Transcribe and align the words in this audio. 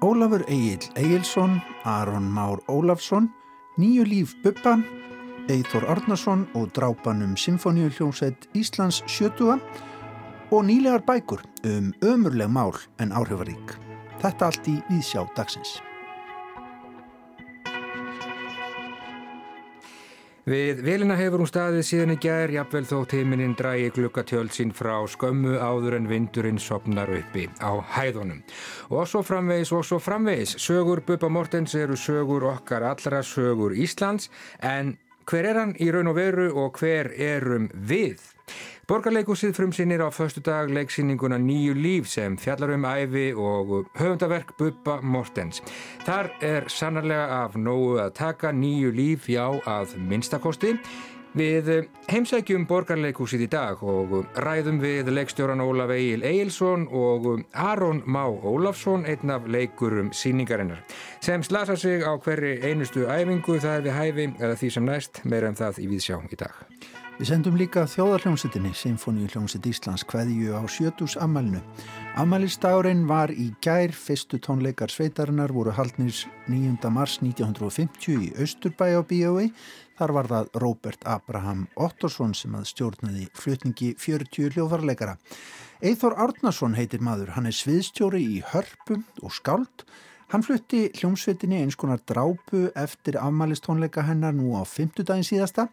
Ólafur 0.00 0.44
Egil 0.48 0.78
Egilson, 0.94 1.62
Aron 1.84 2.22
Már 2.22 2.58
Ólafsson, 2.68 3.30
Nýju 3.76 4.04
líf 4.04 4.34
Bubba, 4.42 4.78
Eithor 5.48 5.84
Arnason 5.84 6.48
og 6.54 6.70
drápanum 6.72 7.36
Sinfoníuhljómsveit 7.36 8.48
Íslands 8.54 9.02
70 9.06 9.60
og 10.50 10.64
nýlegar 10.64 11.04
bækur 11.06 11.42
um 11.64 11.92
ömurleg 12.02 12.48
mál 12.48 12.74
en 12.98 13.12
áhrifarík. 13.12 13.76
Þetta 14.20 14.46
allt 14.46 14.68
í 14.68 14.80
Víðsjá 14.90 15.24
dagsins. 15.36 15.80
Við 20.48 20.78
velina 20.80 21.18
hefur 21.18 21.42
hún 21.42 21.48
staðið 21.50 21.82
síðan 21.84 22.14
í 22.14 22.16
gær, 22.22 22.52
jafnvel 22.54 22.86
þó 22.88 23.02
tímininn 23.12 23.52
drægi 23.58 23.90
glukkatjöld 23.92 24.54
sín 24.56 24.70
frá 24.72 24.94
skömmu 25.04 25.58
áður 25.60 25.98
en 25.98 26.08
vindurinn 26.08 26.60
sopnar 26.60 27.12
uppi 27.12 27.44
á 27.60 27.76
hæðunum. 27.98 28.40
Og 28.88 29.04
svo 29.04 29.20
framvegis 29.20 29.74
og 29.76 29.84
svo 29.84 29.98
framvegis. 30.00 30.56
Sögur 30.56 31.04
Bubba 31.04 31.28
Mortens 31.28 31.76
eru 31.76 31.98
sögur 32.00 32.48
okkar 32.54 32.88
allra 32.88 33.20
sögur 33.20 33.76
Íslands, 33.76 34.30
en 34.64 34.96
hver 35.28 35.50
er 35.52 35.60
hann 35.60 35.76
í 35.76 35.90
raun 35.92 36.08
og 36.08 36.16
veru 36.16 36.48
og 36.56 36.80
hver 36.80 37.12
erum 37.20 37.68
við? 37.76 38.24
Borgarleikúsið 38.90 39.52
frumsinnir 39.54 40.02
á 40.02 40.10
förstu 40.10 40.40
dag 40.42 40.66
leiksýninguna 40.66 41.36
Nýju 41.38 41.76
líf 41.78 42.08
sem 42.10 42.34
fjallar 42.34 42.72
um 42.74 42.82
æfi 42.82 43.30
og 43.38 43.86
höfundaverk 43.94 44.56
Bubba 44.58 44.96
Mortens. 45.00 45.62
Þar 46.02 46.30
er 46.42 46.66
sannarlega 46.66 47.44
af 47.44 47.54
nógu 47.54 48.00
að 48.02 48.10
taka 48.18 48.50
Nýju 48.50 48.90
líf 48.90 49.28
já 49.30 49.46
að 49.62 49.94
minnstakosti. 49.94 50.74
Við 51.38 51.70
heimsækjum 52.10 52.66
borgarleikúsið 52.66 53.44
í 53.46 53.48
dag 53.52 53.78
og 53.78 54.26
ræðum 54.34 54.82
við 54.82 55.12
leikstjóran 55.14 55.62
Ólaf 55.62 55.92
Egil 55.94 56.26
Egilson 56.26 56.88
og 56.90 57.44
Aron 57.54 58.02
Má 58.10 58.26
Ólafsson, 58.26 59.06
einn 59.06 59.30
af 59.30 59.46
leikurum 59.46 60.10
síningarinnar, 60.10 60.82
sem 61.22 61.46
slasa 61.46 61.76
sig 61.76 62.02
á 62.02 62.18
hverri 62.18 62.58
einustu 62.58 63.06
æfingu 63.06 63.60
það 63.62 63.76
er 63.76 63.86
við 63.86 63.98
hæfi 64.00 64.26
eða 64.40 64.58
því 64.58 64.72
sem 64.74 64.90
næst, 64.90 65.22
meira 65.22 65.46
en 65.46 65.54
um 65.54 65.62
það 65.62 65.78
í 65.78 65.86
viðsjá 65.94 66.18
í 66.26 66.40
dag. 66.42 66.58
Við 67.20 67.28
sendum 67.28 67.56
líka 67.60 67.82
þjóðarhljómsettinni 67.84 68.70
Sinfoníu 68.72 69.26
hljómsett 69.28 69.66
Íslands 69.68 70.06
hveðju 70.08 70.54
á 70.56 70.64
sjötus 70.72 71.18
ammælinu. 71.20 71.60
Ammælistagurinn 72.16 73.02
var 73.10 73.28
í 73.28 73.50
gær, 73.60 73.92
fyrstu 73.92 74.38
tónleikar 74.40 74.88
sveitarinnar 74.88 75.52
voru 75.52 75.74
haldnir 75.76 76.16
9. 76.48 76.80
mars 76.88 77.18
1950 77.20 78.24
í 78.24 78.30
Östurbæ 78.40 78.88
á 78.96 79.04
B.O.I. 79.04 79.50
Þar 80.00 80.16
var 80.16 80.32
það 80.32 80.48
Róbert 80.64 81.04
Abraham 81.04 81.66
Ottorsson 81.76 82.32
sem 82.32 82.56
að 82.56 82.70
stjórnaði 82.72 83.28
flutningi 83.36 83.92
40 84.00 84.56
hljóðvarleikara. 84.56 85.18
Eithor 85.84 86.16
Árnason 86.16 86.80
heitir 86.80 87.04
maður, 87.04 87.34
hann 87.36 87.52
er 87.52 87.58
sviðstjóri 87.60 88.24
í 88.38 88.40
hörpum 88.54 89.04
og 89.20 89.36
skáld. 89.36 89.84
Hann 90.30 90.44
flutti 90.46 90.84
hljómsveitinni 90.94 91.56
eins 91.58 91.74
konar 91.74 91.98
drápu 92.06 92.68
eftir 92.78 93.16
afmælistónleika 93.18 94.04
hennar 94.06 94.36
nú 94.36 94.52
á 94.54 94.62
50 94.62 95.02
daginn 95.08 95.26
síðasta. 95.26 95.64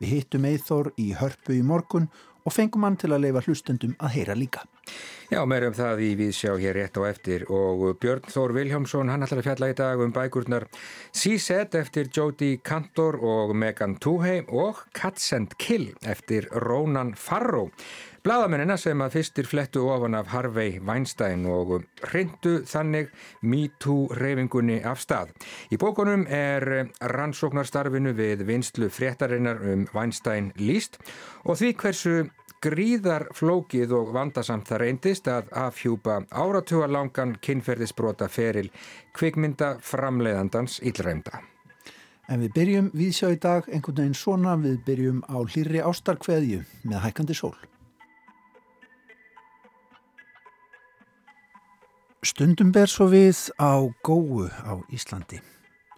Við 0.00 0.14
hittum 0.14 0.46
Eithor 0.48 0.88
í 0.96 1.10
hörpu 1.18 1.52
í 1.52 1.60
morgun 1.60 2.08
og 2.46 2.54
fengum 2.56 2.88
hann 2.88 2.96
til 2.96 3.12
að 3.12 3.26
leifa 3.26 3.44
hlustendum 3.44 3.92
að 4.00 4.16
heyra 4.16 4.38
líka. 4.40 4.64
Já, 5.26 5.40
meirum 5.42 5.74
það 5.74 6.00
í 6.06 6.08
við 6.20 6.34
sjá 6.38 6.52
hér 6.54 6.76
rétt 6.78 6.98
á 7.00 7.02
eftir 7.08 7.42
og 7.50 7.80
Björn 7.98 8.28
Þór 8.30 8.52
Viljámsson, 8.54 9.08
hann 9.10 9.26
ætlar 9.26 9.40
að 9.42 9.48
fjalla 9.48 9.70
í 9.72 9.74
dag 9.80 10.02
um 10.04 10.12
bækurnar 10.14 10.68
Seaset 11.10 11.74
eftir 11.74 12.12
Jodie 12.14 12.60
Cantor 12.62 13.18
og 13.18 13.50
Megan 13.58 13.96
Toohey 13.98 14.44
og 14.46 14.84
Cats 14.94 15.32
and 15.34 15.56
Kill 15.58 15.88
eftir 16.06 16.46
Ronan 16.62 17.16
Farrow. 17.18 17.72
Bladamennina 18.26 18.74
sem 18.78 19.02
að 19.02 19.18
fyrstir 19.18 19.46
flettu 19.46 19.84
ofan 19.90 20.14
af 20.18 20.30
Harvey 20.30 20.80
Weinstein 20.82 21.44
og 21.50 21.76
hrindu 22.06 22.60
þannig 22.66 23.10
MeToo 23.42 24.08
reyfingunni 24.18 24.80
af 24.86 25.02
stað. 25.02 25.34
Í 25.70 25.78
bókunum 25.78 26.24
er 26.30 26.88
rannsóknarstarfinu 27.02 28.14
við 28.18 28.46
vinstlu 28.46 28.90
fréttarinnar 28.94 29.62
um 29.74 29.86
Weinstein 29.94 30.50
líst 30.58 30.98
og 31.44 31.58
því 31.58 31.76
hversu 31.82 32.16
gríðar 32.66 33.28
flókið 33.36 33.92
og 33.94 34.08
vandasamt 34.16 34.66
það 34.66 34.80
reyndist 34.82 35.28
að 35.30 35.50
afhjúpa 35.54 36.18
áratuga 36.34 36.88
langan 36.90 37.36
kynferðisbrota 37.42 38.26
feril 38.32 38.70
kvikmynda 39.14 39.76
framleiðandans 39.86 40.80
ílræmda. 40.82 41.42
En 42.26 42.42
við 42.42 42.54
byrjum 42.56 42.90
viðsjá 42.96 43.30
í 43.36 43.38
dag 43.38 43.68
einhvern 43.70 44.00
veginn 44.00 44.18
svona, 44.18 44.56
við 44.58 44.80
byrjum 44.88 45.22
á 45.30 45.38
hlýri 45.46 45.82
ástarkveðju 45.86 46.64
með 46.90 47.02
hækandi 47.04 47.36
sól. 47.38 47.54
Stundum 52.26 52.72
ber 52.74 52.90
svo 52.90 53.06
við 53.12 53.44
á 53.62 53.78
góu 54.02 54.48
á 54.50 54.74
Íslandi. 54.90 55.38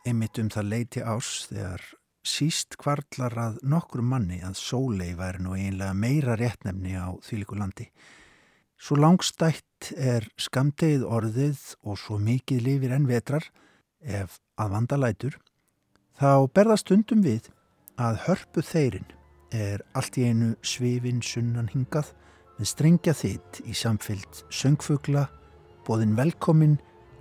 Einmitt 0.04 0.36
um 0.42 0.52
það 0.52 0.68
leiti 0.74 1.00
ás 1.00 1.46
þegar 1.48 1.80
síst 2.28 2.76
kvarlar 2.80 3.34
að 3.40 3.58
nokkru 3.64 4.04
manni 4.04 4.38
að 4.44 4.58
sólei 4.60 5.14
væri 5.18 5.42
nú 5.42 5.56
einlega 5.56 5.96
meira 5.96 6.36
réttnefni 6.38 6.94
á 6.94 7.16
þýliku 7.24 7.58
landi. 7.58 7.88
Svo 8.78 8.98
langstætt 9.00 9.92
er 9.96 10.28
skamdegið 10.38 11.06
orðið 11.08 11.62
og 11.82 11.98
svo 11.98 12.18
mikið 12.22 12.64
lifir 12.66 12.94
enn 12.94 13.08
vetrar 13.10 13.48
ef 14.00 14.38
að 14.58 14.74
vandalætur, 14.76 15.38
þá 16.18 16.46
berða 16.54 16.76
stundum 16.78 17.24
við 17.24 17.48
að 17.98 18.20
hörpu 18.28 18.62
þeirinn 18.62 19.14
er 19.54 19.82
allt 19.98 20.18
í 20.20 20.28
einu 20.28 20.52
svifin 20.62 21.22
sunnan 21.24 21.70
hingað 21.72 22.12
með 22.58 22.70
strengja 22.72 23.14
þitt 23.16 23.62
í 23.66 23.74
samfyllt 23.74 24.44
söngfugla 24.54 25.26
bóðin 25.86 26.14
velkomin 26.18 26.76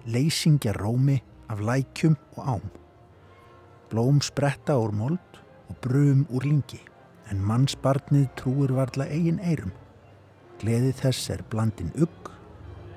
leysingja 0.06 0.76
rómi 0.78 1.18
af 1.50 1.64
lækjum 1.64 2.18
og 2.36 2.52
ám. 2.58 2.68
Blóm 3.92 4.20
spretta 4.22 4.76
úr 4.76 4.92
mold 4.92 5.38
og 5.70 5.78
brum 5.84 6.26
úr 6.34 6.44
lingi, 6.44 6.80
en 7.32 7.40
mannsbarnið 7.44 8.28
trúur 8.40 8.74
varla 8.76 9.08
eigin 9.08 9.40
eirum. 9.40 9.72
Gleði 10.60 10.92
þess 11.00 11.30
er 11.36 11.44
blandin 11.52 11.94
ugg, 11.96 12.32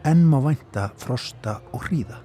en 0.04 0.24
má 0.26 0.40
vænta 0.42 0.88
frosta 0.98 1.60
og 1.70 1.86
hríða. 1.86 2.18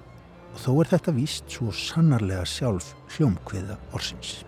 Og 0.54 0.62
þó 0.64 0.70
er 0.80 0.90
þetta 0.94 1.14
víst 1.14 1.50
svo 1.52 1.70
sannarlega 1.70 2.46
sjálf 2.48 2.94
hljómkviða 3.14 3.76
orsins. 3.94 4.40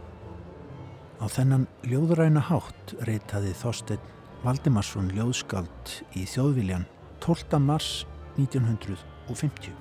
Á 1.18 1.26
þennan 1.26 1.66
ljóðræna 1.86 2.40
hátt 2.48 2.94
reytaði 3.06 3.52
Þorstein 3.58 4.14
Valdimarsson 4.44 5.10
ljóðskald 5.16 5.94
í 6.14 6.22
þjóðviljan 6.30 6.86
12. 7.24 7.58
mars 7.58 8.06
1950 8.38 9.74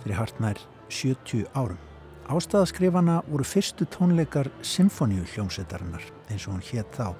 fyrir 0.00 0.18
hartnær 0.20 0.62
70 0.88 1.50
árum. 1.58 1.89
Ástæðaskrifana 2.30 3.24
voru 3.26 3.42
fyrstu 3.42 3.88
tónleikar 3.90 4.46
Symfóníu 4.62 5.24
hljómsveitarinnar 5.32 6.04
eins 6.30 6.44
og 6.46 6.52
hún 6.52 6.62
hétt 6.62 6.94
þá. 6.94 7.16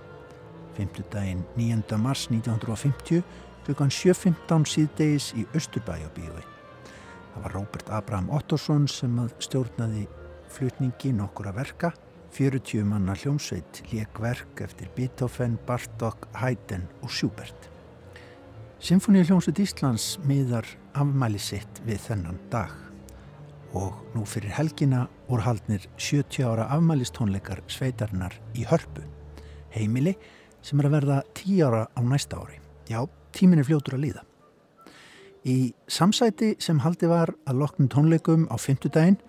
5. 0.76 1.00
daginn 1.10 1.40
9. 1.56 1.96
mars 1.98 2.28
1950 2.30 3.24
klukkan 3.66 3.90
7.15 3.90 4.68
síðdegis 4.70 5.32
í 5.34 5.42
Östurbæjabíði. 5.58 6.44
Það 7.32 7.42
var 7.42 7.54
Róbert 7.56 7.90
Abraham 7.90 8.30
Ottorsson 8.38 8.86
sem 8.86 9.16
stjórnaði 9.42 10.04
flutningi 10.46 11.10
nokkura 11.16 11.56
verka. 11.58 11.90
40 12.30 12.86
manna 12.86 13.16
hljómsveit 13.18 13.80
lék 13.90 14.20
verk 14.22 14.62
eftir 14.62 14.92
Beethoven, 14.94 15.56
Bartók, 15.66 16.28
Haydn 16.38 16.86
og 17.02 17.10
Schubert. 17.10 17.66
Symfóníu 18.78 19.26
hljómsveit 19.26 19.58
Íslands 19.66 20.20
miðar 20.22 20.70
afmæli 20.94 21.42
sitt 21.42 21.82
við 21.82 21.98
þennan 22.06 22.38
dag 22.54 22.89
og 23.76 23.94
nú 24.14 24.24
fyrir 24.26 24.52
helgina 24.56 25.04
voru 25.28 25.44
haldnir 25.46 25.86
70 25.96 26.46
ára 26.46 26.66
afmælistónleikar 26.74 27.62
sveitarnar 27.70 28.34
í 28.54 28.66
hörpu, 28.66 29.04
heimili 29.74 30.16
sem 30.62 30.80
er 30.80 30.88
að 30.88 30.96
verða 30.98 31.20
10 31.38 31.62
ára 31.68 31.84
á 31.94 32.00
næsta 32.02 32.40
ári. 32.40 32.58
Já, 32.90 33.06
tímin 33.32 33.62
er 33.62 33.68
fljótur 33.68 33.96
að 33.96 34.04
líða. 34.06 34.24
Í 35.46 35.72
samsæti 35.88 36.56
sem 36.60 36.82
haldi 36.84 37.08
var 37.08 37.32
að 37.48 37.62
loknum 37.62 37.88
tónleikum 37.88 38.48
á 38.52 38.60
fymtudaginn 38.60 39.20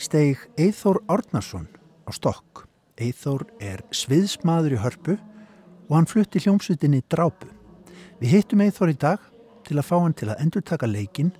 steg 0.00 0.40
Eithór 0.56 1.02
Árnarsson 1.12 1.66
á 2.08 2.10
stokk. 2.14 2.64
Eithór 2.96 3.44
er 3.60 3.82
sviðsmaður 3.92 4.78
í 4.78 4.80
hörpu 4.80 5.16
og 5.88 5.96
hann 5.96 6.08
flutti 6.08 6.40
hljómsveitinni 6.40 7.02
drápu. 7.12 7.50
Við 8.20 8.32
hittum 8.32 8.62
Eithor 8.64 8.92
í 8.92 8.96
dag 8.96 9.20
til 9.66 9.76
að 9.76 9.88
fá 9.90 9.96
hann 9.98 10.16
til 10.16 10.30
að 10.30 10.40
endur 10.44 10.64
taka 10.64 10.88
leikin 10.88 11.34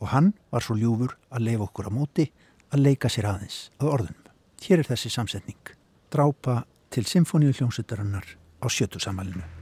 og 0.00 0.08
hann 0.12 0.32
var 0.52 0.64
svo 0.64 0.76
ljúfur 0.76 1.16
að 1.30 1.46
leifa 1.48 1.68
okkur 1.68 1.90
á 1.90 1.92
móti 1.92 2.30
að 2.72 2.82
leika 2.86 3.10
sér 3.12 3.30
aðeins 3.32 3.58
að 3.80 3.92
orðunum. 3.96 4.32
Hér 4.66 4.82
er 4.82 4.90
þessi 4.90 5.12
samsetning. 5.12 5.74
Drápa 6.12 6.64
til 6.90 7.04
Symfóníu 7.06 7.52
hljómsveitarinnar 7.56 8.26
á 8.62 8.66
sjötusamælinu. 8.66 9.55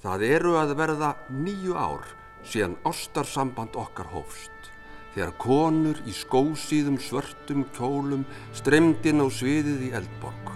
Það 0.00 0.22
eru 0.24 0.54
að 0.56 0.70
verða 0.78 1.10
nýju 1.28 1.74
ár 1.76 2.06
síðan 2.48 2.78
ástarsamband 2.88 3.74
okkar 3.76 4.08
hófst. 4.14 4.70
Þegar 5.12 5.32
konur 5.42 5.98
í 6.08 6.14
skósíðum 6.14 6.96
svörtum 7.02 7.66
kjólum 7.76 8.22
stremdin 8.56 9.20
á 9.20 9.28
sviðið 9.28 9.82
í 9.88 9.94
eldborg. 9.98 10.52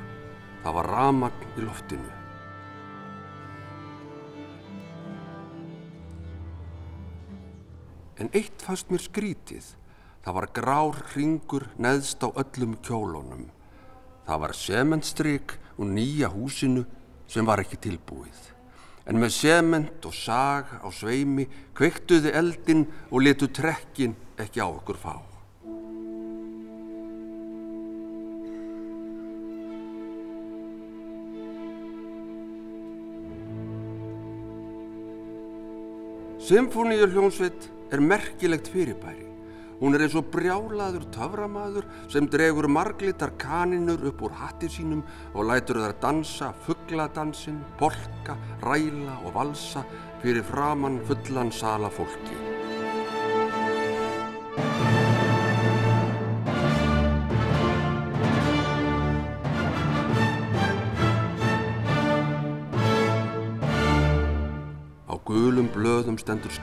Það 0.63 0.77
var 0.79 0.89
ramagn 0.95 1.59
í 1.59 1.65
loftinu. 1.67 2.13
En 8.17 8.31
eitt 8.33 8.65
fannst 8.65 8.89
mér 8.89 9.05
skrítið. 9.05 9.67
Það 10.25 10.39
var 10.39 10.49
grár 10.57 11.03
ringur 11.13 11.69
neðst 11.77 12.25
á 12.25 12.33
öllum 12.33 12.79
kjólunum. 12.81 13.51
Það 14.25 14.43
var 14.47 14.57
sementstryk 14.57 15.59
og 15.77 15.91
nýja 15.91 16.33
húsinu 16.33 16.87
sem 17.29 17.45
var 17.45 17.61
ekki 17.61 17.77
tilbúið. 17.91 18.54
En 19.05 19.21
með 19.21 19.35
sement 19.37 20.07
og 20.09 20.15
sag 20.17 20.71
á 20.81 20.89
sveimi 20.89 21.45
kveiktuði 21.77 22.33
eldin 22.33 22.87
og 23.11 23.21
letu 23.27 23.51
trekkin 23.53 24.17
ekki 24.41 24.65
á 24.65 24.69
okkur 24.69 24.97
fá. 24.97 25.15
Symfóníur 36.45 37.13
hljónsveit 37.13 37.71
er 37.93 38.03
merkilegt 38.05 38.69
fyrirbæri. 38.69 39.34
Hún 39.81 39.97
er 39.97 40.05
eins 40.07 40.15
og 40.19 40.29
brjálaður 40.33 41.09
töframaður 41.15 41.89
sem 42.13 42.29
dregur 42.31 42.69
marglitar 42.71 43.35
kaninur 43.41 44.07
upp 44.11 44.23
úr 44.23 44.37
hatti 44.39 44.71
sínum 44.71 45.03
og 45.35 45.51
lætur 45.51 45.83
þar 45.83 45.99
dansa 46.03 46.53
fuggladdansin, 46.67 47.61
polka, 47.79 48.39
ræla 48.63 49.21
og 49.25 49.35
valsa 49.35 49.85
fyrir 50.23 50.47
framann 50.47 51.03
fullan 51.09 51.53
sala 51.53 51.91
fólki. 51.91 52.54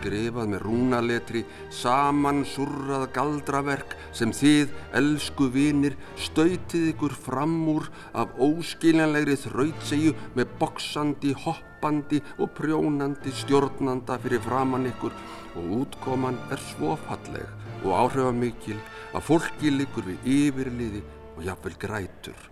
Skrifað 0.02 0.50
með 0.50 0.64
rúnaletri 0.66 1.42
saman 1.74 2.42
surrað 2.48 3.08
galdraverk 3.14 3.96
sem 4.18 4.34
þið, 4.34 4.72
elsku 4.98 5.50
vinir, 5.54 5.98
stöytið 6.18 6.90
ykkur 6.96 7.14
fram 7.28 7.58
úr 7.70 7.90
af 8.18 8.34
óskiljanlegri 8.42 9.38
þrautsegju 9.44 10.16
með 10.38 10.56
boksandi, 10.62 11.36
hoppandi 11.46 12.22
og 12.40 12.54
prjónandi 12.58 13.34
stjórnanda 13.44 14.18
fyrir 14.24 14.42
framann 14.46 14.90
ykkur 14.90 15.14
og 15.60 15.74
útkoman 15.84 16.40
er 16.52 16.62
svo 16.72 16.98
falleg 17.06 17.46
og 17.82 17.94
áhrifamikil 17.98 18.80
að 19.12 19.28
fólki 19.28 19.74
likur 19.74 20.08
við 20.08 20.32
yfirliði 20.38 21.04
og 21.36 21.46
jafnvel 21.46 21.78
grætur. 21.82 22.51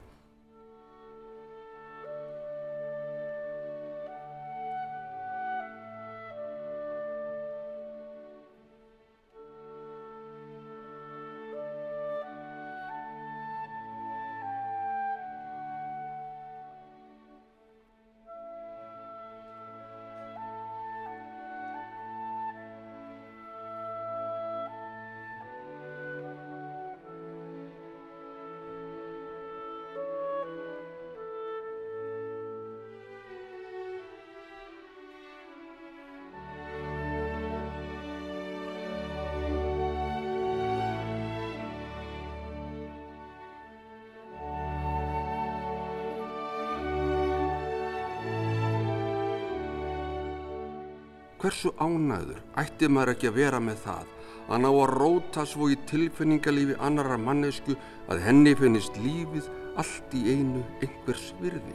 Hversu 51.50 51.72
ánæður 51.82 52.44
ætti 52.62 52.86
maður 52.94 53.10
ekki 53.16 53.28
að 53.32 53.38
vera 53.40 53.60
með 53.66 53.80
það 53.82 54.10
að 54.54 54.60
ná 54.62 54.68
að 54.70 54.92
róta 54.92 55.46
svo 55.50 55.70
í 55.74 55.78
tilfinningalífi 55.90 56.76
annara 56.86 57.16
mannesku 57.18 57.74
að 58.06 58.22
henni 58.22 58.54
finnist 58.60 59.00
lífið 59.02 59.48
allt 59.82 60.14
í 60.14 60.22
einu 60.30 60.62
einhvers 60.78 61.32
virði? 61.40 61.74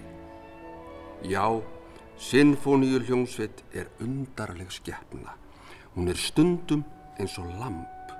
Já, 1.26 1.58
Sinfoníu 2.28 3.00
hljómsveit 3.02 3.64
er 3.74 3.90
undarleg 4.04 4.70
skeppna. 4.70 5.34
Hún 5.96 6.12
er 6.14 6.22
stundum 6.22 6.86
eins 7.18 7.34
og 7.42 7.50
lamp. 7.58 8.14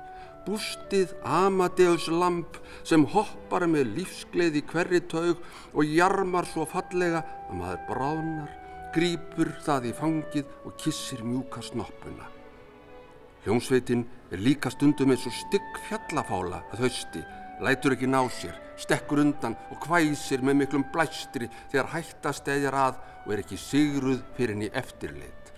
Bústið 0.49 1.15
Amadeus 1.23 2.11
lamp 2.11 2.59
sem 2.83 3.07
hoppar 3.15 3.69
með 3.71 3.95
lífsgleði 4.01 4.67
hverri 4.75 5.05
taug 5.07 5.39
og 5.71 5.87
jarmar 5.87 6.51
svo 6.51 6.67
fallega 6.67 7.23
að 7.47 7.59
maður 7.63 7.89
bráðnar 7.93 8.61
grýpur 8.95 9.51
það 9.65 9.91
í 9.91 9.93
fangið 9.99 10.51
og 10.65 10.77
kissir 10.79 11.25
mjúka 11.27 11.63
snoppuna. 11.65 12.29
Hljómsveitin 13.45 14.05
er 14.33 14.41
líka 14.41 14.71
stundum 14.73 15.13
eins 15.13 15.27
og 15.29 15.35
stygg 15.37 15.81
fjallafála 15.89 16.63
að 16.73 16.87
hausti, 16.87 17.25
lætur 17.65 17.97
ekki 17.97 18.09
ná 18.09 18.23
sér, 18.33 18.55
stekkur 18.81 19.21
undan 19.25 19.57
og 19.75 19.85
hvæsir 19.89 20.45
með 20.47 20.63
miklum 20.63 20.87
blæstri 20.95 21.51
þegar 21.73 21.93
hættast 21.93 22.49
eðjar 22.55 22.79
að 22.87 23.03
og 23.25 23.35
er 23.35 23.45
ekki 23.45 23.59
sigruð 23.61 24.23
fyrir 24.39 24.55
henni 24.55 24.71
eftirleitt. 24.73 25.53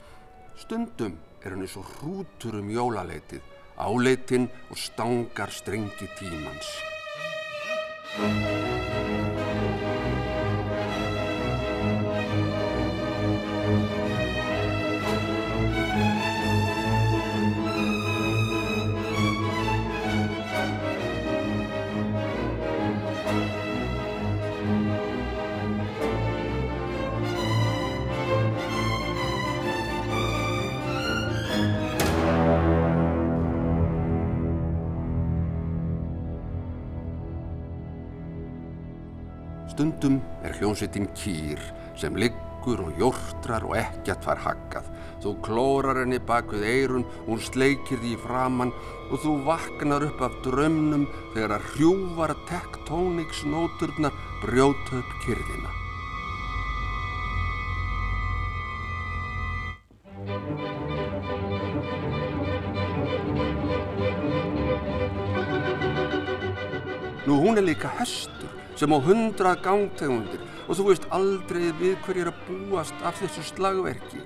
Stundum 0.57 1.19
er 1.45 1.55
henni 1.55 1.69
svo 1.71 1.85
hrútur 1.97 2.59
um 2.59 2.71
jólaleitið, 2.73 3.43
áleitinn 3.77 4.49
og 4.71 4.81
stangar 4.81 5.53
strengi 5.53 6.09
tímans. 6.19 6.73
Stundum 39.97 40.19
er 40.45 40.53
hljómsveitin 40.59 41.07
kýr 41.17 41.61
sem 41.97 42.17
liggur 42.21 42.83
og 42.85 42.99
jórtrar 43.01 43.65
og 43.65 43.79
ekkert 43.81 44.27
fær 44.27 44.43
haggað. 44.45 44.91
Þú 45.25 45.33
klórar 45.41 46.03
henni 46.03 46.19
bak 46.21 46.53
við 46.53 46.67
eirun, 46.69 47.07
hún 47.25 47.41
sleikir 47.41 48.03
því 48.03 48.13
framann 48.21 48.75
og 49.09 49.25
þú 49.25 49.39
vaknar 49.49 50.05
upp 50.05 50.21
af 50.29 50.37
drömnum 50.45 51.09
þegar 51.33 51.57
að 51.57 51.73
hrjúvar 51.73 52.37
tektóniksnóturnar 52.53 54.13
brjóta 54.45 55.01
upp 55.01 55.17
kyrðina. 55.25 55.73
Nú 67.27 67.41
hún 67.41 67.57
er 67.57 67.65
líka 67.65 67.89
hestur 67.97 68.36
sem 68.77 68.93
á 68.93 68.99
hundrað 69.01 69.63
gangtegundir 69.65 70.43
og 70.67 70.77
þú 70.77 70.89
veist 70.91 71.09
aldrei 71.17 71.71
við 71.81 71.97
hverjir 72.05 72.31
að 72.31 72.41
búast 72.49 73.05
af 73.07 73.19
þessu 73.23 73.45
slagverki 73.51 74.23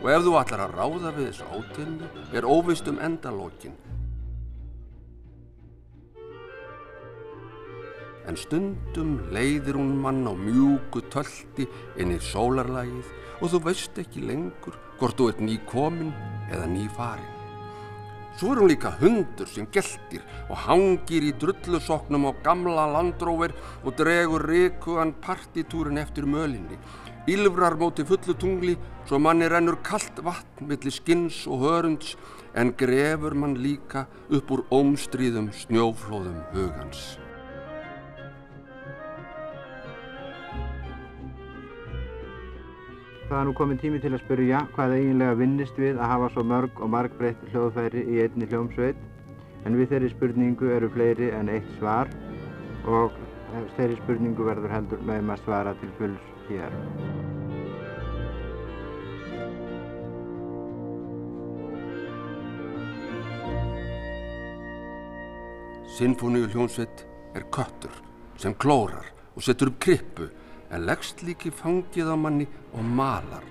og 0.00 0.06
ef 0.08 0.24
þú 0.24 0.36
ætlar 0.40 0.64
að 0.64 0.76
ráða 0.78 1.14
við 1.16 1.30
þessu 1.30 1.48
átilni 1.56 2.10
er 2.32 2.48
óvist 2.48 2.88
um 2.88 3.00
endalókin. 3.04 3.74
En 8.28 8.38
stundum 8.38 9.16
leiðir 9.34 9.76
hún 9.76 9.96
mann 10.00 10.22
á 10.28 10.32
mjúku 10.32 11.02
tölti 11.12 11.66
inn 12.00 12.14
í 12.14 12.20
sólarlægið 12.30 13.12
og 13.40 13.52
þú 13.52 13.62
veist 13.66 14.00
ekki 14.00 14.24
lengur 14.28 14.78
hvort 15.00 15.18
þú 15.18 15.28
ert 15.32 15.44
ný 15.44 15.58
komin 15.68 16.14
eða 16.52 16.68
ný 16.70 16.86
farin. 16.96 17.39
Svo 18.40 18.54
er 18.54 18.60
hún 18.62 18.70
líka 18.72 18.94
hundur 18.96 19.48
sem 19.52 19.66
geltir 19.68 20.22
og 20.48 20.56
hangir 20.64 21.26
í 21.28 21.34
drullusoknum 21.36 22.24
á 22.24 22.32
gamla 22.40 22.86
landróver 22.88 23.52
og 23.84 23.98
dregur 23.98 24.46
rikuðan 24.48 25.12
partitúrin 25.20 26.00
eftir 26.00 26.24
mölinni. 26.24 26.80
ylvrar 27.28 27.76
móti 27.76 28.00
fullu 28.00 28.32
tungli, 28.32 28.78
svo 29.04 29.18
manni 29.20 29.44
rennur 29.44 29.76
kallt 29.84 30.24
vatn 30.24 30.70
millir 30.72 30.90
skins 30.90 31.44
og 31.46 31.66
hörunds, 31.66 32.16
en 32.56 32.72
grefur 32.72 33.36
mann 33.36 33.60
líka 33.60 34.06
upp 34.30 34.50
úr 34.50 34.64
ómstríðum 34.72 35.52
snjóflóðum 35.52 36.40
hugans. 36.54 37.18
Það 43.30 43.38
er 43.38 43.46
nú 43.46 43.52
komin 43.54 43.78
tími 43.78 43.98
til 44.02 44.10
að 44.10 44.24
spyrja 44.24 44.60
hvað 44.74 44.92
eiginlega 44.96 45.34
vinnist 45.38 45.76
við 45.78 46.00
að 46.02 46.08
hafa 46.10 46.28
svo 46.34 46.42
mörg 46.50 46.80
og 46.82 46.88
margbreytt 46.90 47.44
hljóðfæri 47.52 48.00
í 48.10 48.16
einni 48.24 48.48
hljómsveit 48.50 48.98
en 49.68 49.76
við 49.78 49.92
þeirri 49.92 50.08
spurningu 50.10 50.70
eru 50.74 50.88
fleiri 50.90 51.28
en 51.36 51.52
eitt 51.54 51.68
svar 51.76 52.10
og 52.90 53.14
þeirri 53.76 54.00
spurningu 54.00 54.48
verður 54.48 54.74
heldur 54.74 55.04
með 55.06 55.22
maður 55.28 55.44
svara 55.44 55.76
til 55.78 55.92
fulls 56.00 56.26
hér. 56.48 56.74
Sinfoníu 66.00 66.50
hljónsveit 66.50 67.06
er 67.38 67.46
köttur 67.54 67.94
sem 68.42 68.58
klórar 68.58 69.06
og 69.36 69.46
setur 69.46 69.70
upp 69.70 69.78
krippu 69.86 70.32
en 70.70 70.86
leggst 70.86 71.22
líki 71.26 71.50
fangið 71.50 72.12
á 72.14 72.16
manni 72.16 72.46
og 72.72 72.84
malar. 72.84 73.44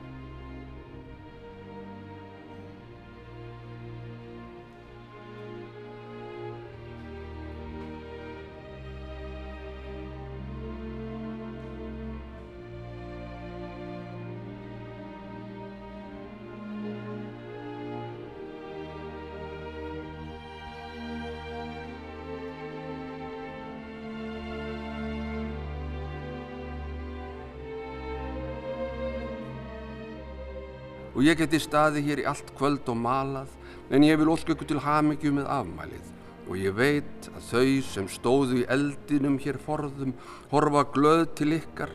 Ég 31.29 31.37
geti 31.37 31.59
staði 31.61 32.01
hér 32.07 32.23
í 32.23 32.29
allt 32.29 32.47
kvöld 32.57 32.87
og 32.89 32.97
malað 32.97 33.49
en 33.93 34.05
ég 34.05 34.17
vil 34.17 34.31
ósköku 34.33 34.65
til 34.65 34.81
hamingju 34.81 35.33
með 35.35 35.49
afmælið. 35.53 36.05
Og 36.49 36.57
ég 36.57 36.73
veit 36.73 37.27
að 37.29 37.49
þau 37.51 37.73
sem 37.85 38.07
stóðu 38.09 38.61
í 38.63 38.69
eldinum 38.73 39.35
hér 39.43 39.59
forðum 39.61 40.15
horfa 40.49 40.87
glöð 40.95 41.25
til 41.37 41.51
ykkar. 41.59 41.91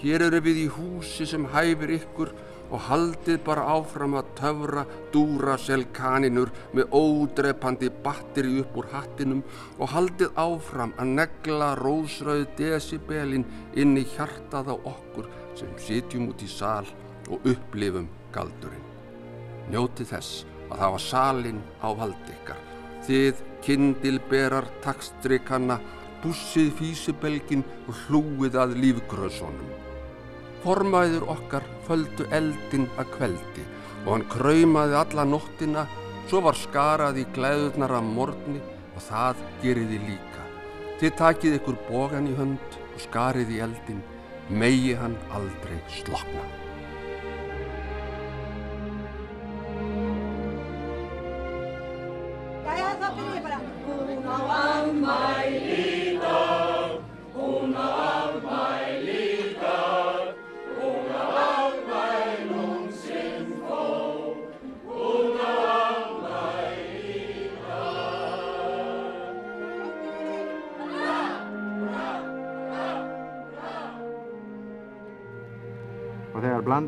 Hér 0.00 0.24
eru 0.28 0.40
við 0.46 0.62
í 0.62 0.68
húsi 0.72 1.26
sem 1.28 1.44
hæfir 1.52 1.92
ykkur 1.98 2.32
og 2.68 2.84
haldið 2.86 3.40
bara 3.44 3.66
áfram 3.74 4.16
að 4.20 4.30
töfra 4.38 4.84
dúraselkaninur 5.12 6.52
með 6.76 6.94
ódrepandi 6.96 7.90
batteri 8.04 8.58
upp 8.62 8.76
úr 8.80 8.90
hattinum 8.92 9.42
og 9.78 9.92
haldið 9.94 10.36
áfram 10.44 10.94
að 11.00 11.14
negla 11.20 11.72
rósröð 11.80 12.46
decibelin 12.60 13.48
inn 13.76 13.96
í 14.00 14.04
hjartað 14.14 14.72
á 14.72 14.76
okkur 14.76 15.32
sem 15.58 15.72
sitjum 15.88 16.30
út 16.32 16.44
í 16.44 16.52
sál 16.52 16.88
og 17.28 17.44
upplifum 17.48 18.08
galdurinn. 18.38 18.86
Njóti 19.68 20.06
þess 20.08 20.46
að 20.70 20.82
hafa 20.84 21.00
salin 21.02 21.60
á 21.84 21.88
vald 21.98 22.32
ykkar. 22.32 22.60
Þið 23.08 23.42
kindilberar 23.64 24.68
takstrikanna, 24.84 25.78
bussið 26.22 26.72
físibelgin 26.78 27.64
og 27.88 27.98
hlúið 28.06 28.58
að 28.62 28.76
lífgröðsónum. 28.82 29.74
Formæður 30.64 31.28
okkar 31.34 31.66
földu 31.86 32.26
eldin 32.34 32.88
að 32.98 33.12
kveldi 33.14 33.66
og 34.04 34.10
hann 34.14 34.26
kröymaði 34.32 34.96
alla 34.98 35.24
nóttina, 35.28 35.86
svo 36.28 36.42
var 36.44 36.58
skarað 36.58 37.22
í 37.22 37.26
glæðurnar 37.36 37.94
af 38.00 38.10
morgni 38.18 38.60
og 38.96 39.02
það 39.06 39.42
geriði 39.62 40.02
líka. 40.08 40.46
Þið 40.98 41.18
takið 41.22 41.58
ykkur 41.60 41.82
bogan 41.88 42.30
í 42.30 42.36
hönd 42.38 42.78
og 42.82 43.02
skarið 43.06 43.52
í 43.54 43.60
eldin, 43.68 44.00
megi 44.50 44.96
hann 44.98 45.14
aldrei 45.38 45.78
slokna. 46.00 46.57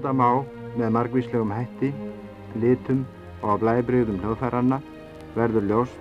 Blanda 0.01 0.13
má 0.17 0.45
með 0.79 0.93
margvíslegum 0.97 1.51
hætti, 1.53 1.91
litum 2.57 3.05
og 3.43 3.53
á 3.53 3.61
blæbreyðum 3.61 4.21
hljóðfæranna 4.23 4.81
verður 5.37 5.69
ljóst 5.69 5.99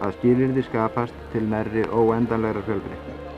að 0.00 0.14
skilirði 0.18 0.62
skapast 0.68 1.26
til 1.32 1.42
nærri 1.50 1.82
óendanlegra 1.90 2.62
fjölbreytni. 2.68 3.29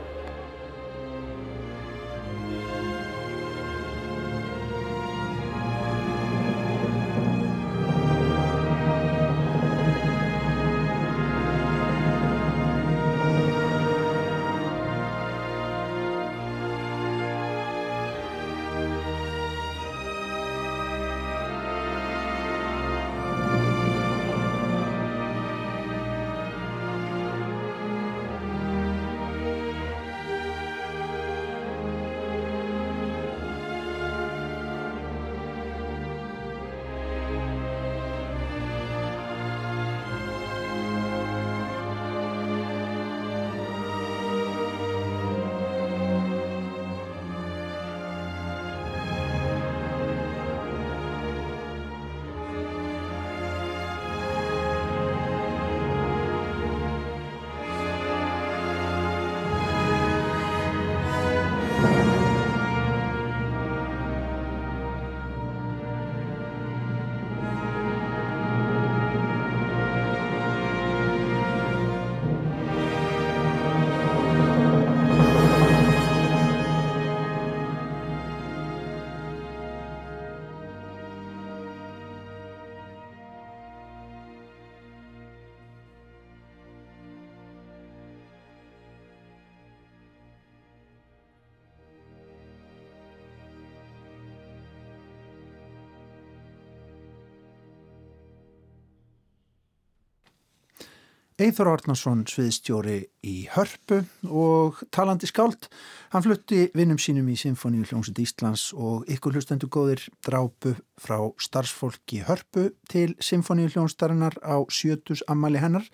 Eithor 101.43 101.67
Arnarsson 101.73 102.21
sviðstjóri 102.29 103.01
í 103.27 103.33
Hörpu 103.51 103.97
og 104.31 104.77
talandi 104.95 105.27
skáld. 105.27 105.65
Hann 106.13 106.23
flutti 106.23 106.69
vinnum 106.77 106.99
sínum 107.01 107.27
í 107.33 107.35
Sinfoníu 107.35 107.83
hljómsut 107.89 108.21
Íslands 108.23 108.69
og 108.71 109.09
ykkur 109.11 109.35
hlustendu 109.35 109.67
góðir 109.67 110.05
drápu 110.23 110.71
frá 111.03 111.17
starfsfólki 111.41 112.21
Hörpu 112.29 112.69
til 112.87 113.17
Sinfoníu 113.19 113.73
hljómsdarinnar 113.73 114.39
á 114.39 114.63
sjötus 114.71 115.25
ammali 115.27 115.59
hennar 115.59 115.89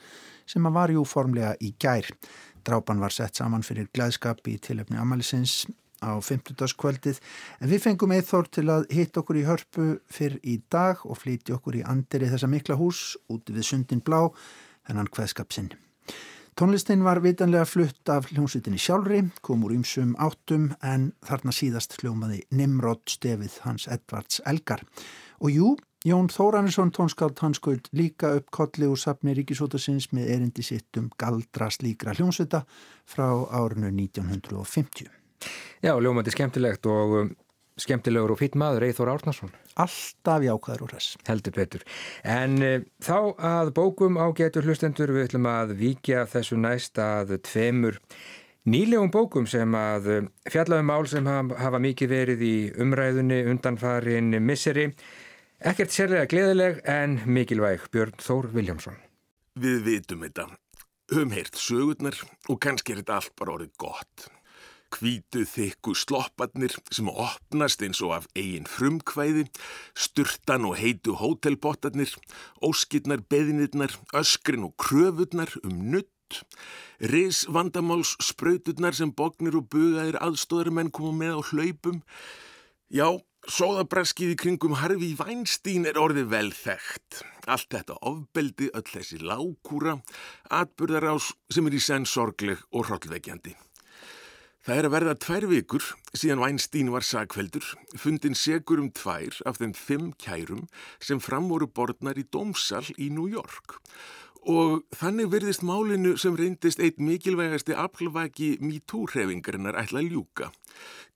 sem 0.45 0.69
að 0.69 0.77
var 0.77 0.93
jú 0.93 1.07
formlega 1.07 1.55
í 1.65 1.73
gær. 1.81 2.05
Drápan 2.61 3.01
var 3.01 3.15
sett 3.15 3.41
saman 3.41 3.65
fyrir 3.65 3.89
glæðskap 3.89 4.45
í 4.51 4.59
tilöfni 4.61 5.01
ammalisins 5.01 5.63
á 6.05 6.13
50. 6.21 6.77
kvöldið 6.77 7.17
en 7.57 7.73
við 7.73 7.85
fengum 7.87 8.13
eithor 8.13 8.47
til 8.53 8.69
að 8.69 8.85
hitta 8.93 9.23
okkur 9.23 9.41
í 9.41 9.47
hörpu 9.49 9.91
fyrr 10.13 10.37
í 10.45 10.61
dag 10.69 11.01
og 11.09 11.17
flíti 11.23 11.57
okkur 11.57 11.81
í 11.81 11.85
andiri 11.89 12.29
þessa 12.29 12.47
mikla 12.47 12.77
hús 12.79 13.15
úti 13.33 13.55
við 13.55 13.71
sundin 13.73 14.05
blá 14.05 14.27
þennan 14.89 15.11
hveðskapsinn. 15.13 15.71
Tónlistin 16.59 17.05
var 17.05 17.21
vitanlega 17.23 17.63
flutt 17.63 18.09
af 18.11 18.25
hljómsveitinni 18.33 18.81
sjálfri, 18.81 19.21
kom 19.45 19.61
úr 19.63 19.77
ýmsum 19.77 20.15
áttum 20.19 20.73
en 20.83 21.13
þarna 21.23 21.53
síðast 21.55 21.95
hljómaði 22.01 22.41
Nimrod 22.51 23.05
stefið 23.07 23.61
hans 23.63 23.87
Edvards 23.87 24.41
Elgar. 24.49 24.83
Og 25.39 25.53
jú, 25.53 25.69
Jón 26.03 26.27
Þóranisson 26.31 26.91
tónskáld 26.95 27.39
hans 27.43 27.61
skoð 27.61 27.87
líka 27.95 28.33
upp 28.41 28.51
kolli 28.55 28.87
úr 28.87 28.99
sapni 28.99 29.33
Ríkisótasins 29.35 30.09
með 30.15 30.33
erindi 30.35 30.63
sitt 30.63 30.99
um 30.99 31.09
galdra 31.19 31.67
slíkra 31.71 32.13
hljómsveita 32.15 32.65
frá 33.07 33.27
árinu 33.55 33.91
1950. 33.91 35.09
Já, 35.83 35.93
hljómandi 35.95 36.31
skemmtilegt 36.35 36.87
og 36.91 37.15
um, 37.21 37.33
skemmtilegur 37.81 38.35
og 38.35 38.41
fýtt 38.41 38.57
maður, 38.59 38.87
Eithor 38.87 39.11
Árnarsson. 39.13 39.53
Alltaf 39.79 40.43
jákvæður 40.45 40.85
og 40.85 40.93
res. 40.95 41.13
Heldur 41.29 41.55
betur. 41.55 41.85
En 42.27 42.59
e, 42.63 42.73
þá 43.03 43.33
að 43.37 43.73
bókum 43.77 44.19
á 44.19 44.27
getur 44.37 44.67
hlustendur 44.67 45.15
við 45.15 45.29
ætlum 45.29 45.49
að 45.49 45.77
vikja 45.79 46.27
þessu 46.29 46.59
næst 46.59 46.99
að 47.01 47.37
tveimur 47.47 48.01
nýlegum 48.69 49.11
bókum 49.13 49.47
sem 49.49 49.73
að 49.77 50.09
eh, 50.13 50.29
fjallaðum 50.51 50.89
mál 50.91 51.07
sem 51.09 51.27
hafa 51.29 51.81
mikið 51.81 52.11
verið 52.11 52.45
í 52.45 52.55
umræðunni 52.83 53.41
undanfarin 53.51 54.35
misseri. 54.43 54.89
Ekkert 55.59 55.91
sérlega 55.91 56.29
gleðileg 56.31 56.81
en 56.87 57.19
mikilvæg 57.27 57.89
Björn 57.93 58.15
Þór 58.23 58.49
Viljámsson. 58.53 58.99
Við 59.59 59.81
vitum 59.87 60.23
þetta. 60.23 60.47
Höfum 61.09 61.33
heyrt 61.33 61.57
sögurnar 61.57 62.19
og 62.47 62.59
kannski 62.63 62.93
er 62.93 63.01
þetta 63.01 63.17
allt 63.19 63.33
bara 63.39 63.57
orðið 63.57 63.73
gott. 63.81 64.29
Kvítu 64.89 65.43
þykku 65.45 65.93
slopparnir 65.93 66.73
sem 66.89 67.09
opnast 67.09 67.83
eins 67.85 68.01
og 68.01 68.15
af 68.15 68.27
eigin 68.33 68.65
frumkvæði, 68.69 69.45
sturtan 69.93 70.65
og 70.65 70.79
heitu 70.81 71.13
hótelbottarnir, 71.19 72.15
óskirnar 72.65 73.21
beðinirnar, 73.29 73.93
öskrin 74.17 74.65
og 74.65 74.73
kröfurnar 74.81 75.53
um 75.61 75.77
nutt, 75.93 76.41
ris 77.13 77.45
vandamáls 77.49 78.15
spröyturnar 78.23 78.97
sem 78.97 79.13
bognir 79.13 79.59
og 79.61 79.69
bugaðir 79.73 80.19
aðstóðarumenn 80.25 80.91
koma 80.93 81.13
með 81.21 81.37
á 81.37 81.41
hlaupum. 81.51 82.01
Já, 82.89 83.07
sóðabraskið 83.45 84.33
í 84.33 84.39
kringum 84.41 84.77
Harfi 84.81 85.13
Weinstein 85.21 85.85
er 85.89 86.01
orðið 86.01 86.33
vel 86.33 86.49
þekkt. 86.53 87.21
Allt 87.49 87.69
þetta 87.73 88.01
ofbeldi, 88.09 88.73
öll 88.73 88.89
þessi 88.89 89.21
lákúra, 89.21 89.99
atbyrðarás 90.49 91.31
sem 91.53 91.69
er 91.69 91.77
í 91.77 91.81
senn 91.81 92.09
sorgleg 92.09 92.61
og 92.73 92.89
hrollvekjandi. 92.89 93.55
Það 94.69 94.77
er 94.77 94.85
að 94.85 94.93
verða 94.93 95.13
tvær 95.17 95.45
vikur 95.49 95.85
síðan 96.13 96.41
Weinstein 96.43 96.91
var 96.93 97.01
sagveldur, 97.01 97.63
fundin 97.97 98.35
segur 98.37 98.77
um 98.77 98.91
tvær 98.93 99.39
af 99.49 99.57
þeim 99.57 99.71
fimm 99.73 100.11
kærum 100.21 100.67
sem 101.01 101.17
framvoru 101.17 101.65
borðnar 101.73 102.19
í 102.21 102.25
dómsal 102.29 102.83
í 103.01 103.07
New 103.09 103.25
York. 103.31 103.79
Og 104.45 104.85
þannig 104.93 105.31
verðist 105.33 105.65
málinu 105.65 106.13
sem 106.21 106.37
reyndist 106.37 106.85
eitt 106.85 107.01
mikilvægasti 107.01 107.73
afhlvaki 107.73 108.51
MeToo-hrefingarinnar 108.61 109.81
ætla 109.81 110.03
að 110.03 110.13
ljúka. 110.13 110.53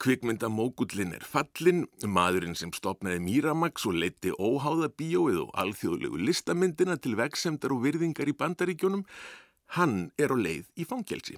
Kvikmynda 0.01 0.50
mógullin 0.50 1.13
er 1.13 1.22
fallin, 1.22 1.86
maðurinn 2.10 2.57
sem 2.57 2.74
stopnaði 2.74 3.22
Miramax 3.22 3.86
og 3.86 4.01
leiti 4.01 4.33
óháða 4.33 4.89
bíóið 4.98 5.43
og 5.45 5.57
alþjóðlegu 5.62 6.25
listamyndina 6.25 6.98
til 6.98 7.19
vegsemdar 7.22 7.77
og 7.77 7.86
virðingar 7.86 8.33
í 8.33 8.33
bandaríkjónum, 8.33 9.05
hann 9.77 10.07
er 10.17 10.33
á 10.33 10.38
leið 10.41 10.72
í 10.74 10.89
fangelsi. 10.89 11.38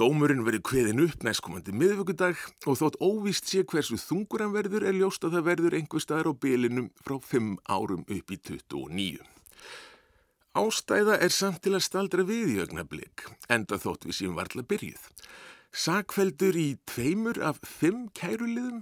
Dómurinn 0.00 0.46
verið 0.46 0.62
kveðin 0.64 1.02
upp 1.04 1.24
næstkomandi 1.26 1.74
miðvöggudag 1.76 2.38
og 2.64 2.76
þótt 2.80 2.94
óvíst 3.04 3.50
sé 3.50 3.66
hversu 3.68 3.98
þungur 4.00 4.40
hann 4.40 4.54
verður 4.54 4.86
er 4.88 4.96
ljóst 4.96 5.26
að 5.28 5.34
það 5.36 5.44
verður 5.50 5.76
einhver 5.76 6.00
staðar 6.00 6.30
á 6.32 6.40
bilinum 6.40 6.86
frá 7.04 7.18
5 7.20 7.50
árum 7.68 8.06
upp 8.06 8.32
í 8.32 8.38
29. 8.48 9.18
Ástæða 10.56 11.18
er 11.20 11.36
samt 11.36 11.60
til 11.66 11.74
að 11.76 11.84
staldra 11.84 12.24
við 12.24 12.54
í 12.54 12.56
augnablík, 12.64 13.26
enda 13.52 13.76
þótt 13.76 14.08
við 14.08 14.16
séum 14.22 14.40
varla 14.40 14.64
byrjuð. 14.72 15.04
Sakveldur 15.84 16.56
í 16.56 16.68
tveimur 16.88 17.42
af 17.44 17.60
fimm 17.60 18.08
kæruliðum. 18.16 18.80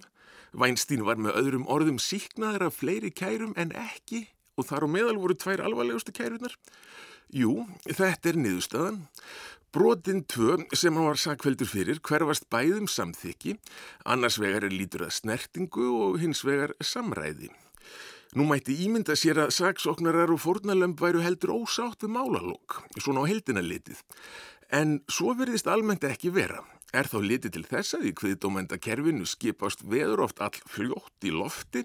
Vænstín 0.55 1.03
var 1.03 1.19
með 1.19 1.43
öðrum 1.43 1.67
orðum 1.67 1.99
síknaðar 1.99 2.69
af 2.71 2.79
fleiri 2.79 3.11
kærum 3.11 3.59
en 3.59 3.75
ekki 3.75 4.29
og 4.55 4.71
þar 4.71 4.87
á 4.87 4.95
meðal 4.95 5.19
voru 5.19 5.35
tvær 5.35 5.67
alvarlegustu 5.67 6.15
kærunar. 6.15 6.55
Jú, 7.35 7.67
þetta 7.85 8.31
er 8.31 8.39
niðurstaðan. 8.41 9.03
Brotin 9.69 10.23
tvö 10.25 10.55
sem 10.73 10.97
hann 10.97 11.11
var 11.11 11.19
sakveldur 11.21 11.69
fyrir 11.69 11.99
hverfast 12.01 12.47
bæðum 12.49 12.87
samþykki, 12.89 13.59
annars 14.09 14.39
vegar 14.41 14.65
er 14.65 14.73
lítur 14.73 15.05
að 15.05 15.19
snertingu 15.19 15.91
og 16.07 16.17
hins 16.23 16.41
vegar 16.47 16.73
samræði. 16.81 17.51
Nú 18.33 18.47
mætti 18.49 18.79
ímynda 18.87 19.13
sér 19.17 19.43
að 19.45 19.53
saksóknarar 19.59 20.33
og 20.33 20.41
fornalömb 20.41 20.97
væru 21.01 21.21
heldur 21.21 21.53
ósátt 21.59 22.01
við 22.07 22.15
málalók, 22.17 22.81
svona 22.97 23.25
á 23.25 23.29
heldina 23.29 23.61
litið. 23.61 24.01
En 24.73 25.03
svo 25.05 25.37
verðist 25.37 25.69
almennt 25.69 26.05
ekki 26.05 26.33
vera. 26.33 26.63
Er 26.97 27.05
þá 27.05 27.19
litið 27.21 27.53
til 27.53 27.65
þess 27.69 27.97
að 27.99 28.05
í 28.09 28.11
kviðdómenda 28.17 28.79
kerfinu 28.81 29.27
skipast 29.29 29.83
veður 29.85 30.23
oft 30.25 30.39
all 30.41 30.55
fljótt 30.73 31.27
í 31.29 31.33
lofti, 31.35 31.83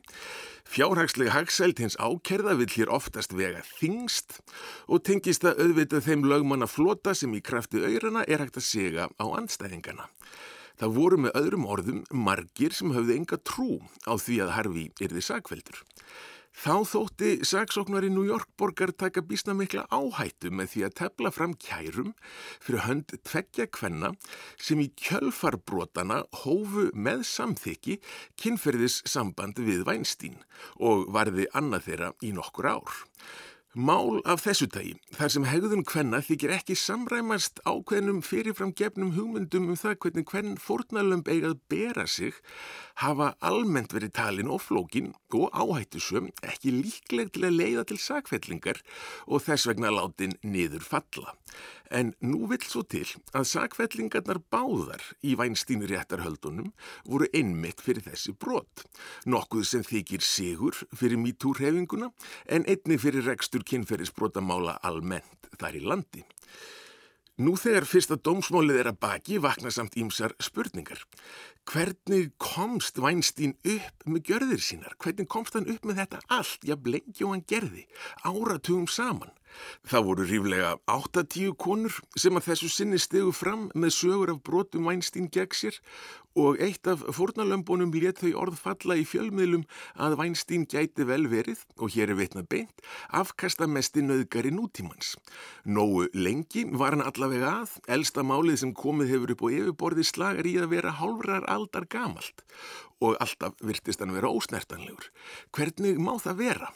fjárhagslega 0.64 1.34
hagsælt 1.36 1.82
hins 1.84 1.98
ákerða 2.00 2.56
vill 2.62 2.70
hér 2.72 2.92
oftast 2.96 3.36
vega 3.36 3.66
þingst 3.82 4.38
og 4.88 5.04
tengist 5.04 5.44
að 5.44 5.60
auðvitað 5.66 6.08
þeim 6.08 6.24
lögmanna 6.32 6.70
flota 6.72 7.12
sem 7.20 7.36
í 7.36 7.44
krafti 7.44 7.84
auðrana 7.84 8.24
er 8.32 8.46
hægt 8.46 8.62
að 8.62 8.70
sega 8.70 9.10
á 9.12 9.26
anstæðingana. 9.28 10.08
Það 10.80 10.96
voru 10.96 11.20
með 11.26 11.36
öðrum 11.42 11.68
orðum 11.68 12.00
margir 12.16 12.72
sem 12.74 12.96
höfðu 12.96 13.18
enga 13.20 13.42
trú 13.44 13.82
á 14.08 14.16
því 14.16 14.40
að 14.46 14.56
Harfi 14.56 14.86
yrði 15.04 15.26
sagveldur. 15.28 15.84
Þá 16.54 16.86
þótti 16.86 17.30
saksóknar 17.50 18.06
í 18.06 18.12
New 18.14 18.28
York 18.28 18.52
borgar 18.62 18.92
taka 18.94 19.24
bísna 19.26 19.56
mikla 19.58 19.88
áhættu 19.90 20.52
með 20.54 20.70
því 20.74 20.84
að 20.86 20.94
tefla 21.00 21.32
fram 21.34 21.56
kærum 21.58 22.12
fyrir 22.62 22.86
hönd 22.86 23.16
tveggja 23.26 23.66
kvenna 23.74 24.12
sem 24.62 24.84
í 24.84 24.92
kjölfarbrotana 25.02 26.22
hófu 26.44 26.92
með 26.94 27.26
samþykki 27.32 27.98
kynferðis 28.38 29.00
samband 29.10 29.58
við 29.66 29.82
Weinstein 29.90 30.38
og 30.78 31.10
varði 31.16 31.50
annað 31.58 31.90
þeirra 31.90 32.12
í 32.22 32.32
nokkur 32.38 32.70
ár. 32.76 33.02
Mál 33.74 34.20
af 34.30 34.44
þessu 34.46 34.68
tægi, 34.70 34.92
þar 35.18 35.32
sem 35.34 35.46
hegðun 35.50 35.80
hvenna 35.90 36.20
þykir 36.22 36.52
ekki 36.60 36.76
samræmast 36.78 37.58
ákveðnum 37.66 38.20
fyrirfram 38.22 38.70
gefnum 38.78 39.16
hugmyndum 39.16 39.72
um 39.74 39.80
það 39.82 39.96
hvernig 40.04 40.28
hvern 40.30 40.60
fórnalömb 40.62 41.32
eigað 41.34 41.56
bera 41.74 42.06
sig, 42.06 42.38
hafa 43.02 43.32
almennt 43.42 43.96
verið 43.98 44.14
talin 44.14 44.52
og 44.54 44.62
flókin 44.62 45.16
og 45.34 45.50
áhættusum 45.58 46.30
ekki 46.46 46.76
líkleg 46.84 47.34
til 47.34 47.48
að 47.50 47.58
leiða 47.64 47.88
til 47.90 47.98
sakfellingar 47.98 48.84
og 49.26 49.42
þess 49.42 49.66
vegna 49.72 49.90
látin 49.90 50.38
niður 50.46 50.86
falla. 50.86 51.34
En 51.94 52.10
nú 52.26 52.48
vill 52.50 52.64
svo 52.66 52.82
til 52.90 53.06
að 53.38 53.46
sakfellingarnar 53.52 54.40
báðar 54.54 55.04
í 55.22 55.36
vænstýni 55.38 55.86
réttarhöldunum 55.92 56.72
voru 57.06 57.28
einmitt 57.38 57.84
fyrir 57.86 58.02
þessi 58.08 58.34
brot. 58.34 58.86
Nokkuð 59.30 59.68
sem 59.70 59.86
þykir 59.86 60.26
sigur 60.26 60.80
fyrir 60.90 61.22
mítúrhefinguna 61.22 62.10
en 62.50 62.66
einni 62.66 62.98
fyrir 62.98 63.28
rekstur 63.30 63.66
kynferðisbrotamála 63.70 64.80
almennt 64.82 65.52
þar 65.62 65.78
í 65.78 65.84
landi. 65.86 66.26
Nú 67.42 67.56
þegar 67.58 67.88
fyrsta 67.90 68.14
dómsmálið 68.22 68.78
er 68.78 68.88
að 68.92 69.00
baki 69.02 69.40
vakna 69.42 69.72
samt 69.74 69.96
ímsar 69.98 70.36
spurningar. 70.38 71.00
Hvernig 71.64 72.34
komst 72.44 73.00
Weinstein 73.00 73.56
upp 73.64 74.04
með 74.10 74.28
gjörðir 74.30 74.64
sínar? 74.64 74.98
Hvernig 75.00 75.30
komst 75.32 75.56
hann 75.56 75.70
upp 75.72 75.88
með 75.88 76.02
þetta 76.02 76.20
allt? 76.38 76.68
Já, 76.68 76.76
blengi 76.76 77.24
og 77.24 77.32
hann 77.34 77.46
gerði, 77.48 77.86
áratugum 78.28 78.90
saman. 78.92 79.32
Það 79.86 80.06
voru 80.08 80.26
ríflega 80.28 80.70
8-10 80.90 81.56
konur 81.62 81.98
sem 82.20 82.40
að 82.40 82.48
þessu 82.50 82.70
sinni 82.74 83.00
stegu 83.02 83.34
fram 83.36 83.68
með 83.78 83.96
sögur 84.00 84.34
af 84.34 84.42
brotum 84.48 84.90
Weinstein 84.90 85.30
gegn 85.34 85.54
sér 85.54 85.80
og 86.40 86.58
eitt 86.66 86.88
af 86.90 87.04
fórnalömbunum 87.14 87.94
let 87.94 88.18
þau 88.24 88.32
orð 88.42 88.58
falla 88.58 88.98
í 88.98 89.04
fjölmiðlum 89.06 89.66
að 90.02 90.16
Weinstein 90.18 90.66
gæti 90.66 91.06
vel 91.06 91.28
verið, 91.30 91.62
og 91.78 91.94
hér 91.94 92.10
er 92.10 92.18
vitna 92.18 92.42
beint, 92.42 92.82
afkasta 93.14 93.68
mesti 93.70 94.02
nöðgari 94.02 94.50
nútímans. 94.50 95.14
Nógu 95.66 96.08
lengi 96.18 96.66
var 96.74 96.98
hann 96.98 97.06
allavega 97.06 97.52
að, 97.62 97.78
elsta 97.86 98.26
málið 98.26 98.64
sem 98.64 98.74
komið 98.74 99.14
hefur 99.14 99.36
upp 99.36 99.46
á 99.46 99.48
yfirborði 99.60 100.08
slagar 100.10 100.50
í 100.50 100.56
að 100.58 100.72
vera 100.74 100.96
hálfrar 100.98 101.46
aldar 101.56 101.88
gamalt 101.90 102.46
og 103.04 103.20
alltaf 103.24 103.60
virtist 103.62 104.04
hann 104.04 104.16
vera 104.16 104.32
ósnertanlegur. 104.32 105.10
Hvernig 105.56 106.00
má 106.00 106.16
það 106.22 106.42
vera? 106.46 106.74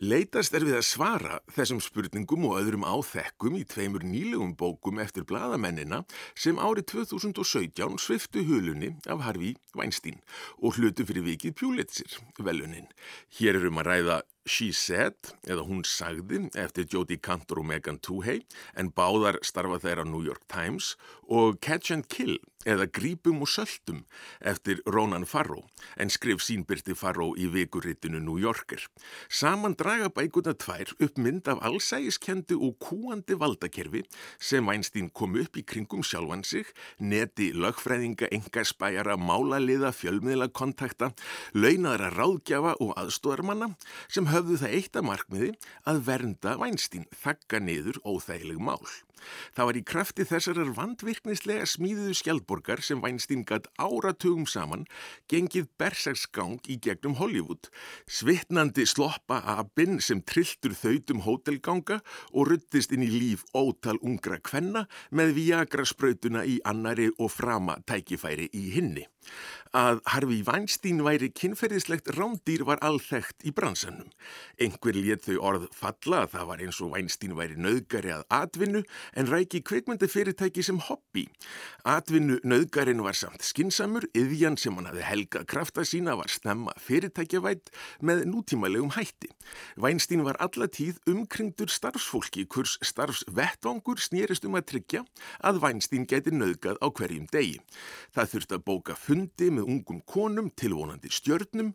Leitast 0.00 0.54
er 0.56 0.64
við 0.64 0.78
að 0.78 0.86
svara 0.86 1.38
þessum 1.52 1.80
spurningum 1.82 2.46
og 2.48 2.58
öðrum 2.60 2.86
áþekkum 2.88 3.58
í 3.58 3.64
tveimur 3.68 4.06
nýlegum 4.06 4.54
bókum 4.58 5.00
eftir 5.02 5.26
bladamennina 5.28 6.04
sem 6.38 6.60
árið 6.62 6.88
2017 6.94 7.98
sviftu 8.00 8.44
hulunni 8.48 8.94
af 9.10 9.24
Harfi 9.26 9.54
Weinstein 9.76 10.22
og 10.62 10.78
hlutu 10.78 11.06
fyrir 11.08 11.26
vikið 11.26 11.56
Pjúlitsir 11.58 12.18
velunin. 12.38 12.88
Hér 13.38 13.58
er 13.58 13.68
um 13.68 13.82
að 13.82 13.90
ræða 13.92 14.20
She 14.48 14.72
Said 14.72 15.34
eða 15.46 15.66
Hún 15.68 15.84
sagði 15.86 16.48
eftir 16.58 16.88
Jodie 16.90 17.20
Cantor 17.20 17.60
og 17.62 17.68
Megan 17.68 18.00
Toohey 18.00 18.42
en 18.74 18.90
báðar 18.96 19.38
starfa 19.44 19.78
þeirra 19.84 20.06
New 20.08 20.24
York 20.24 20.48
Times 20.48 20.94
og 21.28 21.60
Catch 21.60 21.92
and 21.92 22.08
Kill 22.08 22.38
eða 22.68 22.88
Grípum 22.90 23.42
og 23.44 23.48
Söltum 23.48 24.02
eftir 24.40 24.80
Ronan 24.88 25.26
Farrow 25.28 25.62
en 26.00 26.10
skrif 26.10 26.42
sínbyrti 26.44 26.96
Farrow 26.98 27.34
í 27.38 27.46
vikurritinu 27.52 28.20
New 28.20 28.38
Yorker. 28.40 28.80
Saman 29.28 29.76
draga 29.78 30.08
bækuna 30.12 30.54
tvær 30.58 30.90
upp 30.98 31.20
mynd 31.20 31.48
af 31.48 31.62
allsægiskendi 31.68 32.56
og 32.56 32.76
kúandi 32.82 33.38
valdakerfi 33.38 34.02
sem 34.40 34.66
Weinstein 34.68 35.10
kom 35.10 35.36
upp 35.40 35.56
í 35.56 35.64
kringum 35.64 36.02
sjálfan 36.02 36.44
sig, 36.44 36.66
neti 36.98 37.52
lögfræðinga, 37.54 38.30
engarspæjara, 38.34 39.16
málaliða, 39.20 39.92
fjölmiðlakontakta, 39.94 41.12
launaðara 41.54 42.10
ráðgjafa 42.16 42.76
og 42.82 42.94
aðstóðarmanna 42.98 43.72
sem 44.08 44.28
höfðu 44.28 44.37
það 44.46 44.78
eitt 44.78 44.96
að 44.98 45.08
markmiði 45.08 45.50
að 45.88 46.00
vernda 46.06 46.56
Weinstein, 46.60 47.06
þakka 47.24 47.60
niður 47.64 48.00
óþægileg 48.06 48.62
mál. 48.62 48.86
Það 49.56 49.68
var 49.68 49.78
í 49.78 49.82
krafti 49.86 50.26
þessarar 50.28 50.70
vandvirknislega 50.76 51.66
smíðuðu 51.68 52.14
skjaldborgar 52.20 52.82
sem 52.86 53.00
Weinstein 53.02 53.44
gatt 53.48 53.66
áratugum 53.80 54.46
saman 54.46 54.86
gengið 55.30 55.68
bersagsgang 55.80 56.62
í 56.70 56.78
gegnum 56.84 57.16
Hollywood, 57.18 57.70
svitnandi 58.06 58.86
sloppa 58.88 59.40
abinn 59.58 59.98
sem 60.04 60.22
trilltur 60.22 60.76
þautum 60.78 61.24
hótelganga 61.26 62.00
og 62.32 62.52
ruttist 62.52 62.94
inn 62.94 63.06
í 63.06 63.10
líf 63.10 63.44
ótal 63.58 63.98
ungra 63.98 64.38
kvenna 64.38 64.86
með 65.10 65.34
viagra 65.40 65.86
sprautuna 65.88 66.46
í 66.46 66.60
annari 66.68 67.10
og 67.18 67.32
frama 67.34 67.78
tækifæri 67.88 68.50
í 68.54 68.68
hinni. 68.76 69.08
Að 69.76 70.00
Harfi 70.08 70.38
Weinstein 70.46 71.02
væri 71.04 71.28
kynferðislegt 71.28 72.08
rándýr 72.16 72.64
var 72.64 72.80
alþekkt 72.84 73.44
í 73.44 73.52
bransanum. 73.52 74.08
Engver 74.56 74.96
létt 74.96 75.26
þau 75.26 75.36
orð 75.50 75.66
falla 75.76 76.22
að 76.24 76.32
það 76.32 76.46
var 76.48 76.62
eins 76.64 76.78
og 76.80 76.94
Weinstein 76.94 77.34
væri 77.36 77.58
nöðgari 77.60 78.14
að 78.14 78.24
atvinnu 78.32 78.82
en 79.12 79.28
ræki 79.28 79.60
kvikmyndi 79.60 80.08
fyrirtæki 80.08 80.64
sem 80.64 80.80
hobby. 80.88 81.26
Atvinnu 81.84 82.38
nöðgarin 82.48 83.02
var 83.04 83.18
samt 83.18 83.44
skinsamur, 83.44 84.06
yðjan 84.16 84.56
sem 84.56 84.72
hann 84.78 84.88
hafði 84.88 85.04
helgað 85.04 85.46
krafta 85.52 85.84
sína 85.84 86.16
var 86.16 86.32
snemma 86.32 86.72
fyrirtækjavætt 86.80 87.68
með 88.00 88.24
nútímalegum 88.32 88.94
hætti. 88.96 89.28
Weinstein 89.76 90.24
var 90.24 90.40
allatíð 90.40 91.02
umkringdur 91.10 91.68
starfsfólki, 91.68 92.46
kurs 92.48 92.78
starfsvettvangur 92.80 94.00
snýrist 94.00 94.48
um 94.48 94.56
að 94.56 94.70
tryggja 94.72 95.04
að 95.44 95.60
Weinstein 95.66 96.08
geti 96.08 96.32
nöðgað 96.32 96.80
á 96.80 96.88
hverjum 96.88 97.28
degi. 97.28 97.60
Það 98.16 98.32
þurfti 98.32 98.56
að 98.56 98.66
bóka 98.72 98.96
fundi 98.96 99.52
með 99.58 99.74
ungum 99.74 100.00
konum, 100.06 100.48
tilvonandi 100.56 101.12
stjörnum, 101.12 101.74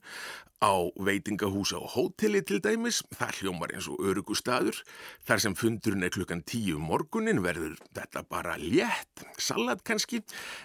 á 0.64 0.88
veitingahúsa 0.96 1.76
og 1.76 1.92
hóteli 1.92 2.40
til 2.48 2.62
dæmis, 2.64 3.02
það 3.12 3.40
hljómar 3.42 3.74
eins 3.76 3.90
og 3.92 4.00
örugu 4.00 4.36
staður, 4.38 4.78
þar 5.28 5.42
sem 5.44 5.56
fundurinn 5.60 6.06
er 6.08 6.14
klukkan 6.16 6.44
tíu 6.48 6.78
um 6.80 6.88
morgunin 6.88 7.44
verður 7.44 7.76
þetta 7.92 8.24
bara 8.32 8.56
létt, 8.62 9.26
salat 9.36 9.84
kannski, 9.84 10.22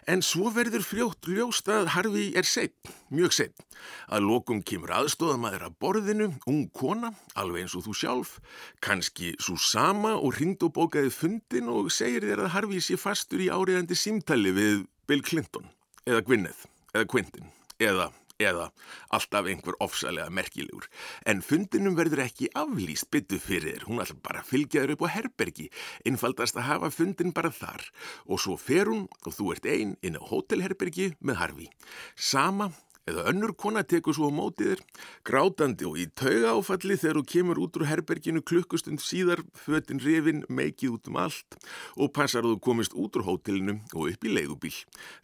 en 0.07 0.23
svo 0.23 0.53
verður 0.55 0.87
fljótt 0.87 1.27
ljóst 1.27 1.71
að 1.73 1.91
Harfi 1.97 2.29
er 2.39 2.47
seitt, 2.47 2.93
mjög 3.11 3.35
seitt. 3.41 3.67
Að 4.07 4.29
lokum 4.31 4.63
kemur 4.63 4.95
aðstóðamæður 5.01 5.67
að 5.67 5.77
borðinu, 5.83 6.31
ung 6.47 6.71
kona, 6.71 7.13
alveg 7.35 7.67
eins 7.67 7.77
og 7.79 7.89
þú 7.89 7.99
sjálf, 7.99 8.39
kannski 8.85 9.35
svo 9.43 9.59
sama 9.59 10.15
og 10.15 10.39
ringd 10.39 10.63
og 10.63 10.77
bókaði 10.79 11.11
fundin 11.15 11.71
og 11.75 11.91
segir 11.95 12.29
þér 12.29 12.47
að 12.47 12.55
Harfi 12.55 12.83
sé 12.85 12.99
fastur 13.01 13.43
í 13.43 13.51
áriðandi 13.51 13.99
símtali 13.99 14.55
við 14.55 14.83
Bill 15.11 15.25
Clinton, 15.27 15.71
eða 16.07 16.23
Gwyneth, 16.27 16.69
eða 16.99 17.13
Quentin, 17.15 17.53
eða 17.79 18.11
eða 18.39 18.69
alltaf 19.15 19.49
einhver 19.51 19.77
ofsalega 19.83 20.31
merkilegur. 20.31 20.87
En 21.27 21.43
fundinum 21.43 21.97
verður 21.99 22.23
ekki 22.27 22.51
aflýst 22.59 23.11
byttu 23.13 23.41
fyrir 23.43 23.75
þér, 23.75 23.87
hún 23.89 24.03
ætla 24.03 24.19
bara 24.23 24.43
að 24.43 24.51
fylgja 24.53 24.85
þér 24.85 24.95
upp 24.95 25.07
á 25.07 25.15
herbergi, 25.17 25.69
einfaldast 26.07 26.59
að 26.59 26.69
hafa 26.71 26.93
fundin 26.95 27.35
bara 27.35 27.51
þar 27.55 27.89
og 28.27 28.43
svo 28.43 28.59
fer 28.61 28.91
hún 28.91 29.09
og 29.25 29.35
þú 29.35 29.53
ert 29.57 29.67
einn 29.67 29.97
inn 30.07 30.19
á 30.19 30.23
hótelherbergi 30.23 31.13
með 31.19 31.41
Harfi. 31.43 31.71
Sama 32.15 32.71
eða 33.09 33.25
önnur 33.31 33.55
kona 33.57 33.83
tekur 33.89 34.17
svo 34.17 34.29
á 34.29 34.33
mótiðir, 34.35 34.83
grátandi 35.27 35.87
og 35.89 35.99
í 36.01 36.07
tauga 36.19 36.55
áfalli 36.57 36.99
þegar 37.01 37.21
þú 37.21 37.25
kemur 37.33 37.61
út 37.65 37.79
úr 37.79 37.87
herberginu 37.89 38.43
klukkustund 38.45 39.03
síðar, 39.03 39.43
fötin 39.57 40.03
rifin, 40.05 40.45
meikið 40.49 40.99
út 40.99 41.11
um 41.11 41.19
allt 41.25 41.59
og 41.97 42.13
passar 42.17 42.45
að 42.45 42.57
þú 42.57 42.61
komist 42.69 42.97
út 42.99 43.19
úr 43.19 43.27
hótelinu 43.27 43.79
og 43.95 44.13
upp 44.13 44.29
í 44.29 44.35
leigubíl. 44.35 44.75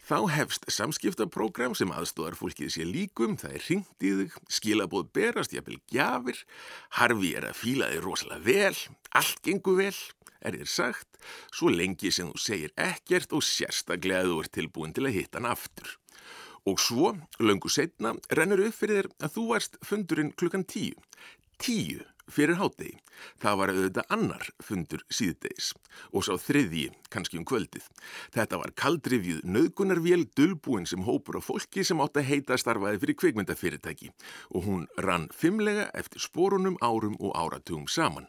Þá 0.05 0.17
hefst 0.35 0.67
samskiptaprógram 0.71 1.77
sem 1.77 1.93
aðstóðar 1.93 2.37
fólkið 2.39 2.73
sé 2.75 2.87
líkum, 2.89 3.37
það 3.41 3.57
er 3.59 3.65
ringt 3.69 4.05
í 4.05 4.13
þig, 4.19 4.37
skilabóð 4.59 5.09
berast, 5.15 5.55
jafnvel 5.55 5.79
gjafir, 5.91 6.43
harfi 6.99 7.33
er 7.37 7.49
að 7.49 7.59
fíla 7.61 7.91
þig 7.93 8.05
rosalega 8.05 8.45
vel, 8.45 8.77
allt 9.15 9.41
gengur 9.45 9.81
vel, 9.83 9.97
er 10.45 10.57
þér 10.59 10.71
sagt, 10.71 11.19
svo 11.53 11.71
lengi 11.73 12.11
sem 12.13 12.29
þú 12.31 12.41
segir 12.41 12.73
ekkert 12.77 13.33
og 13.35 13.45
sérstaklega 13.45 14.27
þú 14.29 14.41
ert 14.43 14.53
tilbúin 14.57 14.93
til 14.95 15.07
að 15.07 15.17
hitta 15.19 15.41
hann 15.41 15.51
aftur. 15.51 15.95
Og 16.65 16.79
svo, 16.81 17.13
löngu 17.39 17.69
setna, 17.69 18.15
rennur 18.33 18.63
upp 18.65 18.73
fyrir 18.73 19.05
þér 19.05 19.27
að 19.27 19.33
þú 19.37 19.47
varst 19.51 19.79
fundurinn 19.85 20.33
klukkan 20.33 20.65
tíu. 20.65 20.97
Tíu 21.61 22.01
fyrir 22.31 22.57
hátegi. 22.59 22.95
Það 23.39 23.57
var 23.59 23.71
auðvitað 23.71 24.13
annar 24.15 24.47
fundur 24.65 25.03
síðdeis 25.13 25.71
og 26.11 26.25
sá 26.25 26.33
þriðji 26.41 26.89
kannski 27.13 27.39
um 27.39 27.45
kvöldið. 27.47 27.85
Þetta 28.35 28.59
var 28.61 28.73
kaldrifjuð 28.81 29.45
nöðgunarvél 29.45 30.25
dölbúin 30.35 30.87
sem 30.89 31.05
hópur 31.05 31.39
á 31.39 31.41
fólki 31.45 31.85
sem 31.85 32.01
átt 32.03 32.19
að 32.19 32.29
heita 32.31 32.57
starfaði 32.59 33.01
fyrir 33.03 33.19
kveikmyndafyrirtæki 33.21 34.11
og 34.51 34.67
hún 34.67 34.87
rann 34.97 35.29
fimmlega 35.31 35.91
eftir 35.93 36.23
spórunum 36.25 36.79
árum 36.81 37.15
og 37.21 37.37
áratugum 37.37 37.87
saman. 37.87 38.27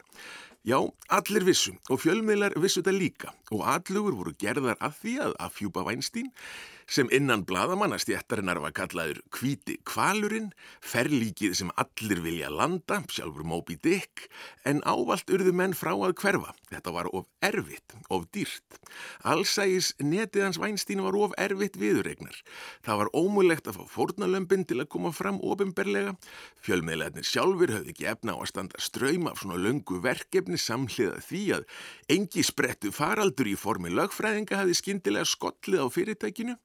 Já, 0.66 0.80
allir 1.14 1.44
vissu 1.46 1.76
og 1.90 2.00
fjölmiðlar 2.02 2.56
vissu 2.58 2.82
þetta 2.82 2.94
líka 2.94 3.34
og 3.54 3.66
allugur 3.70 4.16
voru 4.18 4.32
gerðar 4.38 4.78
að 4.82 4.96
því 5.02 5.18
að 5.24 5.36
afhjúpa 5.46 5.84
Weinstein 5.86 6.32
sem 6.86 7.08
innan 7.10 7.42
bladamannastjættarinnar 7.46 8.60
var 8.62 8.72
kallaður 8.76 9.18
kvíti 9.34 9.76
kvalurinn, 9.86 10.52
ferlíkið 10.86 11.56
sem 11.58 11.70
allir 11.82 12.20
vilja 12.22 12.50
landa, 12.52 13.00
sjálfur 13.10 13.46
Moby 13.46 13.74
Dick, 13.82 14.28
en 14.66 14.82
ávalt 14.86 15.30
urðu 15.34 15.52
menn 15.56 15.74
frá 15.74 15.92
að 15.96 16.14
hverfa. 16.20 16.54
Þetta 16.70 16.94
var 16.94 17.10
of 17.10 17.26
erfitt, 17.44 17.96
of 18.10 18.28
dýrt. 18.34 18.78
Allsægis 19.26 19.92
netið 19.98 20.46
hans 20.46 20.60
Weinstein 20.62 21.02
var 21.02 21.18
of 21.18 21.34
erfitt 21.42 21.78
viðurregnar. 21.80 22.38
Það 22.86 23.02
var 23.02 23.12
ómulegt 23.18 23.66
að 23.66 23.80
fá 23.80 23.90
fórnalömpin 23.96 24.66
til 24.66 24.78
að 24.82 24.90
koma 24.94 25.12
fram 25.14 25.42
ofinberlega. 25.42 26.14
Fjölmiðlarnir 26.62 27.26
sjálfur 27.26 27.74
höfði 27.74 27.94
ekki 27.96 28.08
efna 28.14 28.38
á 28.38 28.42
að 28.42 28.50
standa 28.52 28.82
ströym 28.82 29.26
af 29.30 29.42
svona 29.42 29.58
löngu 29.58 29.98
verkefni 30.04 30.58
samhliða 30.60 31.18
því 31.26 31.42
að 31.58 31.66
engi 32.14 32.46
sprettu 32.46 32.94
faraldur 32.94 33.50
í 33.50 33.56
formi 33.58 33.90
lögfræðinga 33.94 34.62
hafi 34.62 34.78
skindilega 34.78 35.26
skollið 35.26 35.82
á 35.82 35.86
fyrirtækinu 35.90 36.56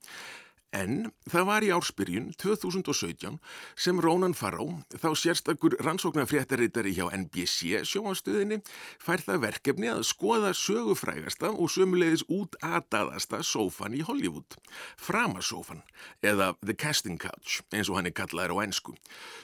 En 0.72 1.10
það 1.28 1.48
var 1.50 1.66
í 1.68 1.70
ársbyrjun 1.76 2.30
2017 2.40 3.40
sem 3.76 3.98
Rónan 4.00 4.32
Faró, 4.32 4.70
þá 4.96 5.10
sérstakur 5.20 5.76
rannsóknarfréttaritari 5.84 6.94
hjá 6.96 7.10
NBC 7.12 7.82
sjóanstöðinni, 7.90 8.62
fær 9.04 9.20
það 9.26 9.44
verkefni 9.50 9.92
að 9.92 10.06
skoða 10.08 10.54
sögufrægasta 10.56 11.52
og 11.52 11.74
sömulegis 11.76 12.24
útataðasta 12.32 13.42
sófan 13.44 14.00
í 14.00 14.06
Hollywood, 14.08 14.56
framasófan 14.96 15.84
eða 16.24 16.54
The 16.64 16.78
Casting 16.80 17.20
Couch 17.20 17.60
eins 17.76 17.92
og 17.92 18.00
hann 18.00 18.08
er 18.08 18.16
kallaður 18.16 18.56
á 18.56 18.64
ennsku. 18.64 18.96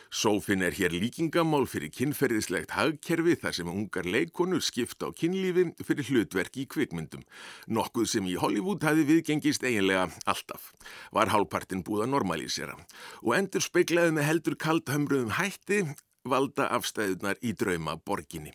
Sófin 0.10 0.64
er 0.64 0.76
hér 0.78 0.94
líkingamál 0.96 1.66
fyrir 1.68 1.92
kynferðislegt 1.92 2.72
hagkerfi 2.78 3.36
þar 3.42 3.56
sem 3.58 3.72
ungar 3.72 4.08
leikonur 4.08 4.64
skipta 4.64 5.10
á 5.10 5.12
kynlífi 5.12 5.68
fyrir 5.84 6.08
hlutverki 6.08 6.64
í 6.64 6.70
kvikmyndum, 6.72 7.26
nokkuð 7.68 8.08
sem 8.14 8.28
í 8.32 8.38
Hollywood 8.40 8.86
hafi 8.88 9.04
viðgengist 9.10 9.66
eiginlega 9.68 10.08
alltaf. 10.26 10.72
Var 11.12 11.34
hálfpartin 11.34 11.84
búið 11.84 12.08
að 12.08 12.14
normalísera. 12.16 12.78
Og 13.26 13.36
endur 13.36 13.66
speiklaði 13.66 14.16
með 14.16 14.30
heldur 14.32 14.60
kaldhömruðum 14.64 15.36
hætti 15.42 15.84
valda 16.32 16.68
afstæðunar 16.76 17.40
í 17.42 17.54
drauma 17.58 17.98
borginni. 17.98 18.54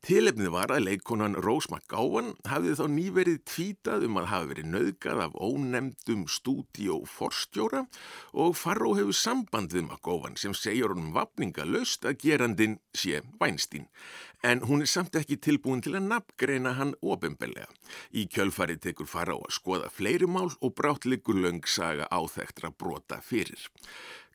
Tilefnið 0.00 0.52
var 0.54 0.72
að 0.72 0.86
leikonan 0.86 1.36
Rose 1.44 1.68
McGowan 1.68 2.32
hafði 2.48 2.76
þá 2.78 2.84
nýverið 2.94 3.42
tvítað 3.50 4.06
um 4.06 4.16
að 4.16 4.30
hafa 4.30 4.48
verið 4.54 4.70
nöðgað 4.72 5.20
af 5.26 5.36
ónemdum 5.36 6.22
stúdíóforstjóra 6.36 7.84
og 8.32 8.56
Farró 8.56 8.94
hefur 8.96 9.16
samband 9.16 9.76
við 9.76 9.84
McGowan 9.90 10.38
sem 10.40 10.56
segjur 10.56 10.94
honum 10.94 11.12
vapningalöst 11.16 12.08
að 12.08 12.18
gerandin 12.24 12.78
sé 12.96 13.20
Weinstein. 13.42 13.90
En 14.40 14.62
hún 14.64 14.80
er 14.80 14.88
samt 14.88 15.18
ekki 15.20 15.36
tilbúin 15.36 15.82
til 15.84 15.92
að 15.98 16.06
nafngreina 16.08 16.72
hann 16.78 16.94
ofinbellega. 17.04 17.68
Í 18.16 18.24
kjölfari 18.32 18.78
tekur 18.80 19.08
Farró 19.10 19.36
að 19.44 19.52
skoða 19.58 19.90
fleiri 19.92 20.24
mál 20.24 20.48
og 20.48 20.72
brátt 20.78 21.04
liggur 21.04 21.36
löng 21.36 21.60
saga 21.68 22.08
áþektra 22.08 22.72
brota 22.72 23.20
fyrir. 23.20 23.68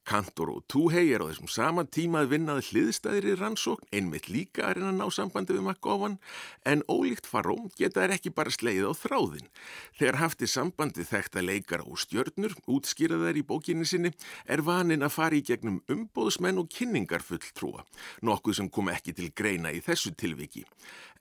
Kantor 0.05 0.51
og 0.53 0.65
Túhei 0.69 1.09
er 1.15 1.23
á 1.25 1.29
þessum 1.31 1.49
sama 1.49 1.83
tíma 1.89 2.21
að 2.21 2.35
vinnað 2.35 2.59
hliðstæðir 2.69 3.27
í 3.31 3.35
rannsókn, 3.39 3.87
einmitt 3.89 4.27
líka 4.29 4.67
að 4.67 4.77
reyna 4.77 4.91
að 4.91 4.99
ná 4.99 5.15
sambandi 5.15 5.55
við 5.55 5.65
Makkofan, 5.65 6.17
en 6.69 6.83
ólíkt 6.85 7.25
faró 7.29 7.55
geta 7.79 8.03
þær 8.03 8.13
ekki 8.15 8.33
bara 8.37 8.53
sleið 8.53 8.85
á 8.85 8.93
þráðin. 8.93 9.49
Þegar 9.97 10.19
hafti 10.21 10.49
sambandi 10.51 11.07
þekta 11.09 11.41
leikara 11.41 11.87
og 11.89 11.97
stjörnur, 12.03 12.53
útskýraðar 12.69 13.41
í 13.41 13.45
bókinni 13.49 13.89
sinni, 13.89 14.13
er 14.45 14.61
vanin 14.61 15.05
að 15.05 15.15
fara 15.17 15.39
í 15.39 15.41
gegnum 15.45 15.81
umbóðsmenn 15.89 16.61
og 16.61 16.69
kynningarfull 16.69 17.41
trúa, 17.57 17.81
nokkuð 18.21 18.61
sem 18.61 18.69
kom 18.69 18.93
ekki 18.93 19.17
til 19.17 19.31
greina 19.33 19.73
í 19.73 19.81
þessu 19.81 20.13
tilviki. 20.13 20.67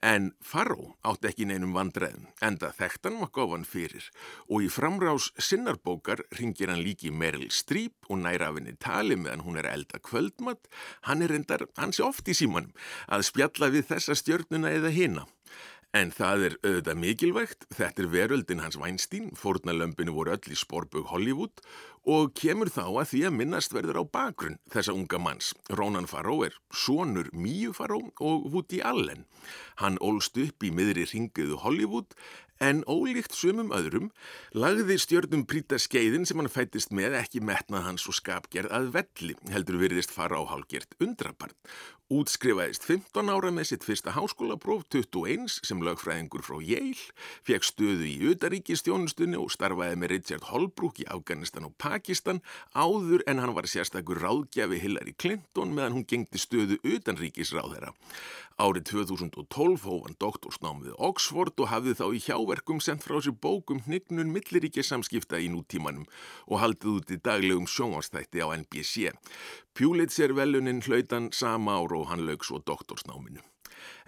En 0.05 0.35
Faró 0.45 0.91
átti 1.09 1.31
ekki 1.31 1.47
neinum 1.49 1.71
vandræðum, 1.73 2.27
enda 2.45 2.69
þekktan 2.77 3.15
Makkofan 3.23 3.63
fyrir 3.65 4.11
og 4.53 4.67
í 4.67 4.69
framrás 4.69 5.31
sinnarbókar 5.41 6.21
ringir 6.37 6.69
hann 6.69 6.83
líki 6.85 7.09
Meryl 7.09 7.49
Streep 7.49 8.11
og 8.13 8.21
næra 8.21 8.51
af 8.51 8.59
henni 8.59 8.75
tali 8.77 9.17
meðan 9.17 9.47
hún 9.47 9.57
er 9.63 9.71
elda 9.71 10.03
kvöldmatt. 10.05 10.69
Hann 11.09 11.25
er 11.25 11.33
reyndar 11.33 11.65
hansi 11.81 12.05
oft 12.05 12.29
í 12.29 12.37
símanum 12.37 12.77
að 13.09 13.25
spjalla 13.31 13.71
við 13.73 13.89
þessa 13.95 14.19
stjörnuna 14.21 14.75
eða 14.77 14.93
hina. 14.93 15.25
En 15.95 16.11
það 16.11 16.45
er 16.51 16.55
auðvitað 16.67 17.01
mikilvægt, 17.01 17.67
þetta 17.71 18.03
er 18.03 18.09
veröldin 18.11 18.61
hans 18.61 18.77
Weinstein, 18.77 19.29
fórnalömpinu 19.39 20.13
voru 20.17 20.35
öll 20.35 20.53
í 20.53 20.59
Sporbug 20.59 21.07
Hollywood 21.13 21.63
og 22.05 22.35
kemur 22.37 22.71
þá 22.73 22.85
að 22.87 23.11
því 23.13 23.21
að 23.29 23.37
minnast 23.39 23.75
verður 23.75 24.01
á 24.01 24.05
bakgrunn 24.17 24.59
þessa 24.73 24.95
unga 24.97 25.21
manns. 25.21 25.53
Ronan 25.73 26.09
Farrow 26.11 26.45
er 26.47 26.57
sonur 26.73 27.31
Míu 27.33 27.73
Farrow 27.77 28.11
og 28.21 28.49
Woody 28.53 28.83
Allen. 28.85 29.25
Hann 29.81 30.01
ólst 30.05 30.39
upp 30.41 30.65
í 30.65 30.73
miðri 30.73 31.07
ringiðu 31.11 31.61
Hollywood 31.65 32.17
En 32.63 32.85
ólíkt 32.87 33.35
sumum 33.35 33.73
öðrum 33.75 34.13
lagði 34.55 34.95
stjörnum 35.03 35.43
prýta 35.51 35.75
skeiðin 35.83 36.23
sem 36.29 36.39
hann 36.39 36.51
fættist 36.53 36.93
með 36.95 37.17
ekki 37.19 37.43
metnað 37.43 37.89
hans 37.89 38.07
og 38.07 38.15
skapgerð 38.15 38.71
að 38.71 38.93
velli 38.95 39.35
heldur 39.51 39.81
virðist 39.83 40.15
fara 40.15 40.39
á 40.39 40.43
hálgjert 40.47 40.95
undraparn. 41.03 41.57
Útskrifaðist 42.15 42.85
15 42.87 43.33
ára 43.33 43.51
með 43.51 43.73
sitt 43.73 43.85
fyrsta 43.87 44.13
háskólapróf 44.15 44.85
21 44.93 45.49
sem 45.67 45.83
lögfræðingur 45.83 46.45
frá 46.47 46.61
Yale, 46.63 47.09
fekk 47.49 47.67
stöðu 47.67 48.07
í 48.07 48.31
Utaríkistjónustunni 48.31 49.41
og 49.41 49.51
starfaði 49.51 49.99
með 49.99 50.15
Richard 50.15 50.47
Holbrooke 50.53 51.03
í 51.03 51.09
Afganistan 51.11 51.67
og 51.67 51.75
Pakistan 51.95 52.41
áður 52.75 53.23
en 53.31 53.39
hann 53.39 53.53
var 53.55 53.69
sérstakur 53.71 54.19
ráðgjafi 54.19 54.81
Hillary 54.83 55.15
Clinton 55.15 55.75
meðan 55.77 56.01
hún 56.01 56.07
gengdi 56.11 56.41
stöðu 56.43 56.81
utanríkisráðherra. 56.83 57.93
Árið 58.59 58.89
2012 58.91 59.87
hóf 59.87 60.03
hann 60.09 60.19
doktorsnámið 60.23 60.99
Oxford 60.99 61.63
og 61.63 61.71
hafði 61.71 61.95
þá 62.01 62.05
í 62.11 62.23
hjáverkum 62.27 62.83
sendt 62.83 63.07
frá 63.07 63.21
sér 63.23 63.39
bókum 63.47 63.85
hnignun 63.87 64.35
milliríkja 64.35 64.87
samskipta 64.87 65.39
í 65.39 65.51
nútímanum 65.55 66.07
og 66.51 66.63
haldið 66.65 66.93
út 66.99 67.15
í 67.15 67.23
daglegum 67.23 67.71
sjónvarstætti 67.71 68.43
á 68.43 68.51
NBC. 68.59 69.15
Pjúlitser 69.75 70.35
velunin 70.35 70.83
hlautan 70.83 71.31
sama 71.31 71.79
ár 71.79 71.95
og 71.95 72.09
hann 72.11 72.27
lög 72.27 72.47
svo 72.47 72.59
doktorsnáminu. 72.59 73.43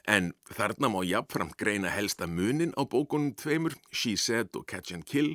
En 0.07 0.29
þarna 0.55 0.87
má 0.87 1.01
jafnframt 1.03 1.57
greina 1.59 1.91
helsta 1.91 2.29
munin 2.31 2.71
á 2.79 2.87
bókunum 2.87 3.33
tveimur, 3.35 3.75
She 3.91 4.15
Said 4.15 4.55
og 4.55 4.69
Catch 4.71 4.95
and 4.95 5.03
Kill. 5.03 5.33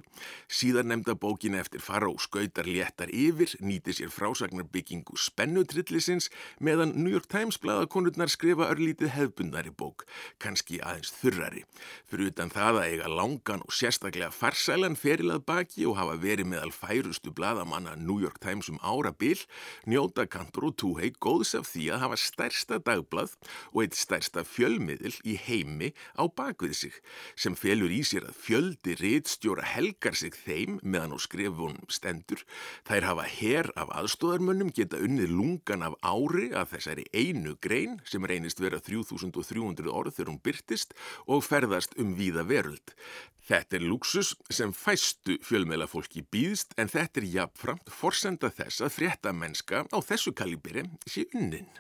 Síðan 0.48 0.88
nefnda 0.88 1.18
bókin 1.20 1.58
eftir 1.60 1.84
fara 1.84 2.08
og 2.08 2.22
skautar 2.24 2.64
léttar 2.64 3.12
yfir, 3.12 3.52
nýti 3.60 3.92
sér 3.98 4.14
frásagnar 4.16 4.70
byggingu 4.72 5.20
spennutrillisins, 5.20 6.30
meðan 6.64 6.96
New 6.96 7.12
York 7.12 7.28
Times 7.28 7.60
bladakonurnar 7.60 8.32
skrifa 8.32 8.70
örlítið 8.72 9.12
hefbundari 9.18 9.74
bók, 9.76 10.06
kannski 10.40 10.80
aðeins 10.80 11.12
þurrari. 11.20 11.66
Fyrir 12.08 12.32
utan 12.32 12.56
það 12.56 12.80
að 12.80 12.88
eiga 12.94 13.12
langan 13.12 13.66
og 13.68 13.76
sérstaklega 13.76 14.32
farsælan 14.32 14.96
ferilað 14.96 15.44
baki 15.52 15.84
og 15.92 16.00
hafa 16.00 16.16
verið 16.24 16.48
meðal 16.54 16.72
færustu 16.72 17.36
bladamanna 17.36 17.98
New 18.00 18.24
York 18.24 18.40
Times 18.40 18.72
um 18.72 18.80
ára 18.80 19.12
bil, 19.12 19.36
njóta 19.84 20.30
Kantor 20.32 20.72
og 20.72 20.80
Túhei 20.80 21.12
góðs 21.12 21.58
af 21.60 21.68
því 21.74 21.92
að 21.92 22.04
hafa 22.08 22.24
stærsta 22.24 22.80
dagblad 22.80 23.36
og 23.76 23.84
eitt 23.84 24.00
stærsta 24.00 24.48
fjölmjöld 24.48 24.61
fjölmiðil 24.62 25.16
í 25.26 25.36
heimi 25.42 25.90
á 26.14 26.30
bakvið 26.30 26.76
sig 26.78 26.98
sem 27.40 27.56
felur 27.58 27.90
í 27.90 28.02
sér 28.06 28.28
að 28.30 28.38
fjöldi 28.46 28.94
réttstjóra 29.00 29.66
helgar 29.74 30.18
sig 30.18 30.38
þeim 30.38 30.78
meðan 30.84 31.16
á 31.16 31.20
skrifunum 31.22 31.90
stendur. 31.90 32.44
Þær 32.86 33.08
hafa 33.10 33.26
her 33.40 33.72
af 33.80 33.90
aðstóðarmönnum 33.98 34.70
geta 34.76 35.02
unnið 35.02 35.34
lungan 35.34 35.88
af 35.88 35.98
ári 36.06 36.52
af 36.54 36.76
þessari 36.76 37.08
einu 37.10 37.58
grein 37.58 37.98
sem 38.06 38.26
reynist 38.26 38.62
vera 38.62 38.82
3300 38.84 39.90
orð 39.90 40.18
þegar 40.20 40.34
hún 40.34 40.44
byrtist 40.46 40.94
og 41.26 41.46
ferðast 41.48 41.98
um 41.98 42.14
víða 42.20 42.46
veröld. 42.46 42.94
Þetta 43.42 43.80
er 43.80 43.88
luxus 43.90 44.36
sem 44.54 44.70
fæstu 44.78 45.40
fjölmeila 45.42 45.90
fólki 45.90 46.22
býðst 46.22 46.78
en 46.78 46.92
þetta 46.92 47.24
er 47.24 47.32
jafnframt 47.40 47.90
forsenda 47.90 48.52
þess 48.54 48.86
að 48.86 49.00
frétta 49.00 49.34
mennska 49.34 49.88
á 49.90 49.98
þessu 50.06 50.36
kaliberi 50.38 50.86
sé 51.10 51.26
unnin. 51.34 51.72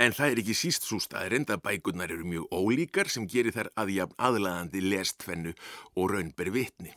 En 0.00 0.14
það 0.16 0.32
er 0.32 0.40
ekki 0.42 0.56
síst 0.56 0.86
svo 0.88 1.00
staðrind 1.02 1.50
að 1.52 1.62
bækurnar 1.66 2.12
eru 2.14 2.24
mjög 2.24 2.54
ólíkar 2.54 3.10
sem 3.12 3.26
gerir 3.28 3.52
þær 3.56 3.68
aðjafn 3.82 4.16
aðlaðandi 4.16 4.82
lestfennu 4.86 5.52
og 5.96 6.14
raunber 6.14 6.50
vitni. 6.54 6.94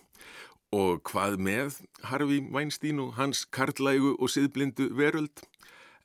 Og 0.73 1.04
hvað 1.06 1.38
með 1.38 1.82
Harfi 2.10 2.39
Weinstein 2.49 3.02
og 3.04 3.13
hans 3.19 3.43
karlægu 3.45 4.15
og 4.17 4.32
siðblindu 4.34 4.88
veröld? 4.97 5.43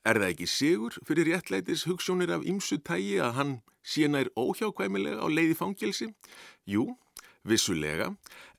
Er 0.05 0.19
það 0.19 0.31
ekki 0.33 0.47
sigur 0.47 0.99
fyrir 1.07 1.31
réttlætis 1.31 1.87
hugssjónir 1.89 2.31
af 2.35 2.45
ymsu 2.47 2.77
tægi 2.85 3.17
að 3.23 3.35
hann 3.39 3.55
sína 3.83 4.21
er 4.23 4.29
óhjákvæmilega 4.37 5.23
á 5.23 5.27
leiði 5.27 5.57
fangilsi? 5.57 6.11
Jú, 6.69 6.85
vissulega, 7.43 8.13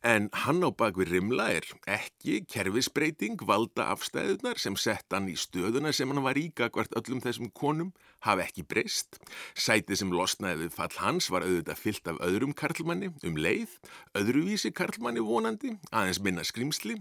en 0.07 0.29
hann 0.33 0.65
á 0.65 0.71
bakvið 0.73 1.13
rimla 1.13 1.47
er 1.59 1.67
ekki 1.91 2.41
kerfisbreyting 2.49 3.43
valda 3.45 3.91
afstæðunar 3.93 4.61
sem 4.61 4.77
sett 4.81 5.13
hann 5.13 5.29
í 5.29 5.37
stöðuna 5.37 5.93
sem 5.93 6.09
hann 6.09 6.25
var 6.25 6.41
íga 6.41 6.71
hvert 6.73 6.95
öllum 6.97 7.21
þessum 7.21 7.51
konum 7.53 7.93
hafi 8.25 8.47
ekki 8.47 8.65
breyst. 8.65 9.21
Sætið 9.55 10.01
sem 10.01 10.13
losnaði 10.13 10.65
við 10.65 10.77
fall 10.79 10.93
hans 11.01 11.31
var 11.33 11.45
auðvitað 11.45 11.83
fyllt 11.85 12.13
af 12.13 12.21
öðrum 12.25 12.57
karlmanni 12.57 13.13
um 13.29 13.37
leið, 13.37 13.77
öðruvísi 14.17 14.73
karlmanni 14.73 15.25
vonandi, 15.25 15.77
aðeins 15.93 16.23
minna 16.25 16.45
skrimsli. 16.49 16.97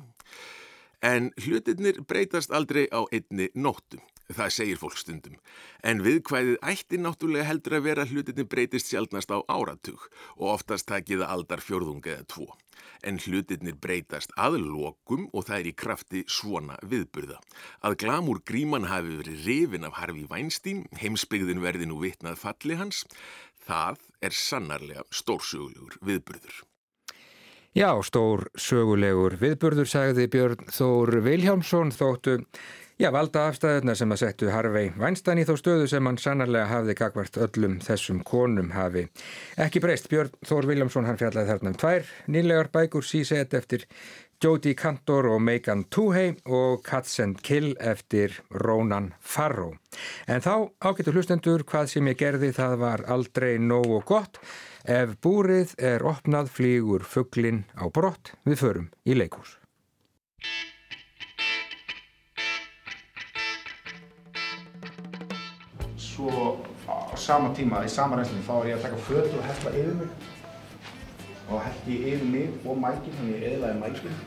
En 0.99 1.31
hlutirnir 1.39 2.01
breytast 2.03 2.51
aldrei 2.51 2.87
á 2.91 3.07
einni 3.07 3.47
nóttu. 3.55 4.01
Það 4.29 4.51
segir 4.53 4.77
fólk 4.77 4.97
stundum. 4.99 5.37
En 5.81 6.03
viðkvæðið 6.05 6.59
ætti 6.69 6.99
náttúrulega 7.01 7.47
heldur 7.47 7.79
að 7.79 7.85
vera 7.87 8.05
hlutinni 8.05 8.45
breytist 8.45 8.91
sjálfnast 8.91 9.31
á 9.33 9.41
áratug 9.49 10.03
og 10.37 10.51
oftast 10.53 10.85
takiða 10.91 11.31
aldar 11.33 11.63
fjörðunga 11.65 12.13
eða 12.13 12.27
tvo. 12.29 12.45
En 13.01 13.17
hlutinir 13.23 13.79
breytast 13.81 14.35
að 14.37 14.59
lokum 14.61 15.25
og 15.33 15.47
það 15.47 15.57
er 15.57 15.69
í 15.71 15.75
krafti 15.81 16.23
svona 16.29 16.77
viðburða. 16.85 17.39
Að 17.81 17.97
glamúr 18.03 18.43
gríman 18.45 18.85
hafi 18.91 19.17
verið 19.17 19.45
rifin 19.47 19.87
af 19.89 19.97
Harfi 19.97 20.27
Weinstein, 20.29 20.85
heimsbyggðin 21.01 21.63
verði 21.63 21.89
nú 21.89 21.97
vitnað 22.03 22.37
falli 22.43 22.77
hans, 22.77 23.05
það 23.65 23.97
er 24.21 24.35
sannarlega 24.35 25.07
stórsögulegur 25.09 25.97
viðburður. 26.05 26.65
Já, 27.77 27.93
stór 28.05 28.47
sögulegur 28.57 29.35
viðburður, 29.41 29.89
sagði 29.89 30.25
Björn 30.33 30.69
Þór 30.73 31.19
Viljámsson 31.25 31.93
þóttu 31.93 32.39
Já, 32.99 33.13
valda 33.15 33.45
afstæðunar 33.47 33.95
sem 33.95 34.11
að 34.11 34.17
settu 34.19 34.47
Harvey 34.51 34.89
Weinstein 34.99 35.39
í 35.39 35.45
þá 35.47 35.53
stöðu 35.61 35.85
sem 35.87 36.07
hann 36.09 36.17
sannarlega 36.19 36.67
hafði 36.67 36.95
kakvart 36.99 37.37
öllum 37.39 37.77
þessum 37.79 38.17
konum 38.27 38.73
hafi. 38.75 39.05
Ekki 39.55 39.79
breyst, 39.79 40.09
Björn 40.11 40.33
Þór 40.43 40.65
Viljámsson 40.67 41.07
hann 41.07 41.19
fjallaði 41.21 41.47
þarna 41.47 41.71
um 41.71 41.77
tvær 41.79 42.09
nýlegar 42.27 42.67
bækur 42.73 43.05
síðsett 43.07 43.55
eftir 43.55 43.85
Jodie 44.43 44.75
Cantor 44.75 45.29
og 45.31 45.39
Megan 45.47 45.85
Toohey 45.87 46.33
og 46.43 46.83
Cats 46.83 47.21
and 47.23 47.39
Kill 47.39 47.69
eftir 47.79 48.35
Ronan 48.51 49.13
Farrow. 49.23 49.77
En 50.27 50.43
þá 50.43 50.67
ágættu 50.83 51.13
hlustendur 51.15 51.63
hvað 51.71 51.93
sem 51.93 52.11
ég 52.11 52.19
gerði 52.19 52.51
það 52.59 52.75
var 52.83 53.05
aldrei 53.07 53.53
nóg 53.63 53.87
og 54.01 54.03
gott. 54.11 54.41
Ef 54.83 55.15
búrið 55.23 55.71
er 55.79 56.03
opnað 56.03 56.51
flýgur 56.51 57.07
fugglin 57.07 57.63
á 57.79 57.87
brott 57.87 58.35
við 58.43 58.59
förum 58.65 58.91
í 59.07 59.15
leikús. 59.15 59.55
Svo 66.19 66.57
á 66.87 67.15
sama 67.15 67.53
tíma, 67.55 67.83
í 67.85 67.89
sama 67.91 68.17
reynslunni, 68.19 68.43
þá 68.43 68.55
er 68.59 68.69
ég 68.69 68.79
að 68.79 68.85
taka 68.87 69.03
fötu 69.07 69.37
og 69.39 69.45
hella 69.47 69.73
yfir 69.81 69.93
mig. 69.99 70.09
Og 71.49 71.61
helli 71.65 71.99
yfir 72.11 72.25
mig 72.33 72.49
og 72.65 72.81
mækin, 72.83 73.15
þannig 73.17 73.37
ég 73.37 73.53
eðlaði 73.53 73.79
mækin. 73.83 74.17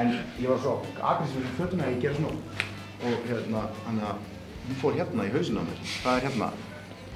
En 0.00 0.12
ég 0.38 0.48
var 0.48 0.60
svo 0.62 0.74
agressív 1.02 1.44
með 1.44 1.56
fötuna 1.58 1.86
að 1.86 1.94
ég 1.94 2.02
gera 2.04 2.18
svona. 2.18 2.66
Og 3.00 3.24
hérna, 3.30 3.62
þannig 3.86 4.10
að 4.10 4.26
hún 4.66 4.80
fór 4.82 4.98
hérna 4.98 5.26
í 5.26 5.32
hausinu 5.34 5.62
á 5.62 5.68
mér, 5.70 5.80
það 6.04 6.18
er 6.18 6.26
hérna. 6.28 6.50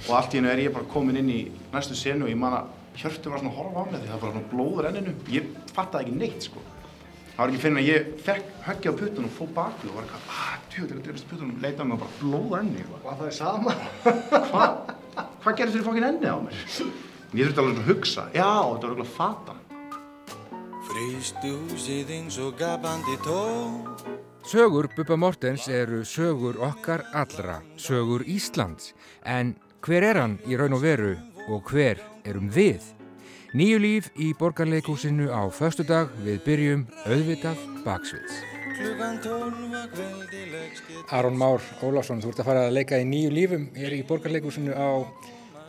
Og 0.05 0.15
allt 0.19 0.35
í 0.35 0.41
hennu 0.41 0.51
er 0.53 0.65
ég 0.65 0.75
bara 0.75 0.91
komin 0.95 1.21
inn 1.21 1.31
í 1.33 1.41
næstu 1.73 1.97
senu 1.97 2.27
og 2.27 2.33
ég 2.33 2.41
man 2.41 2.57
að 2.59 2.73
hjörtu 2.99 3.31
var 3.31 3.43
svona 3.43 3.55
horfa 3.57 3.85
á 3.85 3.91
mig 3.91 4.01
því 4.01 4.11
það 4.11 4.25
var 4.25 4.33
svona 4.35 4.51
blóður 4.53 4.89
enninu, 4.91 5.15
ég 5.33 5.47
fattaði 5.75 6.05
ekki 6.05 6.19
neitt 6.19 6.49
sko 6.49 6.63
Það 7.35 7.41
var 7.43 7.51
ekki 7.51 7.63
fyrir 7.65 7.81
að 7.81 7.89
ég 7.89 8.11
fekk 8.23 8.51
höggja 8.63 8.91
á 8.95 8.99
puttunum 9.01 9.31
fóð 9.35 9.49
baku 9.57 9.89
og 9.91 9.97
var 9.97 10.05
eitthvað, 10.05 10.27
aah, 10.31 10.53
tjóð, 10.71 10.85
það 10.85 10.93
er 10.93 10.99
að 11.01 11.07
drefast 11.09 11.27
puttunum, 11.33 11.57
leitaði 11.65 11.89
mig 11.89 11.97
og 11.97 12.05
bara 12.05 12.19
blóða 12.21 12.61
enni. 12.61 12.85
Hvað 13.03 13.19
það 13.19 13.27
er 13.27 13.37
sama? 13.41 13.75
Hvað? 14.53 14.77
Hvað 15.43 15.59
gerði 15.59 15.75
þér 15.75 15.87
fokkin 15.89 16.07
enni 16.13 16.31
á 16.31 16.39
mér? 16.45 16.63
Ég 17.35 17.49
þurfti 17.49 17.65
alveg 17.65 17.83
að 17.83 17.91
hugsa, 17.91 18.29
já, 18.31 18.53
þetta 18.71 18.87
var 18.87 18.95
eitthvað 18.95 19.13
fatan. 19.19 19.61
Frist 20.87 21.51
úsið 21.51 22.15
eins 22.21 22.39
og 22.39 22.55
gapandi 22.61 23.19
tó 23.27 23.43
Sögur 24.47 24.87
Bubba 24.95 25.19
Mortens 25.19 25.67
eru 25.67 26.05
sögur 26.07 26.63
okkar 26.63 27.03
allra, 27.19 27.63
sögur 27.75 28.23
Íslands. 28.31 28.93
En 29.27 29.57
hver 29.83 30.07
er 30.07 30.23
hann 30.23 30.39
í 30.47 30.55
raun 30.55 30.79
og 30.79 30.87
veru 30.87 31.17
og 31.51 31.67
hver 31.67 31.99
erum 32.23 32.47
við? 32.55 32.94
Nýju 33.55 33.77
líf 33.79 34.07
í 34.19 34.33
borgarleikúsinu 34.35 35.29
á 35.31 35.47
förstu 35.55 35.85
dag 35.87 36.09
við 36.25 36.41
byrjum 36.43 36.81
auðvitað 37.07 37.61
baksviðs. 37.85 38.41
Aron 41.15 41.39
Már 41.39 41.63
Ólásson, 41.79 42.19
þú 42.19 42.33
ert 42.33 42.43
að 42.43 42.49
fara 42.49 42.65
að 42.67 42.75
leika 42.75 42.99
í 42.99 43.07
nýju 43.07 43.31
lífum 43.31 43.69
hér 43.79 43.95
í 43.95 44.01
borgarleikúsinu 44.09 44.75
á 44.75 45.07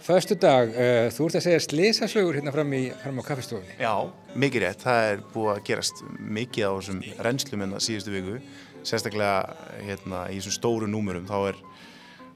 förstu 0.01 0.33
dag. 0.33 0.73
Eh, 0.73 1.11
þú 1.13 1.29
ert 1.29 1.37
að 1.37 1.45
segja 1.45 1.61
slesasögur 1.67 2.39
hérna 2.39 2.55
fram, 2.57 2.73
í, 2.73 2.89
fram 3.03 3.21
á 3.21 3.23
kaffestofunni. 3.29 3.77
Já, 3.77 3.93
mikið 4.33 4.65
rétt. 4.65 4.81
Það 4.81 5.13
er 5.13 5.23
búið 5.37 5.53
að 5.53 5.63
gerast 5.69 6.05
mikið 6.17 6.65
á 6.65 6.71
þessum 6.73 7.05
reynslum 7.29 7.61
en 7.61 7.67
hérna 7.67 7.77
það 7.77 7.87
síðustu 7.91 8.17
viku. 8.17 8.41
Sérstaklega 8.81 9.37
hérna, 9.85 10.25
í 10.33 10.41
þessum 10.41 10.57
stóru 10.57 10.89
númurum 10.89 11.29
þá 11.29 11.37
er 11.53 11.65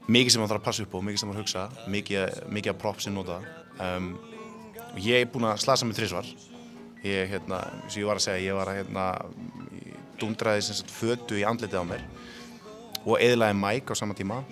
mikið 0.06 0.30
sem 0.30 0.44
maður 0.44 0.54
þarf 0.54 0.62
að 0.62 0.70
passa 0.70 0.86
upp 0.86 0.94
á, 0.94 0.98
mikið 1.10 1.24
sem 1.24 1.34
maður 1.34 1.42
hugsa, 1.42 1.70
mikið, 1.90 2.42
mikið 2.54 2.76
að 2.76 2.82
propp 2.86 3.02
sem 3.02 3.18
nota. 3.18 3.42
Um, 3.80 4.12
ég 4.98 5.22
er 5.22 5.30
búin 5.30 5.48
að 5.50 5.60
slasa 5.62 5.86
með 5.86 6.00
þrísvar. 6.00 6.30
Ég, 7.04 7.30
hérna, 7.30 7.62
sem 7.88 8.02
ég 8.02 8.08
var 8.08 8.18
að 8.20 8.26
segja, 8.26 8.50
ég 8.50 8.58
var 8.58 8.68
að 8.68 8.80
hérna, 8.82 9.04
dundraði 10.20 10.66
sem 10.66 10.76
sagt 10.80 10.92
fötu 10.92 11.38
í 11.40 11.46
andletið 11.48 11.80
á 11.80 11.84
mér 11.88 12.04
og 13.06 13.16
eðlaði 13.22 13.56
mæk 13.56 13.92
á 13.92 13.94
sama 13.96 14.16
tíma 14.16 14.42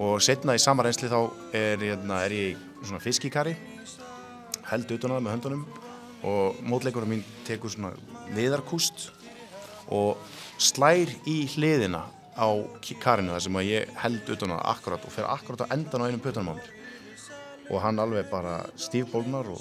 og 0.00 0.22
setna 0.24 0.56
í 0.56 0.62
sama 0.62 0.86
reynsli 0.86 1.10
þá 1.12 1.18
er, 1.52 1.82
hérna, 1.82 2.22
er 2.24 2.32
ég 2.32 2.62
svona 2.80 3.02
fiskikari 3.04 3.52
held 4.70 4.94
utan 4.96 5.12
á 5.12 5.14
það 5.18 5.24
með 5.26 5.34
höndunum 5.34 5.64
og 6.30 6.62
mótleikurinn 6.64 7.12
mín 7.16 7.26
tekur 7.44 7.72
svona 7.72 7.92
viðarkúst 8.32 9.10
og 9.92 10.20
slær 10.60 11.12
í 11.28 11.42
hliðina 11.52 12.06
á 12.40 12.48
karinu 13.02 13.34
þar 13.34 13.44
sem 13.44 13.60
að 13.60 13.68
ég 13.68 13.94
held 14.00 14.32
utan 14.36 14.54
á 14.54 14.56
það 14.56 14.68
akkurat 14.74 15.04
og 15.04 15.14
fer 15.14 15.28
akkurat 15.28 15.64
á 15.68 15.72
endan 15.76 16.04
á 16.04 16.08
einum 16.08 16.24
putanum 16.24 16.54
á 16.54 16.58
mér 16.60 16.79
og 17.70 17.82
hann 17.84 18.02
alveg 18.02 18.30
bara 18.30 18.60
stífbólnar 18.78 19.50
og, 19.52 19.60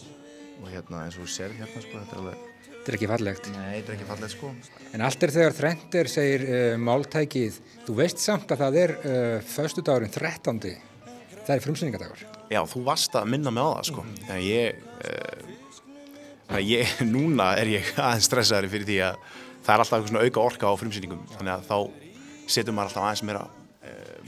og 0.61 0.69
hérna 0.69 1.05
eins 1.05 1.17
og 1.17 1.27
þú 1.27 1.33
sér 1.35 1.57
hérna 1.57 1.83
sko 1.83 1.99
þetta 1.99 2.15
er 2.15 2.23
alveg 2.23 2.47
Þetta 2.79 2.91
er 2.93 2.95
ekki 2.95 3.07
fallegt. 3.11 3.47
Nei, 3.53 3.71
þetta 3.73 3.91
er 3.91 3.95
ekki 3.97 4.05
fallegt 4.07 4.33
sko. 4.33 4.49
En 4.95 5.01
allt 5.03 5.23
er 5.25 5.31
þegar 5.35 5.55
þrennt 5.57 5.95
er, 5.99 6.09
segir 6.09 6.43
uh, 6.47 6.75
máltækið. 6.81 7.57
Þú 7.85 7.95
veist 7.97 8.21
samt 8.23 8.53
að 8.55 8.63
það 8.63 8.77
er 8.81 8.93
uh, 8.95 9.33
föstudagurinn 9.45 10.13
13. 10.15 10.61
Það 11.43 11.51
er 11.53 11.63
frumsýningadagur. 11.65 12.23
Já, 12.49 12.61
þú 12.71 12.81
varst 12.87 13.17
að 13.19 13.27
minna 13.35 13.53
mig 13.53 13.67
á 13.67 13.69
það 13.75 13.89
sko. 13.91 14.05
Mm 14.05 14.15
-hmm. 14.15 14.39
ég, 14.47 14.75
uh, 16.49 16.61
ég, 16.63 16.95
núna 17.15 17.51
er 17.59 17.67
ég 17.75 17.93
aðeins 18.07 18.25
stressaðari 18.31 18.71
fyrir 18.71 18.87
því 18.87 18.97
að 19.09 19.15
það 19.61 19.73
er 19.73 19.79
alltaf 19.79 19.97
eitthvað 19.99 20.09
svona 20.09 20.25
auka 20.25 20.39
orka 20.39 20.71
á 20.71 20.79
frumsýningum. 20.81 21.21
Þannig 21.35 21.53
að 21.53 21.67
þá 21.69 21.77
setur 22.47 22.73
maður 22.73 22.87
alltaf 22.87 23.03
aðeins 23.03 23.23
meira, 23.23 23.47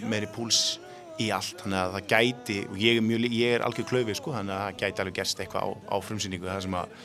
meiri 0.03 0.27
púls 0.35 0.79
í 1.19 1.32
allt. 1.36 1.58
Þannig 1.63 1.80
að 1.80 1.95
það 1.95 2.12
gæti, 2.13 2.60
og 2.69 2.78
ég 2.80 3.00
er, 3.00 3.02
mjög, 3.02 3.26
ég 3.34 3.56
er 3.56 3.65
algjör 3.65 3.89
klöfið 3.91 4.15
sko, 4.19 4.36
þannig 4.36 4.56
að 4.56 4.62
það 4.65 4.78
gæti 4.84 5.04
alveg 5.04 5.17
gerst 5.19 5.39
eitthvað 5.39 5.65
á, 5.65 5.69
á 5.91 5.95
frumsýningu. 6.06 6.47
Það 6.47 6.63
sem 6.67 6.78
að 6.80 6.95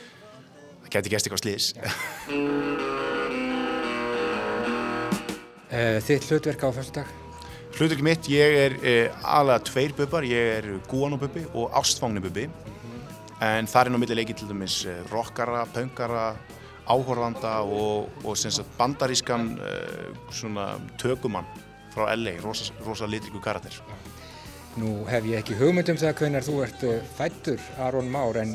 það 0.87 0.95
geti 0.95 1.11
gæst 1.11 1.27
eitthvað 1.27 1.43
slís 1.43 1.65
uh, 5.67 5.99
Þitt 6.07 6.27
hlutverk 6.31 6.63
á 6.63 6.69
fyrstu 6.75 7.01
dag? 7.01 7.15
Hlutverk 7.77 8.03
mitt, 8.05 8.29
ég 8.31 8.59
er 8.63 8.77
uh, 8.79 9.27
alveg 9.37 9.67
tveir 9.67 9.95
bubbar, 9.97 10.27
ég 10.27 10.53
er 10.57 10.69
gúanububbi 10.89 11.43
og 11.53 11.75
ástfangnububbi 11.77 12.47
mm 12.47 12.53
-hmm. 12.53 13.01
en 13.45 13.67
það 13.67 13.85
er 13.85 13.91
nú 13.91 13.97
millir 13.97 14.19
leikið 14.21 14.35
til 14.39 14.47
dæmis 14.47 14.85
uh, 14.85 14.91
rockara, 15.11 15.65
pöngara 15.73 16.35
áhorfanda 16.87 17.59
og, 17.67 18.09
og 18.23 18.35
bandarískan 18.77 19.59
svona 20.31 20.79
tökumann 20.97 21.45
frá 21.97 22.13
LA, 22.13 22.37
rosa, 22.45 22.71
rosa 22.85 23.09
litriku 23.09 23.41
karakter 23.43 23.81
Nú 24.77 25.01
hef 25.09 25.25
ég 25.25 25.41
ekki 25.41 25.57
hugmynd 25.57 25.89
um 25.89 25.97
það 25.97 26.19
hvernig 26.21 26.45
þú 26.45 26.59
ert 26.67 26.83
fættur 27.17 27.63
Aron 27.81 28.11
Már 28.13 28.37
en 28.43 28.53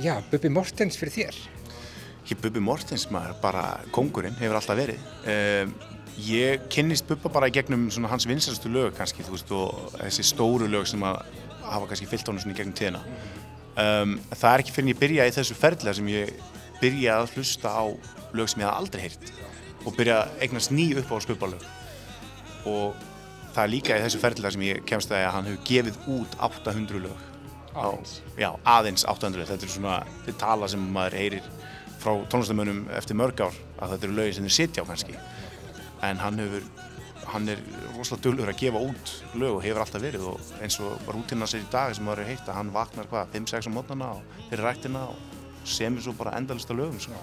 Já, 0.00 0.22
Bubi 0.30 0.48
Mortens 0.48 0.96
fyrir 0.96 1.12
þér. 1.12 1.38
Ég, 2.30 2.38
Bubi 2.40 2.60
Mortens, 2.64 3.04
maður, 3.12 3.34
bara 3.42 3.64
kongurinn 3.92 4.38
hefur 4.38 4.56
alltaf 4.56 4.78
verið. 4.78 5.02
Um, 5.28 5.74
ég 6.24 6.64
kynnist 6.72 7.04
Bubba 7.08 7.28
bara 7.32 7.50
í 7.50 7.52
gegnum 7.52 7.90
hans 8.08 8.24
vinsastu 8.28 8.72
lög 8.72 8.96
kannski, 8.96 9.24
þú 9.26 9.34
veist, 9.34 9.52
og 9.52 9.98
þessi 9.98 10.24
stóru 10.30 10.68
lög 10.70 10.88
sem 10.88 11.04
að 11.04 11.20
hafa 11.66 11.90
kannski 11.90 12.08
fyllt 12.08 12.24
á 12.24 12.30
hann 12.32 12.40
í 12.40 12.56
gegnum 12.56 12.78
tíðina. 12.78 13.02
Um, 13.76 14.16
það 14.32 14.48
er 14.54 14.64
ekki 14.64 14.76
fyrir 14.78 14.86
en 14.86 14.94
ég 14.94 15.02
byrja 15.02 15.28
í 15.28 15.36
þessu 15.36 15.58
ferðlega 15.60 15.98
sem 15.98 16.10
ég 16.12 16.32
byrja 16.80 17.18
að 17.18 17.36
hlusta 17.36 17.76
á 17.76 17.84
lög 18.32 18.48
sem 18.48 18.64
ég 18.64 18.68
haf 18.68 18.80
aldrei 18.80 19.04
heyrt 19.04 19.30
og 19.84 19.96
byrja 19.98 20.22
að 20.22 20.44
eignast 20.46 20.72
ný 20.72 20.88
upp 21.02 21.12
á 21.12 21.16
skubalög. 21.20 21.68
Og 22.68 22.94
það 23.52 23.64
er 23.64 23.74
líka 23.74 23.98
í 23.98 24.06
þessu 24.06 24.22
ferðlega 24.22 24.54
sem 24.54 24.66
ég 24.68 24.86
kemst 24.88 25.12
að 25.12 25.28
hann 25.34 25.50
hefur 25.50 25.68
gefið 25.68 26.00
út 26.14 26.40
800 26.50 27.04
lög 27.04 27.28
Aðeins? 27.72 28.20
Já, 28.36 28.50
aðeins 28.68 29.04
800. 29.08 29.46
Þetta 29.48 29.66
er 29.66 29.72
svona, 29.72 29.98
þetta 30.20 30.32
er 30.32 30.38
tala 30.42 30.68
sem 30.68 30.84
maður 30.92 31.18
heyrir 31.20 31.50
frá 32.02 32.14
tónlistamönnum 32.32 32.84
eftir 32.98 33.16
mörg 33.18 33.40
ár 33.40 33.58
að 33.78 33.94
þetta 33.94 34.08
eru 34.08 34.16
lögi 34.18 34.36
sem 34.36 34.48
þeir 34.48 34.56
sitja 34.58 34.84
á 34.84 34.88
kannski. 34.90 35.16
En 36.04 36.20
hann 36.20 36.40
hefur, 36.42 36.66
hann 37.32 37.48
er 37.52 37.62
rosalega 37.96 38.26
dölur 38.26 38.52
að 38.52 38.58
gefa 38.60 38.82
út 38.90 39.14
lög 39.38 39.56
og 39.56 39.64
hefur 39.64 39.84
alltaf 39.84 40.04
verið 40.04 40.26
og 40.32 40.52
eins 40.60 40.78
og 40.82 41.12
rútina 41.14 41.48
sér 41.48 41.64
í 41.64 41.70
dag 41.72 41.94
sem 41.96 42.04
maður 42.04 42.24
hefur 42.26 42.34
heitt 42.34 42.50
að 42.50 42.58
hann 42.60 42.74
vaknar 42.74 43.08
hvað, 43.12 43.32
5-6 43.38 43.70
á 43.70 43.74
mótnana 43.76 44.10
og 44.18 44.36
fyrir 44.50 44.66
rættina 44.66 45.06
og 45.08 45.68
semur 45.68 46.04
svo 46.04 46.16
bara 46.18 46.36
endalist 46.36 46.68
á 46.68 46.76
lögum. 46.76 47.00
Sko. 47.00 47.16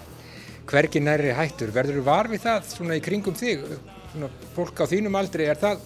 Hvergi 0.70 1.02
næri 1.04 1.34
hættur, 1.36 1.74
verður 1.74 2.00
þú 2.00 2.06
var 2.08 2.30
við 2.30 2.46
það 2.48 2.70
svona 2.72 2.98
í 2.98 3.04
kringum 3.04 3.36
þig, 3.38 3.68
svona 4.10 4.30
fólk 4.56 4.82
á 4.82 4.90
þínum 4.90 5.18
aldri, 5.20 5.46
er 5.50 5.58
það, 5.60 5.82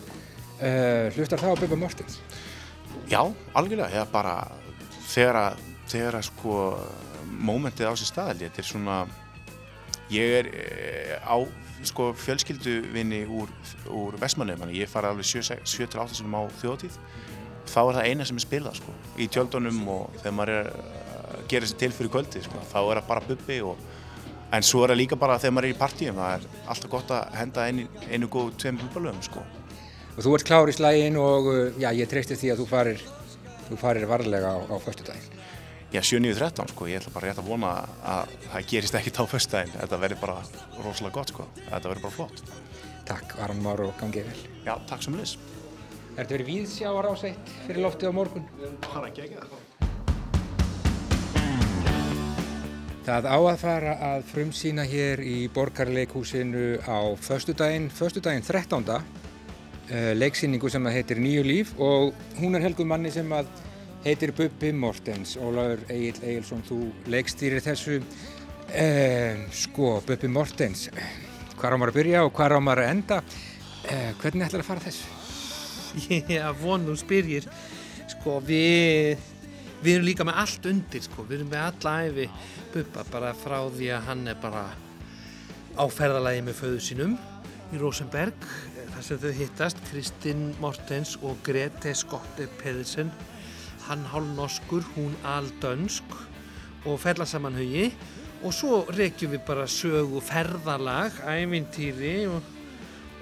uh, 0.58 1.08
hlustar 1.16 1.42
það 1.42 1.56
á 1.56 1.60
Bubba 1.62 1.80
Mortens? 1.80 2.20
Já, 3.10 3.20
algjörlega, 3.52 3.90
ég 3.92 4.12
bara 4.12 4.38
þegar 5.10 5.40
að, 5.40 5.66
þegar 5.92 6.18
að 6.20 6.26
sko 6.30 6.56
mómentið 7.44 7.90
á 7.90 7.94
sér 7.98 8.10
staðaldi, 8.10 8.48
þetta 8.48 8.62
er 8.62 8.68
svona 8.70 8.98
ég 10.12 10.38
er 10.38 10.48
e, 10.52 11.18
á 11.20 11.37
sko 11.84 12.10
fjölskylduvinni 12.16 13.24
úr, 13.28 13.50
úr 13.92 14.16
Vestmannum, 14.20 14.66
ég 14.72 14.88
fara 14.90 15.12
alveg 15.12 15.26
7-8 15.26 16.18
sinum 16.18 16.37
á 16.37 16.42
þjóðtíð 16.60 16.98
þá 17.68 17.80
er 17.80 17.98
það 17.98 18.08
eina 18.08 18.26
sem 18.28 18.38
er 18.38 18.44
spilað 18.44 18.78
sko 18.80 18.94
í 19.20 19.28
tjöldunum 19.32 19.80
og 19.92 20.16
þegar 20.20 20.37
maður 20.37 20.54
er 20.54 20.70
að 20.70 21.44
gera 21.50 21.68
sér 21.68 21.80
til 21.80 21.92
fyrir 21.96 22.12
kvöldi 22.12 22.44
sko, 22.44 22.62
þá 22.70 22.78
er 22.82 23.00
það 23.00 23.10
bara 23.10 23.26
bubbi 23.28 23.60
og 23.64 23.84
en 24.52 24.62
svo 24.62 24.85
er 24.85 24.94
það 24.94 25.00
líka 25.02 25.16
bara 25.20 25.38
þegar 25.38 25.57
maður 25.57 25.70
er 25.70 25.74
í 25.74 25.78
partíum, 25.78 26.20
það 26.20 26.38
er 26.38 26.64
alltaf 26.68 26.90
gott 26.90 27.12
að 27.16 27.37
henda 27.40 27.68
einu, 27.68 27.87
einu 28.11 28.30
góð 28.30 28.57
tveim 28.61 28.80
bubbalöfum 28.83 29.22
sko 29.24 29.44
Og 30.14 30.22
þú 30.22 30.35
ert 30.37 30.46
klár 30.46 30.70
í 30.70 30.74
slægin 30.74 31.16
og 31.18 31.48
já, 31.83 31.88
ég 31.90 32.07
treysti 32.11 32.37
því 32.38 32.50
að 32.52 32.61
þú 32.61 32.66
farir, 32.70 33.00
þú 33.66 33.78
farir 33.80 34.04
varlega 34.07 34.52
á, 34.54 34.59
á 34.62 34.76
förstu 34.78 35.07
daginn. 35.09 35.40
Já, 35.90 36.00
7.9.13 36.07 36.70
sko, 36.70 36.87
ég 36.90 37.00
ætla 37.00 37.14
bara 37.14 37.30
rétt 37.30 37.40
að 37.42 37.48
vona 37.50 37.72
að 38.12 38.37
það 38.52 38.68
gerist 38.70 38.98
ekkit 38.98 39.18
á 39.18 39.24
förstu 39.30 39.57
daginn. 39.57 39.74
Þetta 39.74 39.98
verður 40.04 40.20
bara 40.22 40.37
rosalega 40.85 41.16
gott 41.18 41.35
sko, 41.35 41.48
þetta 41.59 41.90
verður 41.90 42.07
bara 42.07 42.16
flott. 42.20 42.54
Takk, 43.11 43.35
Aron 43.42 43.62
Már 43.66 43.83
og 43.88 43.92
gangið 43.98 44.30
vel. 44.30 44.46
Já, 44.62 44.74
takk 44.87 45.02
sem 45.02 45.18
leys. 45.18 45.35
Er 46.14 46.22
þetta 46.22 46.37
verið 46.37 46.50
víðsjáar 46.52 47.11
ásætt 47.11 47.54
fyrir 47.66 47.83
loftið 47.83 48.14
á 48.14 48.18
morgun? 48.22 48.46
Bara 48.87 49.11
ekki 49.11 49.33
það. 49.35 49.59
Það 53.05 53.27
á 53.29 53.37
að 53.37 53.59
fara 53.61 53.95
að 54.01 54.23
frumsýna 54.31 54.85
hér 54.88 55.21
í 55.21 55.45
borgarleikhúsinu 55.53 56.79
á 56.88 57.12
förstudaginn, 57.21 57.90
förstudaginn 57.93 58.47
13. 58.47 58.87
Uh, 58.88 60.12
leiksýningu 60.17 60.71
sem 60.73 60.88
að 60.88 60.95
heitir 60.97 61.21
Nýju 61.21 61.43
líf 61.45 61.75
og 61.77 62.14
hún 62.38 62.57
er 62.57 62.64
helguð 62.64 62.88
manni 62.88 63.11
sem 63.12 63.29
að 63.37 63.51
heitir 64.07 64.33
Bubbi 64.33 64.71
Mortens 64.73 65.35
Ólaður 65.37 65.83
Egil 65.93 66.23
Egilson, 66.23 66.64
þú 66.64 66.79
leikstýrir 67.12 67.61
þessu 67.67 67.99
uh, 68.01 69.45
sko, 69.53 69.99
Bubbi 70.09 70.33
Mortens 70.33 70.87
hvað 71.59 71.77
á 71.77 71.81
maður 71.83 71.93
að 71.93 72.01
byrja 72.01 72.25
og 72.25 72.33
hvað 72.40 72.57
á 72.57 72.61
maður 72.64 72.85
að 72.87 72.90
enda 72.95 73.21
uh, 73.21 74.11
hvernig 74.25 74.49
ætlar 74.49 74.64
að 74.64 74.71
fara 74.71 74.87
þessu? 74.88 75.12
Já, 76.38 76.49
vonum 76.64 76.97
spyrjir 76.97 77.53
sko, 78.17 78.40
við 78.49 79.21
við 79.85 79.99
erum 79.99 80.07
líka 80.09 80.25
með 80.25 80.40
allt 80.40 80.66
undir 80.70 81.05
sko, 81.05 81.27
við 81.29 81.40
erum 81.40 81.51
með 81.53 81.64
alla 81.68 81.94
æfi 82.07 82.29
Bubba 82.73 83.05
bara 83.11 83.35
frá 83.37 83.59
því 83.75 83.90
að 83.92 84.07
hann 84.09 84.23
er 84.33 84.38
bara 84.40 84.64
á 85.77 85.85
ferðalagi 85.92 86.44
með 86.47 86.59
föðu 86.61 86.81
sínum 86.87 87.14
í 87.75 87.81
Rosenberg 87.83 88.49
þar 88.94 89.05
sem 89.05 89.20
þau 89.20 89.33
hittast 89.40 89.83
Kristinn 89.90 90.44
Mortens 90.62 91.14
og 91.20 91.40
Grete 91.44 91.92
Skotte 91.99 92.47
Pedersen. 92.61 93.11
Hann 93.88 94.04
hálf 94.08 94.31
norskur, 94.38 94.85
hún 94.94 95.17
aldönsk 95.29 96.15
og 96.88 97.00
ferla 97.02 97.27
saman 97.29 97.58
hugi. 97.58 97.90
Og 98.44 98.54
svo 98.54 98.83
reykjum 98.92 99.35
við 99.35 99.44
bara 99.48 99.65
sögu 99.69 100.21
ferðalag, 100.25 101.17
ævintýri 101.25 102.17
og, 102.31 102.52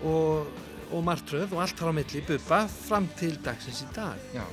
og, 0.07 0.65
og 0.91 1.07
martröð 1.07 1.55
og 1.57 1.63
allt 1.65 1.79
þar 1.79 1.95
á 1.95 1.99
milli 2.01 2.27
buppa 2.27 2.65
fram 2.71 3.09
til 3.19 3.39
dagsins 3.43 3.85
í 3.87 3.95
dag. 3.97 4.19
Já, 4.35 4.45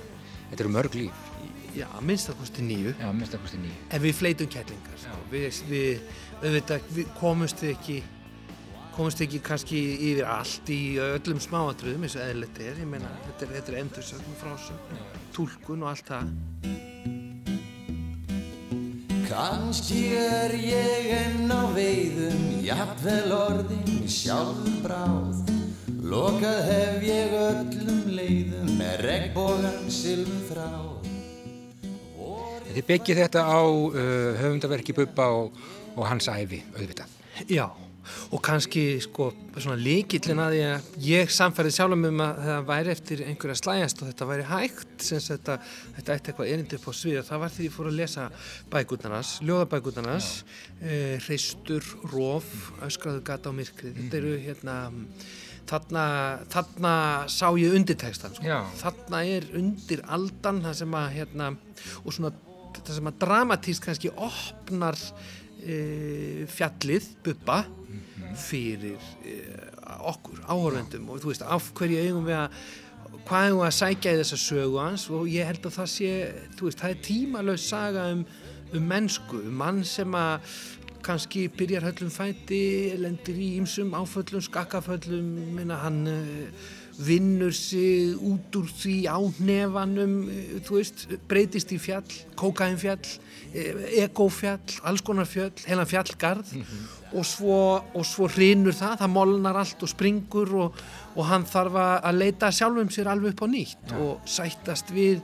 þetta 0.52 0.64
eru 0.66 0.78
mörg 0.78 1.02
líf 1.04 1.29
Já, 1.78 1.88
minnstakosti 2.02 2.66
nýju 2.66 2.96
Já, 3.00 3.10
minnstakosti 3.14 3.60
nýju 3.62 3.90
En 3.94 4.02
við 4.02 4.16
fleitum 4.18 4.50
kettlingar 4.50 5.02
sko. 5.02 5.18
við, 5.32 5.60
við, 5.70 6.08
við, 6.42 6.74
við 6.96 7.12
komumst 7.20 7.62
við 7.64 7.76
ekki 7.76 8.00
komumst 9.00 9.22
ekki 9.24 9.40
kannski 9.40 9.80
yfir 10.10 10.26
allt 10.28 10.70
í 10.76 10.82
öllum 11.00 11.40
smáatröðum 11.40 12.04
eins 12.04 12.18
og 12.20 12.26
eðlert 12.26 12.58
er, 12.60 12.82
ég 12.82 12.90
meina 12.90 13.08
þetta 13.30 13.46
er, 13.46 13.54
þetta 13.56 13.72
er 13.72 13.78
endursögn 13.80 14.36
frásögn, 14.42 15.00
tólkun 15.38 15.86
og 15.86 15.94
allt 15.94 16.12
það. 16.12 16.34
Kanski 19.30 20.02
er 20.20 20.58
ég 20.58 21.10
enn 21.16 21.48
á 21.48 21.64
veiðum, 21.72 22.44
jafnvel 22.66 23.32
orðin 23.38 24.04
sjálfur 24.10 24.80
bráð. 24.84 25.56
Lokað 26.10 26.64
hef 26.68 27.04
ég 27.08 27.40
öllum 27.40 28.08
leiðum 28.20 28.76
með 28.82 29.04
regnbógan 29.06 29.86
silfur 29.94 30.48
þráð. 30.50 30.99
Þið 32.70 32.88
byggið 32.94 33.22
þetta 33.24 33.44
á 33.50 33.62
uh, 33.66 33.94
höfundaverki 34.40 34.96
Bubba 34.98 35.30
og, 35.34 35.62
og 35.96 36.04
hans 36.10 36.30
æfi, 36.30 36.62
auðvitað. 36.76 37.16
Já, 37.50 37.66
og 38.34 38.42
kannski 38.46 38.84
sko 39.04 39.30
svona 39.58 39.78
líkillin 39.80 40.42
að 40.42 40.56
að 40.68 40.88
ég 41.04 41.32
samfærið 41.34 41.76
sjálf 41.76 41.98
um 41.98 42.24
að 42.24 42.42
það 42.46 42.70
væri 42.70 42.94
eftir 42.94 43.24
einhverja 43.26 43.60
slæjast 43.60 44.02
og 44.04 44.10
þetta 44.12 44.30
væri 44.30 44.48
hægt 44.50 45.06
sem 45.06 45.22
þetta, 45.26 45.58
þetta 45.98 46.16
ætti 46.16 46.32
eitthvað 46.32 46.54
erindi 46.54 46.80
upp 46.80 46.88
á 46.90 46.94
svið 47.00 47.20
og 47.22 47.28
það 47.30 47.44
var 47.44 47.54
því 47.56 47.68
ég 47.68 47.76
fór 47.76 47.92
að 47.92 48.00
lesa 48.00 48.26
bækutnarnas, 48.74 49.36
ljóðabækutnarnas 49.50 50.32
eh, 50.82 51.16
Hreistur, 51.26 51.94
Róf 52.14 52.50
Öskraðu 52.88 53.24
gata 53.30 53.54
á 53.54 53.58
myrkrið 53.60 54.02
þetta 54.02 54.20
eru 54.22 54.36
hérna 54.46 54.80
þarna, 55.70 56.04
þarna 56.50 56.94
sá 57.30 57.48
ég 57.60 57.76
undirtekstan 57.78 58.36
sko. 58.38 58.62
Þarna 58.80 59.24
er 59.38 59.50
undir 59.60 60.04
aldan 60.10 60.64
það 60.66 60.78
sem 60.82 60.96
að 60.98 61.10
hérna 61.18 61.52
og 62.04 62.16
svona 62.16 62.34
það 62.78 62.96
sem 62.98 63.10
að 63.10 63.20
dramatíst 63.24 63.84
kannski 63.86 64.12
opnar 64.16 64.98
e, 65.64 66.46
fjallið 66.52 67.10
Bubba 67.26 67.64
fyrir 68.40 69.00
e, 69.26 69.40
okkur, 70.10 70.44
áhörvendum 70.46 71.10
og 71.10 71.24
þú 71.24 71.34
veist, 71.34 71.44
af 71.44 71.72
hverju 71.78 72.04
eigum 72.04 72.28
við 72.28 72.38
að 72.44 72.62
hvað 73.30 73.48
eigum 73.48 73.62
við 73.62 73.68
að 73.68 73.78
sækja 73.80 74.14
í 74.14 74.20
þessa 74.22 74.42
sögu 74.42 74.82
hans? 74.82 75.08
Og 75.14 75.30
ég 75.32 75.50
held 75.50 75.66
að 75.66 75.78
það 75.80 75.90
sé, 75.94 76.12
þú 76.58 76.68
veist, 76.68 76.84
það 76.84 76.94
er 76.94 77.02
tímalös 77.08 77.70
saga 77.70 78.10
um, 78.14 78.26
um 78.74 78.92
mennsku, 78.92 79.42
um 79.50 79.58
mann 79.64 79.82
sem 79.88 80.18
að 80.18 80.54
kannski 81.06 81.46
byrjar 81.56 81.88
höllum 81.88 82.12
fæti, 82.12 82.62
lendir 83.00 83.38
í 83.40 83.54
ýmsum 83.60 83.94
áföllum, 83.96 84.44
skakkaföllum, 84.44 85.30
minna 85.56 85.80
hann 85.84 86.02
uh, 86.12 86.70
vinnur 87.00 87.54
sig 87.56 88.16
út 88.20 88.56
úr 88.60 88.68
því 88.68 88.95
á 89.08 89.18
nefanum, 89.39 90.16
þú 90.68 90.76
veist, 90.76 91.06
breytist 91.32 91.72
í 91.72 91.80
fjall, 91.80 92.08
kókainfjall, 92.39 93.08
egófjall, 94.04 94.80
alls 94.84 95.04
konar 95.06 95.30
fjöll, 95.30 95.56
heilan 95.66 95.89
fjallgarð. 95.89 96.52
Og 97.10 97.26
svo, 97.26 97.60
og 97.97 98.04
svo 98.06 98.28
hrinur 98.30 98.76
það, 98.76 99.00
það 99.02 99.14
molnar 99.16 99.58
allt 99.64 99.86
og 99.86 99.89
springur 99.89 100.52
og, 100.66 100.84
og 101.16 101.24
hann 101.26 101.47
þarf 101.50 101.80
að 101.80 102.20
leita 102.20 102.52
sjálfum 102.54 102.91
sér 102.93 103.10
alveg 103.10 103.34
upp 103.34 103.41
á 103.41 103.47
nýtt 103.50 103.95
og 103.97 104.28
sættast 104.30 104.93
við 104.93 105.24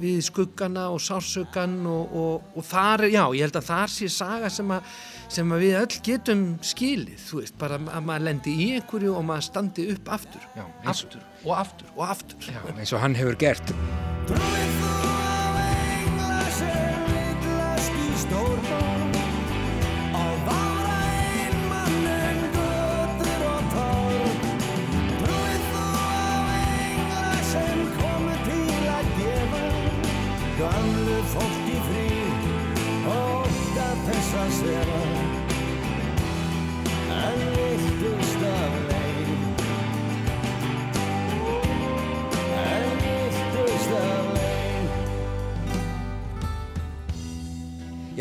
við 0.00 0.20
skuggana 0.26 0.88
og 0.94 1.00
sársökan 1.04 1.74
og, 1.86 2.14
og, 2.16 2.48
og 2.58 2.66
þar, 2.68 3.06
já, 3.12 3.22
ég 3.36 3.46
held 3.46 3.58
að 3.60 3.68
þar 3.70 3.92
sé 3.94 4.08
saga 4.12 4.50
sem 4.52 4.70
að, 4.74 4.94
sem 5.36 5.52
að 5.56 5.64
við 5.66 5.76
öll 5.82 5.98
getum 6.10 6.44
skilið, 6.64 7.18
þú 7.28 7.40
veist, 7.42 7.58
bara 7.60 7.78
að 7.80 8.06
maður 8.10 8.26
lendi 8.28 8.56
í 8.66 8.70
einhverju 8.78 9.14
og 9.18 9.24
maður 9.30 9.48
standi 9.50 9.88
upp 9.94 10.12
aftur, 10.18 10.48
Já, 10.56 10.64
eins 10.84 10.88
og- 10.88 10.90
aftur 10.94 11.20
og 11.44 11.54
aftur 11.58 11.92
og 11.96 12.06
aftur. 12.08 12.50
Já, 12.52 12.62
eins 12.78 12.92
og 12.92 13.00
hann 13.04 13.14
hefur 13.18 13.36
gert. 13.40 14.83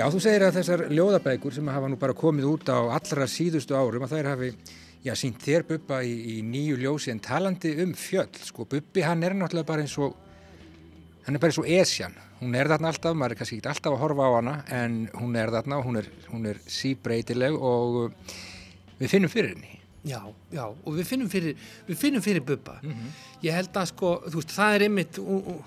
Já, 0.04 0.10
þú 0.12 0.20
segir 0.20 0.44
að 0.44 0.58
þessar 0.58 0.82
ljóðabækur 0.92 1.54
sem 1.56 1.68
hafa 1.72 1.88
nú 1.88 1.96
bara 1.96 2.12
komið 2.20 2.48
út 2.50 2.68
á 2.76 2.92
allra 2.92 3.24
síðustu 3.32 3.72
árum 3.72 4.04
að 4.04 4.18
þær 4.18 4.28
hafi, 4.34 4.50
já, 5.00 5.14
sínt 5.16 5.40
þér 5.40 5.64
Bubba 5.70 6.02
í, 6.04 6.12
í 6.28 6.34
nýju 6.44 6.76
ljósi 6.82 7.14
en 7.14 7.22
talandi 7.24 7.72
um 7.80 7.94
fjöll, 7.96 8.28
sko, 8.44 8.66
Bubbi 8.68 9.06
hann 9.08 9.24
er 9.24 9.32
náttúrulega 9.40 9.70
bara 9.70 9.86
eins 9.86 9.96
og, 10.04 10.18
hann 11.24 11.40
er 11.40 11.40
bara 11.40 11.56
eins 11.56 11.62
og 11.64 11.72
esjan, 11.72 12.20
hún 12.42 12.60
er 12.60 12.74
þarna 12.74 12.92
alltaf, 12.92 13.16
maður 13.16 13.38
er 13.38 13.42
kannski 13.46 13.62
ekki 13.62 13.72
alltaf 13.72 13.96
að 13.96 14.04
horfa 14.04 14.28
á 14.28 14.32
hana 14.36 14.60
en 14.82 15.02
hún 15.24 15.40
er 15.40 15.56
þarna 15.56 15.80
og 15.80 15.88
hún 15.88 16.04
er, 16.04 16.14
hún 16.36 16.52
er 16.52 16.64
síbreytileg 16.82 17.64
og 17.72 18.00
uh, 18.04 18.38
við 19.00 19.16
finnum 19.16 19.32
fyrir 19.32 19.56
henni. 19.56 19.82
Já, 20.04 20.20
já, 20.52 20.66
og 20.68 21.00
við 21.00 21.12
finnum 21.16 21.32
fyrir, 21.32 21.68
við 21.88 22.04
finnum 22.04 22.28
fyrir 22.28 22.44
Bubba. 22.44 22.82
Ég 23.40 23.56
held 23.56 23.72
að 23.72 23.94
sko, 23.96 24.18
þú 24.28 24.42
veist, 24.42 24.58
það 24.60 24.82
er 24.82 24.90
einmitt 24.90 25.24
ú, 25.24 25.40
ú, 25.40 25.62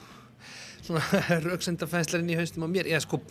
svona 0.82 1.22
rauksendafænslarinn 1.54 2.34
í 2.36 2.42
haustum 2.44 2.68
á 2.68 2.74
mér. 2.76 2.92
Ég 2.92 3.00
sko, 3.00 3.24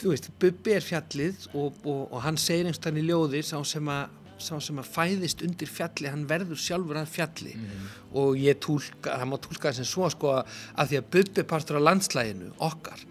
þú 0.00 0.12
veist, 0.12 0.30
Bubbi 0.40 0.76
er 0.76 0.84
fjallið 0.84 1.48
og, 1.52 1.80
og, 1.84 2.04
og 2.10 2.20
hann 2.24 2.38
segir 2.40 2.68
einhverstann 2.68 3.00
í 3.00 3.06
ljóði 3.06 3.42
sá 3.46 3.58
sem 3.68 3.90
að 3.92 4.20
sá 4.44 4.56
sem 4.62 4.78
að 4.80 4.88
fæðist 4.90 5.42
undir 5.46 5.70
fjalli 5.70 6.10
hann 6.10 6.24
verður 6.28 6.58
sjálfur 6.60 6.98
að 7.00 7.12
fjalli. 7.12 7.54
Og 8.18 8.38
ég 8.40 8.58
tólka, 8.62 9.14
það 9.14 9.28
má 9.30 9.36
tólka 9.40 9.70
það 9.70 9.76
sem 9.78 9.88
svo 9.88 10.08
sko 10.12 10.32
að 10.40 10.90
því 10.90 11.00
að 11.00 11.10
Bubbi 11.16 11.44
partur 11.52 11.78
af 11.78 11.86
landslæginu 11.88 12.50
okkar. 12.68 13.04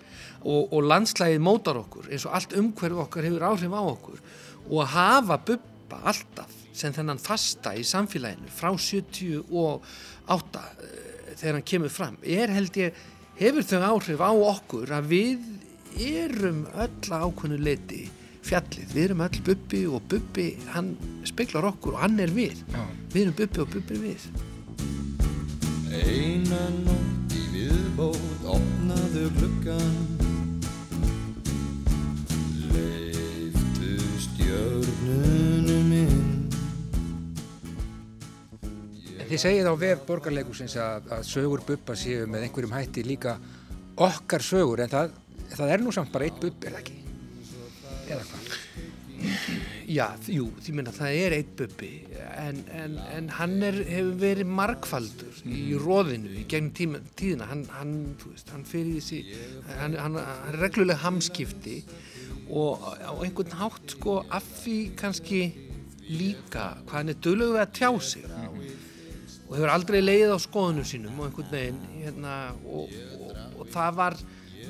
Og, 0.44 0.74
og 0.76 0.90
landslægið 0.92 1.44
mótar 1.44 1.80
okkur 1.80 2.10
eins 2.12 2.28
og 2.28 2.36
allt 2.38 2.58
umhverfi 2.60 3.00
okkar 3.06 3.30
hefur 3.30 3.48
áhrif 3.50 3.78
á 3.80 3.82
okkur. 3.82 4.20
Og 4.68 4.84
að 4.84 4.94
hafa 4.98 5.40
Bubba 5.48 6.02
alltaf 6.12 6.60
sem 6.74 6.94
þennan 6.94 7.22
fasta 7.22 7.76
í 7.78 7.86
samfélaginu 7.88 8.52
frá 8.52 8.72
78 8.74 10.62
eh, 10.62 11.34
þegar 11.38 11.58
hann 11.58 11.68
kemur 11.70 11.94
fram 11.94 12.18
er 12.26 12.52
held 12.54 12.80
ég, 12.82 12.98
hefur 13.38 13.66
þau 13.68 13.84
áhrif 13.94 14.22
á 14.22 14.32
okkur 14.34 14.94
að 14.98 15.12
við 15.14 15.46
erum 16.02 16.66
öll 16.74 17.12
að 17.14 17.26
ákveðnu 17.28 17.58
leiti 17.62 18.04
fjallið, 18.44 18.90
við 18.94 19.04
erum 19.08 19.24
öll 19.24 19.42
Bubbi 19.48 19.82
og 19.88 20.08
Bubbi 20.12 20.48
hann 20.74 20.94
speiklar 21.28 21.68
okkur 21.70 21.96
og 21.96 22.04
hann 22.04 22.20
er 22.20 22.34
við. 22.34 22.64
Já. 22.74 22.84
við 23.14 23.22
erum 23.22 23.38
Bubbi 23.38 23.64
og 23.64 23.70
Bubbi 23.74 23.96
er 23.96 24.04
við. 24.04 24.26
Eina 25.94 26.62
nótt 26.84 27.38
í 27.38 27.44
viðbót 27.54 28.46
opnaðu 28.50 29.28
gluggan 29.38 29.98
Leiftu 32.74 33.96
stjörnunum 34.26 35.92
inn. 36.02 36.30
En 39.22 39.28
þið 39.30 39.44
segið 39.46 39.70
á 39.70 39.74
vef 39.80 40.08
borgarleikusins 40.10 40.78
að, 40.82 41.12
að 41.14 41.28
sögur 41.30 41.64
Bubba 41.68 41.96
séu 41.96 42.26
með 42.28 42.48
einhverjum 42.48 42.76
hætti 42.76 43.06
líka 43.08 43.38
okkar 44.02 44.42
sögur 44.42 44.82
en 44.84 44.92
það, 44.92 45.14
það 45.52 45.74
er 45.76 45.84
nú 45.84 45.94
samt 45.96 46.14
bara 46.14 46.30
eitt 46.30 46.40
Bubbi, 46.42 46.68
er 46.68 46.78
það 46.78 46.84
ekki? 46.84 47.00
Eða 48.04 48.24
hvað? 48.30 48.54
Já, 49.88 50.06
jú, 50.32 50.48
því 50.64 50.74
minna 50.76 50.92
það 50.96 51.18
er 51.22 51.36
eitt 51.38 51.52
Bubbi 51.60 51.92
en, 52.40 52.62
en, 52.76 52.96
en 53.14 53.30
hann 53.38 53.56
er, 53.64 53.78
hefur 53.88 54.16
verið 54.24 54.50
margfaldur 54.60 55.42
í 55.48 55.76
róðinu 55.80 56.32
í 56.42 56.46
gegnum 56.52 56.74
tíma, 56.76 57.02
tíðina 57.20 57.48
hann, 57.52 57.64
hann, 57.76 57.94
veist, 58.24 58.52
hann 58.52 58.66
fyrir 58.68 58.98
þessi 58.98 59.22
hann, 59.80 59.96
hann, 60.00 60.18
hann 60.18 60.50
er 60.52 60.60
reglulega 60.64 61.04
hamskipti 61.04 61.82
og 62.52 62.84
á 63.00 63.14
einhvern 63.14 63.56
hátt 63.60 63.96
sko 63.96 64.22
af 64.28 64.48
því 64.64 64.78
kannski 65.00 65.44
líka 66.10 66.74
hvað 66.84 66.98
hann 66.98 67.14
er 67.14 67.20
döglegur 67.24 67.58
við 67.58 67.64
að 67.64 67.76
tjá 67.80 67.90
sig 68.04 68.28
og 68.28 69.56
hefur 69.56 69.72
aldrei 69.72 70.00
leið 70.02 70.36
á 70.36 70.40
skoðunum 70.42 70.88
sínum 70.88 71.20
og 71.20 71.30
einhvern 71.30 71.52
veginn 71.54 71.82
hérna, 72.02 72.38
og, 72.66 72.92
og, 73.20 73.36
og 73.62 73.72
það 73.72 74.00
var 74.00 74.18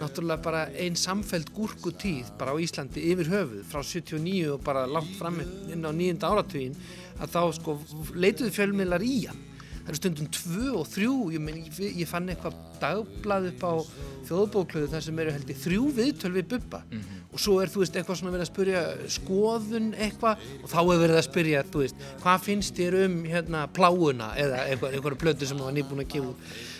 náttúrulega 0.03 0.43
bara 0.43 0.65
ein 0.79 0.97
samfeld 0.99 1.49
gúrkutíð 1.55 2.33
bara 2.39 2.53
á 2.53 2.61
Íslandi 2.61 3.03
yfir 3.13 3.31
höfuð 3.31 3.63
frá 3.71 3.81
79 3.81 4.51
og 4.53 4.61
bara 4.67 4.85
langt 4.89 5.15
fram 5.17 5.39
inn 5.43 5.87
á 5.87 5.91
nýjunda 5.95 6.29
áratugin 6.29 6.77
að 7.19 7.33
þá 7.33 7.41
sko 7.57 7.79
leituðu 8.13 8.53
fjölmiðlar 8.53 9.05
í 9.05 9.17
hann. 9.29 9.41
Það 9.83 9.89
eru 9.91 9.99
stundum 9.99 10.27
tvö 10.31 10.67
og 10.79 10.85
þrjú 10.87 11.13
ég, 11.33 11.41
men, 11.43 11.57
ég, 11.83 12.05
fann 12.07 12.29
eitthvað 12.31 12.53
dagblað 12.79 13.49
upp 13.49 13.65
á 13.67 13.73
þjóðbóklöðu 14.29 14.91
þar 14.93 15.03
sem 15.03 15.17
eru 15.19 15.33
held 15.35 15.49
ég 15.51 15.59
þrjú 15.59 15.87
viðtöl 15.97 16.31
við 16.37 16.45
Bubba. 16.53 16.79
Og 17.33 17.41
svo 17.43 17.57
er 17.59 17.71
þú 17.73 17.81
veist 17.81 17.97
eitthvað 17.99 18.19
svona 18.21 18.31
verið 18.31 18.45
að 18.45 18.51
spyrja 18.53 18.83
skoðun 19.17 19.89
eitthvað 19.97 20.45
og 20.61 20.71
þá 20.71 20.79
er 20.83 21.01
verið 21.03 21.19
að 21.19 21.27
spyrja 21.27 21.65
þú 21.67 21.81
veist 21.83 22.05
hvað 22.23 22.45
finnst 22.45 22.79
þér 22.79 22.97
um 23.01 23.17
hérna 23.27 23.65
pláuna 23.75 24.29
eða 24.39 24.63
eitthvað, 24.69 24.95
eitthvað 24.95 25.19
plötu 25.25 25.49
sem 25.49 25.59
hann 25.59 25.67
var 25.67 25.75
nýbúin 25.75 26.05
að 26.05 26.13
gefa 26.15 26.37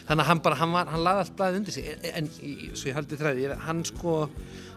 þannig 0.08 0.24
að 0.24 0.30
hann 0.30 0.44
bara, 0.46 0.60
hann, 0.62 0.74
var, 0.76 0.94
hann 0.94 1.06
laði 1.06 1.24
allt 1.24 1.36
blæði 1.40 1.62
undir 1.62 1.78
sig. 1.78 1.92
En, 1.94 2.24
en 2.24 2.32
svo 2.76 2.90
ég 2.90 2.98
haldi 2.98 3.20
þræði, 3.20 3.52
hann 3.68 3.84
sko 3.88 4.16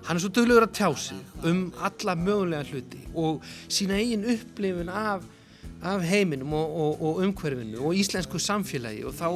hann 0.06 0.18
er 0.18 0.22
svo 0.22 0.30
duglegur 0.30 0.68
að 0.68 0.76
tjá 0.78 0.90
sig 1.02 1.46
um 1.50 1.64
alla 1.82 2.14
mögulega 2.18 2.68
hluti 2.68 3.00
og 3.18 3.42
sína 3.66 3.98
eigin 3.98 4.28
upplifun 4.36 4.92
af 4.92 5.24
af 5.82 6.02
heiminum 6.08 6.52
og, 6.52 6.76
og, 6.76 7.02
og 7.02 7.16
umhverfinu 7.16 7.86
og 7.86 7.94
íslensku 7.94 8.38
samfélagi. 8.38 9.04
Og 9.06 9.14
þá 9.14 9.28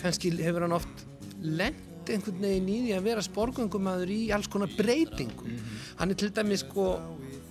kannski 0.00 0.30
hefur 0.42 0.66
hann 0.66 0.76
oft 0.76 1.04
lent 1.42 2.10
einhvern 2.10 2.40
veginn 2.42 2.68
í 2.68 2.78
því 2.84 2.94
að 2.98 3.06
vera 3.08 3.24
sporgöngumæður 3.24 4.12
í 4.12 4.20
alls 4.36 4.48
konar 4.52 4.72
breytingum. 4.76 5.58
Hann 5.98 6.12
er 6.12 6.20
til 6.20 6.32
dæmis 6.36 6.64
sko 6.66 6.90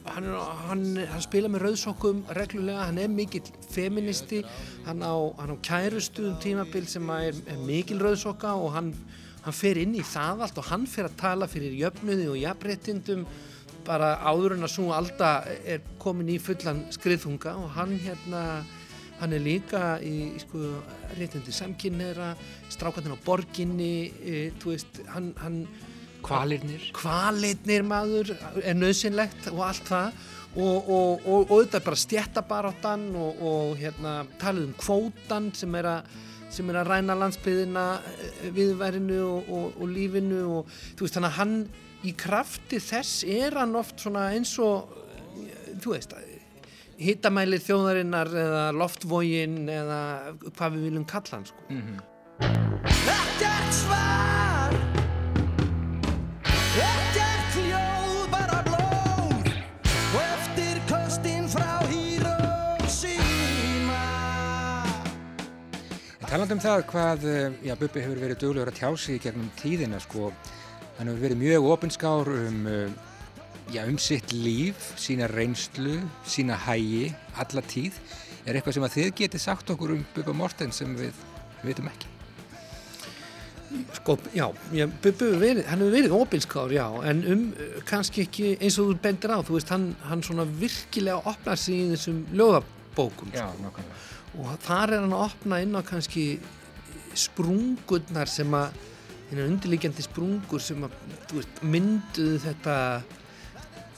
hann, 0.05 0.27
hann, 0.67 0.83
hann 1.09 1.23
spila 1.23 1.49
með 1.51 1.67
rauðsokkum 1.67 2.23
reglulega, 2.37 2.87
hann 2.89 2.99
er 3.01 3.11
mikill 3.11 3.45
feministi 3.71 4.43
hann 4.87 5.03
á, 5.03 5.13
á 5.15 5.43
kærustu 5.63 6.27
um 6.31 6.37
tímabil 6.43 6.87
sem 6.89 7.09
er, 7.15 7.39
er 7.47 7.63
mikil 7.63 8.01
rauðsokka 8.03 8.53
og 8.59 8.73
hann, 8.75 8.93
hann 9.45 9.55
fer 9.55 9.79
inn 9.81 9.95
í 9.95 10.03
það 10.05 10.45
allt 10.45 10.61
og 10.61 10.69
hann 10.69 10.85
fer 10.89 11.09
að 11.09 11.17
tala 11.23 11.49
fyrir 11.51 11.75
jöfnuði 11.79 12.29
og 12.31 12.39
jafnréttindum. 12.41 13.25
Bara 13.83 14.13
áður 14.23 14.53
en 14.55 14.63
að 14.63 14.71
svo 14.71 14.93
alltaf 14.95 15.49
er 15.67 15.81
komin 15.99 16.29
í 16.31 16.37
fullan 16.39 16.85
skriðhunga 16.95 17.57
og 17.59 17.73
hann 17.75 17.97
hérna 17.99 18.43
hann 19.19 19.35
er 19.35 19.43
líka 19.43 19.97
í 20.03 20.33
sko, 20.41 20.59
réttindi 21.17 21.53
samkynneira 21.55 22.33
strákarnir 22.71 23.15
á 23.15 23.25
borginni 23.25 23.95
e, 24.19 24.39
þú 24.59 24.73
veist, 24.73 25.01
hann, 25.13 25.31
hann 25.39 25.59
Kvalirnir. 26.23 26.85
kvalirnir 26.95 27.83
maður 27.87 28.33
er 28.63 28.77
nöðsynlegt 28.77 29.49
og 29.51 29.63
allt 29.67 29.89
það 29.89 30.21
og, 30.53 30.89
og, 30.89 31.25
og, 31.25 31.39
og 31.39 31.55
auðvitað 31.57 31.87
bara 31.87 32.01
stjættabaráttan 32.03 33.07
og, 33.17 33.41
og 33.41 33.73
hérna 33.81 34.19
talið 34.41 34.69
um 34.69 34.75
kvótan 34.79 35.49
sem 35.57 35.79
er 35.79 35.89
að 35.97 36.13
sem 36.53 36.69
er 36.69 36.77
að 36.83 36.91
ræna 36.91 37.15
landsbyðina 37.17 37.85
eh, 37.97 38.43
viðværinu 38.53 39.21
og, 39.25 39.47
og, 39.49 39.79
og 39.81 39.89
lífinu 39.89 40.43
og 40.59 40.75
þú 40.93 41.07
veist 41.07 41.17
þannig 41.17 41.31
að 41.31 41.39
hann 41.39 41.55
í 42.03 42.13
krafti 42.19 42.81
þess 42.83 43.23
er 43.25 43.57
hann 43.57 43.73
oft 43.79 44.03
svona 44.03 44.27
eins 44.35 44.53
og 44.61 44.93
eh, 45.41 45.73
þú 45.81 45.95
veist 45.95 46.13
hittamælir 47.03 47.63
þjóðarinnar 47.63 48.29
eða 48.43 48.63
loftvógin 48.77 49.63
eða 49.73 50.01
hvað 50.53 50.77
við 50.77 50.87
viljum 50.87 51.09
kalla 51.09 51.39
hann 51.39 51.49
sko. 51.49 51.67
Ekkert 53.17 53.77
svar 53.81 54.42
Talandi 66.33 66.55
um 66.55 66.61
það 66.63 66.79
hvað, 66.89 67.25
eh, 67.29 67.55
já, 67.61 67.75
Bubbi 67.77 68.01
hefur 68.01 68.17
verið 68.17 68.39
duglegur 68.41 68.69
að 68.71 68.77
tjá 68.79 68.87
sig 68.97 69.19
í 69.19 69.21
gegnum 69.21 69.51
tíðina, 69.53 69.99
sko, 70.01 70.31
hann 70.97 71.11
hefur 71.11 71.27
verið 71.27 71.37
mjög 71.37 71.65
opinskár 71.69 72.31
um, 72.33 72.63
eh, 72.65 72.89
já, 73.69 73.83
um 73.85 73.99
sitt 74.01 74.31
líf, 74.33 74.87
sína 74.97 75.27
reynslu, 75.29 75.99
sína 76.25 76.57
hægi, 76.57 77.13
alla 77.37 77.61
tíð. 77.61 77.99
Er 78.47 78.57
eitthvað 78.57 78.73
sem 78.73 78.85
að 78.87 78.95
þið 78.95 79.11
getið 79.19 79.43
sagt 79.43 79.69
okkur 79.69 79.93
um 79.93 80.01
Bubba 80.15 80.33
Mortens 80.33 80.81
sem 80.81 80.95
við 80.97 81.13
vitum 81.61 81.91
ekki? 81.91 82.09
Sko, 83.99 84.17
já, 84.33 84.47
já 84.73 84.87
verið, 85.05 85.61
hann 85.69 85.85
hefur 85.85 85.93
verið 85.99 86.17
opinskár, 86.17 86.73
já, 86.73 86.87
en 87.11 87.21
um 87.29 87.45
uh, 87.53 87.77
kannski 87.85 88.25
ekki 88.25 88.55
eins 88.57 88.79
og 88.81 88.89
þú 88.89 88.97
bendir 89.05 89.35
á, 89.37 89.45
þú 89.45 89.59
veist, 89.59 89.69
hann, 89.69 89.91
hann 90.09 90.25
svona 90.25 90.49
virkilega 90.49 91.21
opnar 91.29 91.61
sig 91.61 91.77
í 91.77 91.93
þessum 91.93 92.25
ljóðabókum, 92.33 93.29
Já, 93.37 93.51
sko. 93.53 93.67
nákvæmlega. 93.67 94.01
Og 94.39 94.53
þar 94.65 94.95
er 94.95 95.03
hann 95.03 95.15
að 95.15 95.25
opna 95.27 95.61
inn 95.63 95.77
á 95.77 95.81
kannski 95.85 96.27
sprungurnar 97.17 98.29
sem 98.31 98.53
að, 98.57 98.77
hérna 99.29 99.49
undirliggjandi 99.51 100.05
sprungur 100.05 100.63
sem 100.63 100.85
að, 100.85 100.95
veist, 101.33 101.59
mynduðu 101.65 102.39
þetta, 102.47 102.77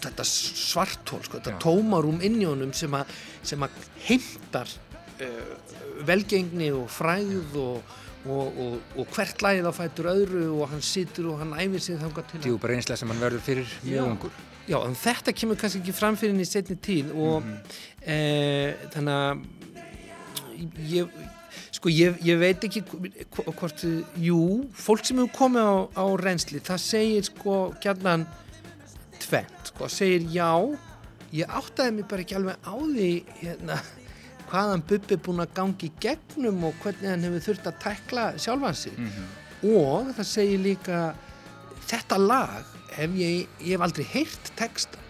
þetta 0.03 0.25
svartól, 0.29 1.21
sko, 1.23 1.39
þetta 1.39 1.55
Já. 1.55 1.59
tómarúm 1.63 2.19
inn 2.25 2.41
í 2.41 2.47
honum 2.49 2.73
sem 2.75 2.95
að, 2.97 3.13
sem 3.45 3.63
að 3.65 3.77
heimtar 4.07 4.71
uh, 5.23 5.53
velgengni 6.07 6.71
og 6.75 6.89
fræð 6.91 7.55
og, 7.61 7.95
og, 8.25 8.59
og, 8.65 8.75
og 8.99 9.15
hvert 9.15 9.45
lagið 9.45 9.69
á 9.71 9.73
fætur 9.75 10.11
öðru 10.11 10.49
og 10.57 10.67
hann 10.73 10.83
situr 10.83 11.31
og 11.33 11.39
hann 11.43 11.55
æfir 11.55 11.87
sig 11.87 12.01
þangað 12.01 12.31
til 12.31 12.41
að 12.41 12.49
Djúpa 12.49 12.73
reynsla 12.73 12.99
sem 12.99 13.13
hann 13.13 13.23
verður 13.23 13.47
fyrir 13.47 13.79
mjög 13.85 14.11
ungur. 14.11 14.43
Já, 14.65 14.79
en 14.81 14.95
þetta 14.97 15.33
kemur 15.37 15.57
kannski 15.61 15.83
ekki 15.83 15.93
fram 15.93 16.15
fyrir 16.17 16.33
henni 16.33 16.45
í 16.47 16.49
setni 16.49 16.75
tíð 16.81 17.11
og 17.13 17.45
e, 18.01 18.15
þannig 18.95 19.13
að 19.13 19.43
ég, 20.89 21.07
sko, 21.75 21.89
ég, 21.91 22.17
ég 22.25 22.39
veit 22.41 22.63
ekki 22.67 22.81
hv- 22.87 23.51
hvort, 23.59 23.83
jú, 24.21 24.39
fólk 24.75 25.05
sem 25.07 25.17
hefur 25.21 25.33
komið 25.37 25.67
á, 25.67 25.75
á 26.01 26.05
reynsli, 26.21 26.59
það 26.63 26.81
segir 26.83 27.27
sko 27.29 27.57
gjarnan 27.83 28.25
tvent, 29.23 29.69
sko, 29.71 29.87
segir 29.91 30.25
já, 30.33 30.49
ég 31.35 31.49
áttaði 31.59 31.95
mig 31.97 32.07
bara 32.09 32.25
ekki 32.25 32.37
alveg 32.39 32.57
á 32.67 32.73
því 32.75 33.09
hérna, 33.41 33.77
hvaðan 34.49 34.83
Bubbi 34.87 35.15
er 35.17 35.21
búinn 35.25 35.41
að 35.45 35.55
gangi 35.57 35.91
gegnum 36.03 36.63
og 36.69 36.75
hvernig 36.83 37.09
hann 37.09 37.23
hefur 37.25 37.45
þurft 37.47 37.69
að 37.71 37.79
tækla 37.85 38.25
sjálfan 38.39 38.77
sig. 38.77 38.99
Og 39.65 40.11
það 40.13 40.27
segir 40.29 40.59
líka 40.61 40.99
þetta 41.89 42.19
lag 42.21 42.67
hef 42.95 43.15
ég, 43.17 43.47
ég 43.65 43.73
hef 43.75 43.81
aldrei 43.87 44.05
heyrt 44.11 44.51
texta 44.59 45.01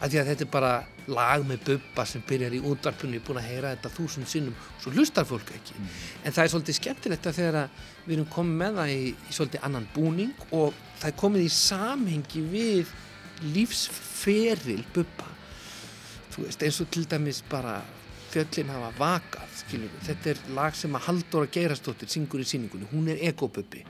af 0.00 0.10
því 0.10 0.20
að 0.20 0.30
þetta 0.30 0.44
er 0.44 0.50
bara 0.52 0.72
lag 1.14 1.44
með 1.46 1.64
bubba 1.68 2.04
sem 2.08 2.22
byrjar 2.26 2.56
í 2.56 2.60
útvarpunni, 2.64 3.18
ég 3.18 3.22
er 3.22 3.26
búin 3.26 3.40
að 3.40 3.48
heyra 3.50 3.72
þetta 3.74 3.92
þúsund 3.94 4.30
sinnum, 4.30 4.56
svo 4.80 4.92
hlustar 4.94 5.26
fólk 5.28 5.52
ekki. 5.54 5.76
En 6.24 6.32
það 6.32 6.42
er 6.44 6.52
svolítið 6.52 6.78
skemmtilegt 6.78 7.28
að 7.28 7.40
þegar 7.40 7.58
við 8.04 8.16
erum 8.16 8.30
komið 8.32 8.60
með 8.62 8.78
það 8.80 8.94
í, 8.94 9.02
í 9.12 9.36
svolítið 9.38 9.66
annan 9.68 9.88
búning 9.94 10.46
og 10.50 10.78
það 11.00 11.10
er 11.10 11.18
komið 11.24 11.44
í 11.46 11.50
samhengi 11.58 12.44
við 12.52 12.94
lífsferil 13.54 14.80
bubba. 14.94 15.28
Þú 16.34 16.46
veist, 16.46 16.64
eins 16.66 16.80
og 16.82 16.90
til 16.94 17.04
dæmis 17.10 17.42
bara 17.50 17.78
fjöllin 18.34 18.72
hafa 18.74 18.90
vakað, 18.98 19.58
skilur 19.60 19.98
þetta 20.08 20.32
er 20.32 20.40
lag 20.56 20.74
sem 20.74 20.96
að 20.96 21.06
Halldóra 21.08 21.50
Geirastóttir 21.54 22.10
syngur 22.10 22.42
í 22.42 22.48
síningunni, 22.48 22.90
hún 22.90 23.12
er 23.12 23.22
ekobubbi 23.30 23.84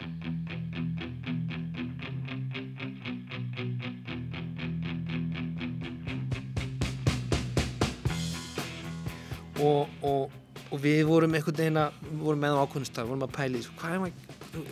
og, 9.62 9.92
og, 10.02 10.32
og 10.70 10.80
við 10.82 11.02
vorum 11.08 11.36
einhvern 11.36 11.58
veginn 11.60 11.80
að 11.82 12.00
vorum 12.22 12.42
með 12.44 12.56
á 12.58 12.62
ákvöndustaf, 12.64 13.08
vorum 13.08 13.26
að 13.26 13.36
pæli 13.36 13.62
hvað, 13.78 14.08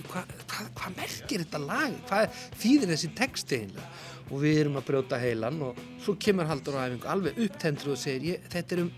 hvað, 0.09 0.35
hvað, 0.51 0.72
hvað 0.78 0.97
merkir 0.99 1.45
þetta 1.45 1.62
lag? 1.62 1.95
Hvað 2.09 2.43
þýðir 2.62 2.93
þessi 2.95 3.12
texti 3.18 3.61
eiginlega? 3.61 3.93
Og 4.33 4.41
við 4.41 4.61
erum 4.62 4.78
að 4.80 4.87
brjóta 4.89 5.18
heilan 5.20 5.59
og 5.66 5.80
svo 6.01 6.14
kemur 6.16 6.49
Haldur 6.49 6.78
á 6.78 6.87
æfingu 6.87 7.11
alveg 7.11 7.41
upptendru 7.47 7.95
og 7.95 8.01
segir 8.01 8.28
ég, 8.33 8.47
þetta 8.53 8.76
er 8.76 8.85
um 8.87 8.93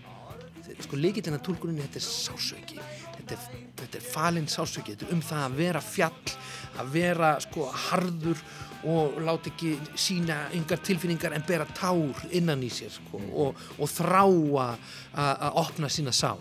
sko 0.85 0.97
líkillina 0.99 1.39
tólkuninni 1.43 1.85
þetta 1.85 2.01
er 2.01 2.05
sásauki. 2.07 2.79
Þetta 3.15 3.35
er, 3.37 3.49
þetta 3.81 3.99
er 3.99 4.05
falinn 4.11 4.47
sásauki. 4.51 4.95
Þetta 4.95 5.07
er 5.09 5.15
um 5.15 5.23
það 5.25 5.43
að 5.47 5.57
vera 5.61 5.81
fjall 5.81 6.35
að 6.81 6.89
vera 6.95 7.33
sko 7.43 7.67
harður 7.89 8.41
og 8.85 9.15
láta 9.25 9.49
ekki 9.49 9.71
sína 9.97 10.43
yngar 10.53 10.81
tilfinningar 10.85 11.33
en 11.33 11.45
bera 11.47 11.65
tár 11.73 12.25
innan 12.37 12.61
í 12.61 12.69
sér 12.69 12.91
sko, 12.93 13.17
og, 13.33 13.61
og 13.81 13.89
þrá 13.89 14.21
að- 14.25 15.47
opna 15.63 15.89
sína 15.89 16.13
sál. 16.13 16.37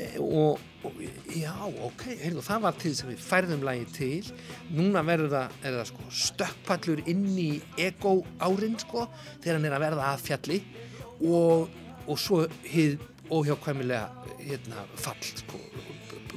E, 0.00 0.16
og, 0.18 0.58
og 0.86 0.96
já, 1.36 1.52
ok 1.86 2.02
heyrðu, 2.22 2.42
það 2.42 2.64
var 2.64 2.74
til 2.80 2.90
þess 2.90 3.04
að 3.04 3.12
við 3.12 3.22
færðum 3.28 3.62
lagi 3.68 3.86
til. 3.94 4.32
Núna 4.74 5.02
verður 5.06 5.30
það, 5.36 5.54
það 5.62 5.84
sko, 5.92 6.08
stökkpallur 6.24 7.04
inn 7.12 7.26
í 7.38 7.50
ego 7.78 8.16
árin 8.42 8.78
sko, 8.80 9.06
þegar 9.42 9.60
hann 9.60 9.68
er 9.70 9.76
að 9.76 9.84
verða 9.86 10.10
að 10.14 10.26
fjalli. 10.26 10.60
Og, 11.20 11.68
og 12.08 12.18
svo 12.18 12.46
hið 12.64 12.98
óhjákvæmilega 13.30 14.08
hérna, 14.40 14.84
fall 14.98 15.30
sko, 15.30 15.60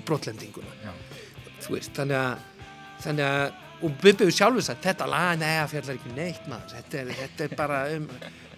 brotlendinguna. 0.05 0.93
Veist, 1.63 1.93
þannig 1.95 2.19
að 2.19 2.49
þannig 3.03 3.27
að, 3.27 3.59
og 3.83 3.97
Bubbi 3.99 4.13
hefur 4.23 4.37
sjálfur 4.37 4.63
sagt 4.63 4.85
þetta 4.87 5.09
lag, 5.11 5.33
neða, 5.41 5.67
fjallar 5.71 5.97
ekki 5.97 6.15
neitt 6.15 6.47
maður. 6.47 6.77
Þetta 6.77 6.99
er, 7.01 7.11
þetta 7.19 7.45
er 7.45 7.55
bara 7.59 7.79
um, 7.97 8.07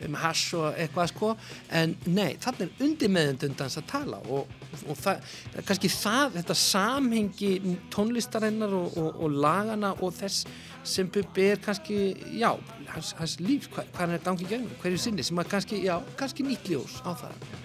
um 0.05 0.17
hass 0.21 0.43
og 0.57 0.67
eitthvað 0.81 1.09
sko. 1.11 1.31
En 1.79 1.95
nei, 2.05 2.35
þannig 2.43 2.65
er 2.67 2.85
undir 2.85 3.13
meðundundans 3.15 3.79
að 3.81 3.87
tala 3.89 4.21
og, 4.29 4.53
og 4.85 5.01
það, 5.01 5.35
kannski 5.65 5.91
það, 5.95 6.37
þetta 6.39 6.59
samhengi 6.61 7.51
tónlistarinnar 7.93 8.77
og, 8.77 8.97
og, 9.01 9.21
og 9.25 9.37
lagana 9.45 9.95
og 9.97 10.13
þess 10.19 10.45
sem 10.85 11.09
Bubbi 11.09 11.49
er 11.55 11.61
kannski, 11.65 12.01
já, 12.37 12.51
hans, 12.93 13.15
hans 13.17 13.39
líf 13.41 13.71
hvað, 13.73 13.93
hvað 13.95 14.17
er 14.19 14.25
dangið 14.27 14.51
gegnum, 14.53 14.81
hverju 14.83 15.01
sinni 15.01 15.25
sem 15.25 15.41
að 15.41 15.55
kannski, 15.55 15.81
já, 15.87 15.95
kannski 16.19 16.45
nýtt 16.45 16.69
ljós 16.69 16.99
á 17.01 17.17
það 17.17 17.64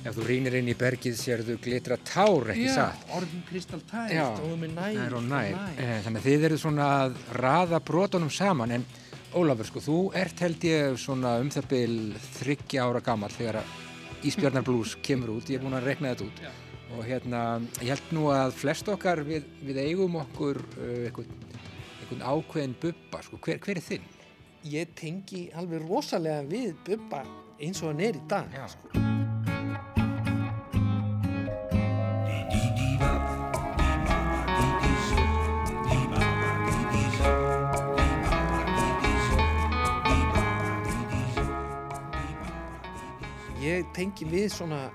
Ef 0.00 0.14
þú 0.16 0.24
rýnir 0.24 0.54
inn 0.56 0.70
í 0.72 0.74
bergið 0.80 1.16
sérðu 1.20 1.58
glitra 1.60 1.98
tár, 2.08 2.48
ekki 2.54 2.70
satt? 2.72 3.02
orðin 3.18 3.42
kristal 3.50 3.82
tært 3.90 4.14
Já, 4.16 4.24
og 4.32 4.54
með 4.58 4.72
nær, 4.78 4.94
nær 4.96 5.16
og 5.18 5.26
nær. 5.28 5.58
Eh, 5.76 5.98
Þannig 6.06 6.22
að 6.22 6.28
þið 6.30 6.46
eru 6.48 6.58
svona 6.62 6.86
að 7.02 7.18
raða 7.36 7.82
brotunum 7.84 8.32
saman. 8.32 8.72
En 8.78 8.86
Ólafur 9.36 9.68
sko, 9.68 9.82
þú 9.84 9.98
ert 10.18 10.40
held 10.42 10.64
ég 10.66 10.96
svona 10.98 11.36
um 11.38 11.52
það 11.54 11.68
bil 11.70 11.92
þryggja 12.40 12.86
ára 12.88 13.02
gammal 13.06 13.30
þegar 13.30 13.60
að 13.60 13.76
Ísbjarnar 14.26 14.64
Blues 14.66 14.96
kemur 15.04 15.36
út, 15.36 15.52
ég 15.52 15.60
er 15.60 15.62
búin 15.66 15.76
að 15.78 15.86
rekna 15.86 16.10
þetta 16.14 16.26
út 16.26 16.40
og 16.96 17.04
hérna, 17.06 17.60
ég 17.80 17.92
held 17.92 18.14
nú 18.16 18.28
að 18.34 18.54
flest 18.58 18.88
okkar 18.90 19.22
við, 19.26 19.46
við 19.62 19.82
eigum 19.84 20.16
okkur 20.20 20.58
uh, 20.78 21.06
einhvern, 21.08 22.24
ákveðin 22.24 22.74
bubba, 22.82 23.22
sko, 23.22 23.38
hver, 23.44 23.60
hver 23.62 23.78
er 23.78 23.86
þinn? 23.86 24.08
Ég 24.66 24.90
tengi 24.92 25.46
alveg 25.56 25.86
rosalega 25.88 26.42
við 26.44 26.74
Bubba 26.84 27.22
eins 27.60 27.80
og 27.80 27.94
hann 27.94 28.02
er 28.04 28.18
í 28.18 28.24
dag. 28.28 28.50
Sko. 28.68 28.90
Ég 43.60 43.88
tengi 43.96 44.28
við 44.28 44.50
svona 44.52 44.90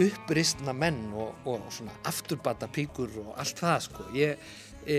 uppristna 0.00 0.72
menn 0.76 1.00
og, 1.14 1.34
og 1.48 1.68
svona 1.72 1.94
afturbata 2.08 2.68
píkur 2.72 3.12
og 3.24 3.34
allt 3.40 3.60
það 3.60 3.80
sko. 3.86 4.06
Ég, 4.16 4.38
e, 4.86 4.98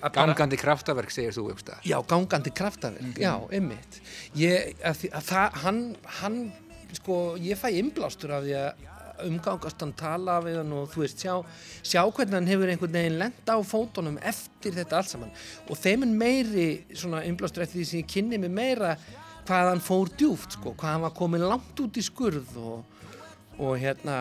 að 0.00 0.08
bara- 0.10 0.32
Gangandi 0.32 0.58
kraftaverk, 0.60 1.10
segir 1.14 1.36
þú 1.36 1.48
einhverstað. 1.50 1.84
Já, 1.86 1.98
gangandi 2.10 2.50
kraftaverk, 2.54 3.20
já, 3.20 3.34
einmitt. 3.52 4.00
Ég, 4.36 4.74
að 4.82 5.06
að 5.10 5.28
það, 5.30 5.60
hann, 5.66 5.82
hann, 6.20 6.40
sko, 6.98 7.20
ég 7.38 7.58
fæ 7.58 7.70
innblástur 7.78 8.34
af 8.34 8.44
því 8.46 8.58
að 8.64 8.90
umgangast 9.24 9.80
hann 9.80 9.92
tala 9.94 10.40
við 10.42 10.56
hann 10.58 10.72
og 10.74 10.88
þú 10.90 11.04
veist, 11.04 11.20
sjá, 11.22 11.34
sjá 11.86 12.00
hvernig 12.10 12.34
hann 12.34 12.48
hefur 12.50 12.70
einhvern 12.72 12.96
veginn 12.98 13.18
lent 13.20 13.46
á 13.46 13.56
fótunum 13.62 14.16
eftir 14.26 14.74
þetta 14.74 14.98
allt 14.98 15.12
saman 15.12 15.30
og 15.70 15.78
þeim 15.78 16.02
er 16.02 16.14
meiri 16.18 16.66
svona 16.98 17.20
innblástur 17.22 17.62
eftir 17.62 17.78
því 17.78 17.86
sem 17.86 18.00
ég 18.02 18.08
kynni 18.10 18.40
mig 18.42 18.50
meira 18.50 18.96
hvað 19.46 19.70
hann 19.70 19.82
fór 19.84 20.10
djúft, 20.18 20.56
sko, 20.58 20.72
hvað 20.74 20.96
hann 20.96 21.04
var 21.06 21.14
komin 21.14 21.46
langt 21.46 21.78
út 21.84 22.00
í 22.00 22.02
skurð 22.02 22.56
og, 22.58 22.84
og 23.58 23.78
hérna, 23.80 24.18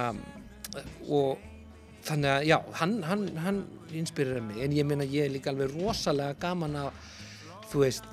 og 1.07 1.41
þannig 2.03 2.31
að 2.33 2.45
já, 2.49 2.57
hann, 2.81 2.95
hann, 3.07 3.25
hann 3.43 3.63
inspirirar 3.95 4.43
mig, 4.43 4.61
en 4.63 4.75
ég 4.75 4.87
meina 4.87 5.07
ég 5.07 5.27
er 5.27 5.33
líka 5.33 5.53
alveg 5.53 5.73
rosalega 5.77 6.35
gaman 6.41 6.79
að 6.83 7.03
þú 7.71 7.83
veist 7.85 8.07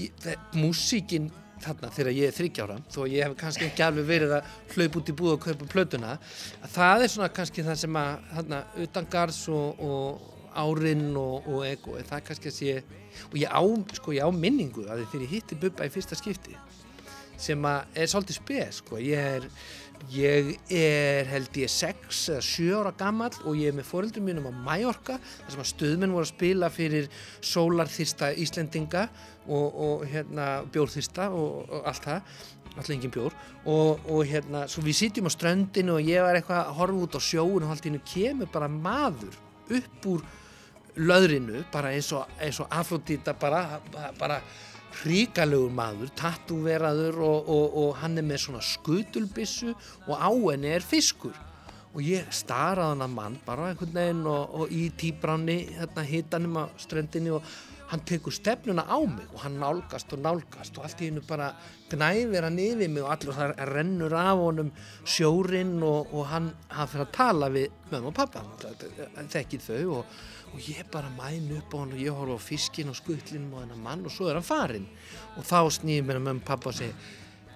ég, 0.00 0.14
það, 0.22 0.46
músíkin 0.58 1.28
þarna 1.62 1.90
þegar 1.94 2.16
ég 2.16 2.30
er 2.30 2.36
þryggjára 2.36 2.78
þó 2.92 3.00
ég 3.08 3.24
hef 3.24 3.36
kannski 3.40 3.68
ekki 3.70 3.84
alveg 3.86 4.08
verið 4.10 4.34
að 4.36 4.50
hlaup 4.74 4.98
út 5.00 5.10
í 5.10 5.16
búð 5.16 5.34
og 5.36 5.44
kaupa 5.46 5.68
plötuna 5.72 6.16
að 6.16 6.72
það 6.74 7.04
er 7.04 7.12
svona 7.14 7.30
kannski 7.38 7.64
það 7.66 7.80
sem 7.82 8.00
að 8.00 8.26
þarna 8.34 8.62
utangars 8.84 9.40
og, 9.52 9.80
og 9.86 10.34
árin 10.56 11.08
og, 11.20 11.48
og 11.48 11.64
ego 11.68 11.96
það 12.00 12.18
er 12.18 12.26
kannski 12.28 12.52
að 12.52 12.58
sé 12.58 12.76
og 13.30 13.38
ég 13.40 13.52
á, 13.52 13.62
sko, 13.96 14.12
ég 14.16 14.28
á 14.28 14.30
minningu 14.32 14.84
að 14.84 15.06
þegar 15.06 15.26
ég 15.26 15.34
hitti 15.36 15.60
Bubba 15.60 15.88
í 15.88 15.92
fyrsta 15.92 16.18
skipti 16.18 16.56
sem 17.40 17.68
að 17.68 17.98
er 18.00 18.10
svolítið 18.10 18.38
spes 18.38 18.80
sko. 18.82 19.00
ég 19.00 19.20
er 19.36 19.48
ég 20.12 20.52
er 20.72 21.28
held 21.30 21.56
ég 21.60 21.70
6 21.72 22.20
eða 22.34 22.42
7 22.48 22.66
ára 22.80 22.92
gammal 22.98 23.30
og 23.44 23.56
ég 23.58 23.70
er 23.70 23.76
með 23.78 23.88
foreldrum 23.90 24.28
mínum 24.28 24.48
á 24.50 24.52
Mallorca 24.54 25.16
þar 25.22 25.54
sem 25.54 25.64
að 25.64 25.70
stöðmenn 25.72 26.14
voru 26.14 26.26
að 26.26 26.32
spila 26.32 26.70
fyrir 26.72 27.08
sólarþyrsta 27.40 28.32
Íslendinga 28.42 29.06
og, 29.46 29.66
og 29.86 30.06
hérna 30.10 30.46
bjórþyrsta 30.74 31.30
og, 31.34 31.66
og 31.70 31.90
allt 31.90 32.06
það 32.06 32.44
alltaf 32.76 32.92
engin 32.92 33.12
bjór. 33.12 33.34
Og, 33.64 34.02
og 34.12 34.24
hérna 34.28 34.66
svo 34.68 34.84
við 34.84 34.98
sitjum 35.00 35.30
á 35.30 35.32
ströndinu 35.32 35.96
og 35.96 36.08
ég 36.08 36.24
var 36.24 36.36
eitthvað 36.36 36.62
að 36.62 36.74
horfa 36.80 37.04
út 37.06 37.16
á 37.16 37.20
sjóun 37.24 37.64
og 37.64 37.70
allt 37.72 37.86
í 37.86 37.90
hennu 37.90 38.02
kemur 38.06 38.50
bara 38.52 38.68
maður 38.68 39.38
upp 39.76 40.10
úr 40.12 40.26
löðrinu 40.96 41.64
bara 41.72 41.92
eins 41.92 42.12
og, 42.16 42.28
og 42.40 42.72
Afrodita 42.72 43.34
bara, 43.36 43.80
bara 44.18 44.40
hríkalegur 45.02 45.72
maður, 45.74 46.12
tattúveraður 46.18 47.20
og, 47.26 47.50
og, 47.52 47.76
og 47.82 48.00
hann 48.02 48.18
er 48.20 48.26
með 48.26 48.42
svona 48.46 48.64
skutulbissu 48.64 49.72
og 50.06 50.14
á 50.16 50.30
henni 50.30 50.72
er 50.76 50.86
fiskur. 50.86 51.36
Og 51.96 52.02
ég 52.04 52.28
staraði 52.34 52.92
hann 52.92 53.06
að 53.06 53.14
mann 53.14 53.38
bara 53.46 53.70
einhvern 53.70 53.94
veginn 53.96 54.26
og, 54.28 54.58
og 54.60 54.74
í 54.74 54.90
tíbranni 55.00 55.62
hérna 55.78 56.04
hitanum 56.04 56.60
á 56.60 56.64
ströndinni 56.80 57.32
og 57.32 57.46
hann 57.90 58.02
tekur 58.04 58.34
stefnuna 58.34 58.82
á 58.82 58.98
mig 59.06 59.26
og 59.32 59.40
hann 59.44 59.58
nálgast 59.62 60.12
og 60.12 60.22
nálgast 60.24 60.78
og 60.78 60.86
allt 60.86 61.02
í 61.02 61.10
hennu 61.10 61.22
bara 61.26 61.52
gnæfir 61.90 62.46
hann 62.48 62.58
yfir 62.58 62.90
mig 62.90 63.02
og 63.04 63.12
allir 63.14 63.36
það 63.36 63.52
rennur 63.70 64.16
af 64.18 64.40
honum 64.42 64.72
sjórin 65.04 65.76
og, 65.86 66.16
hann, 66.26 66.50
hann 66.68 66.90
fyrir 66.90 67.06
að 67.06 67.12
tala 67.14 67.50
við 67.54 67.68
mömmu 67.92 68.10
og 68.10 68.16
pappa 68.16 68.42
þekkið 69.36 69.68
þau 69.68 70.00
og, 70.00 70.16
og 70.54 70.60
ég 70.62 70.88
bara 70.92 71.10
mæn 71.16 71.50
upp 71.58 71.74
á 71.74 71.76
hann 71.82 71.94
og 71.94 72.00
ég 72.00 72.16
horfa 72.16 72.38
á 72.38 72.40
fiskin 72.40 72.90
og 72.92 72.96
skutlinum 72.98 73.54
og 73.54 73.64
hennar 73.64 73.80
mann 73.82 74.04
og 74.06 74.12
svo 74.12 74.28
er 74.30 74.38
hann 74.38 74.46
farinn. 74.46 74.86
Og 75.36 75.44
þá 75.44 75.60
snýðum 75.78 76.10
mér 76.10 76.20
að 76.20 76.26
mömmu 76.28 76.44
og 76.44 76.48
pappa 76.48 76.70
og 76.72 76.78
segja 76.78 76.96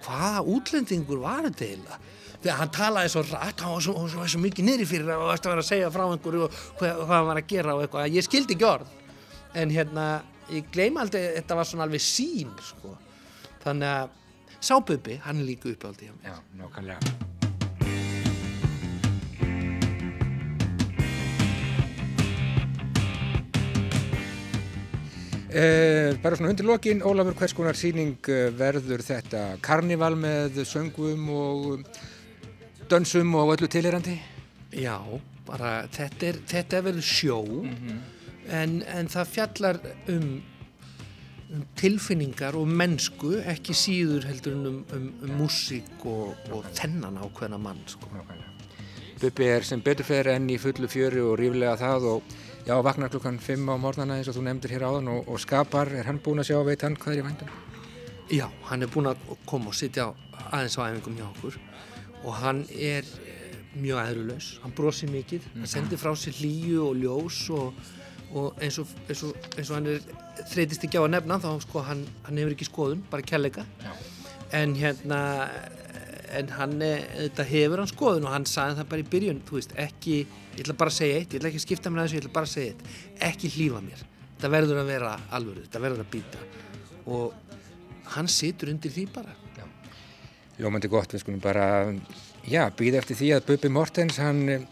hvaða 0.01 0.45
útlendingur 0.49 1.21
var 1.21 1.45
þetta 1.49 1.67
eiginlega? 1.67 1.99
Þegar 2.41 2.57
hann 2.57 2.73
talaði 2.73 3.13
svo 3.13 3.23
rætt 3.29 3.65
var 3.67 3.83
svo, 3.85 4.07
svo, 4.09 4.27
svo 4.33 4.41
mikið 4.41 4.67
niðri 4.67 4.89
fyrir 4.89 5.13
og 5.13 5.27
það 5.35 5.51
var 5.53 5.61
að 5.61 5.69
segja 5.69 5.91
frá 5.93 6.07
einhverju 6.07 6.47
og 6.47 6.55
hvað, 6.81 7.03
hvað 7.03 7.17
hann 7.17 7.29
var 7.29 7.43
að 7.43 7.51
gera 7.53 7.75
og 7.77 7.85
eitthvað 7.85 8.17
ég 8.17 8.27
skildi 8.27 8.57
ekki 8.57 8.69
orð. 8.71 8.95
En 9.61 9.75
hérna, 9.75 10.07
ég 10.49 10.71
gleyma 10.73 11.05
aldrei 11.05 11.27
þetta 11.37 11.61
var 11.61 11.69
svona 11.69 11.89
alveg 11.89 12.05
sín 12.05 12.57
sko. 12.65 12.97
þannig 13.65 13.93
að 13.93 14.17
Sábubbi, 14.61 15.17
hann 15.25 15.41
er 15.41 15.49
líka 15.49 15.73
uppáldi 15.73 16.11
hjá 16.11 16.15
mér. 16.21 16.37
Já, 16.37 16.39
Uh, 25.51 26.15
bara 26.23 26.37
svona 26.39 26.53
undir 26.53 26.67
lokin, 26.69 27.01
Ólafur, 27.03 27.35
hvers 27.35 27.55
konar 27.59 27.75
síning 27.75 28.13
uh, 28.31 28.53
verður 28.55 29.03
þetta 29.03 29.57
karnival 29.65 30.13
með 30.15 30.61
söngum 30.69 31.25
og 31.35 31.89
dönsum 32.91 33.35
og 33.35 33.57
öllu 33.57 33.67
tilherandi? 33.71 34.15
Já, 34.79 34.95
bara 35.49 35.89
þetta 35.91 36.29
er, 36.29 36.39
þetta 36.53 36.79
er 36.79 36.87
verið 36.87 37.09
sjó 37.09 37.41
en, 38.47 38.77
en 38.87 39.11
það 39.11 39.33
fjallar 39.33 39.81
um, 40.13 40.29
um 41.51 41.65
tilfinningar 41.79 42.59
og 42.59 42.71
mennsku 42.71 43.41
ekki 43.43 43.75
síður 43.75 44.29
heldur 44.31 44.55
um, 44.55 44.79
um, 44.95 45.09
um 45.27 45.35
músík 45.41 46.07
og, 46.07 46.39
og 46.55 46.71
þennan 46.79 47.19
ákveðna 47.25 47.59
mann 47.59 47.83
sko. 47.91 48.07
Bubbi 49.21 49.51
er 49.51 49.67
sem 49.67 49.83
betur 49.85 50.07
fer 50.09 50.31
enn 50.33 50.47
í 50.49 50.63
fullu 50.63 50.89
fjöru 50.89 51.27
og 51.33 51.41
ríflega 51.43 51.75
það 51.83 52.09
og 52.15 52.39
já, 52.67 52.75
vaknar 52.83 53.11
klukkan 53.11 53.39
5 53.39 53.69
á 53.73 53.77
morgnana 53.81 54.19
eins 54.19 54.29
og 54.31 54.37
þú 54.39 54.45
nefndir 54.47 54.75
hér 54.77 54.87
áðan 54.89 55.11
og, 55.15 55.29
og 55.29 55.41
skapar, 55.41 55.91
er 55.95 56.09
hann 56.09 56.21
búinn 56.23 56.43
að 56.43 56.51
sjá, 56.51 56.59
veit 56.67 56.85
hann 56.87 56.97
hvað 57.01 57.17
er 57.17 57.23
í 57.23 57.27
vændum? 57.27 57.55
Já, 58.31 58.47
hann 58.69 58.85
er 58.85 58.93
búinn 58.93 59.11
að 59.11 59.25
koma 59.49 59.73
og 59.73 59.79
sitja 59.79 60.11
aðeins 60.51 60.79
á 60.79 60.87
æfingum 60.87 61.17
hjá 61.19 61.27
okkur. 61.31 61.57
Og 62.21 62.37
hann 62.43 62.61
er 62.71 63.07
eh, 63.25 63.57
mjög 63.75 64.05
æðrulaus, 64.05 64.51
hann 64.63 64.77
brosir 64.77 65.11
mikið. 65.11 65.49
Hann 65.57 65.73
sendir 65.73 65.99
frá 66.01 66.13
sér 66.15 66.37
hlýju 66.39 66.85
og 66.91 67.01
ljós 67.01 67.41
og, 67.57 67.83
og 68.31 68.63
eins, 68.63 68.79
og, 68.79 68.95
eins, 69.09 69.25
og, 69.27 69.51
eins 69.57 69.73
og 69.73 69.81
hann 69.81 69.91
er 69.91 70.07
þreytist 70.53 70.87
ekki 70.87 71.01
á 71.01 71.05
að 71.07 71.13
nefna 71.17 71.41
þá 71.43 71.51
sko 71.65 71.83
hann, 71.89 72.05
hann 72.29 72.39
hefur 72.39 72.55
ekki 72.55 72.69
skoðun, 72.69 73.05
bara 73.11 73.27
Já. 73.27 73.93
en 74.53 74.75
hérna 74.75 75.21
en 76.39 76.49
hann, 76.57 76.77
er- 76.83 77.07
þetta 77.17 77.47
hefur 77.51 77.83
hann 77.83 77.91
skoðun 77.91 78.27
og 78.29 78.35
hann 78.35 78.47
sagði 78.49 78.79
það 78.81 78.89
bara 78.93 79.05
í 79.05 79.09
byrjun, 79.15 79.43
þú 79.49 79.59
veist, 79.59 79.75
ekki 79.77 80.17
ég 80.21 80.63
ætla 80.65 80.77
bara 80.81 80.91
að 80.95 80.99
segja 81.01 81.19
eitt, 81.21 81.35
ég 81.35 81.41
ætla 81.41 81.51
ekki 81.53 81.61
að 81.63 81.67
skipta 81.67 81.91
mér 81.93 82.03
að 82.03 82.09
þessu 82.09 82.19
ég 82.19 82.25
ætla 82.25 82.35
bara 82.39 82.51
að 82.51 82.55
segja 82.55 82.73
eitt, 82.75 82.83
ekki 83.31 83.53
hlífa 83.57 83.83
mér 83.85 84.05
þetta 84.37 84.53
verður 84.57 84.83
að 84.83 84.91
vera 84.95 85.13
alvöru, 85.37 85.67
þetta 85.67 85.85
verður 85.87 86.05
að 86.05 86.11
býta 86.15 86.45
og 87.11 87.33
hann 88.17 88.29
situr 88.31 88.73
undir 88.75 88.93
því 88.95 89.07
bara 89.15 89.37
Ljómandi 90.61 90.91
gott, 90.93 91.15
við 91.15 91.23
skulum 91.23 91.41
bara, 91.41 91.67
já, 92.45 92.67
býða 92.77 92.99
eftir 93.01 93.17
því 93.17 93.29
að 93.33 93.47
Bubbi 93.49 93.71
Mortens, 93.73 94.19
hann 94.21 94.43
eh, 94.53 94.67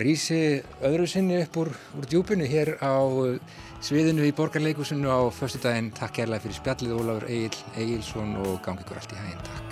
rísi 0.00 0.38
öðru 0.80 1.04
sinni 1.12 1.42
upp 1.42 1.58
úr, 1.60 1.72
úr 1.98 2.08
djúpinu 2.08 2.48
hér 2.48 2.78
á 2.80 2.96
eh, 3.26 3.36
sviðinu 3.84 4.24
í 4.24 4.32
Borgarleikusinu 4.32 5.12
á 5.12 5.20
föstudaginn. 5.36 5.92
Takk 5.92 6.16
kærlega 6.22 6.46
fyrir 6.46 6.56
spjallið 6.62 6.96
Ólafur 6.96 7.28
Egil 7.28 7.64
Egilson 7.76 8.32
og 8.46 8.62
gangi 8.64 8.86
ykkur 8.86 9.02
allt 9.02 9.12
í 9.12 9.20
hæginn. 9.20 9.44
Takk. 9.50 9.65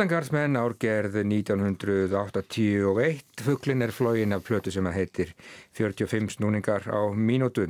Utangarsmenn 0.00 0.56
árgerð 0.56 1.18
1981, 1.20 3.18
fugglin 3.44 3.82
er 3.84 3.90
flógin 3.92 4.32
af 4.32 4.46
plötu 4.46 4.72
sem 4.72 4.86
að 4.88 4.94
heitir 4.96 5.34
45 5.76 6.38
snúningar 6.38 6.88
á 6.88 7.12
mínútu. 7.12 7.66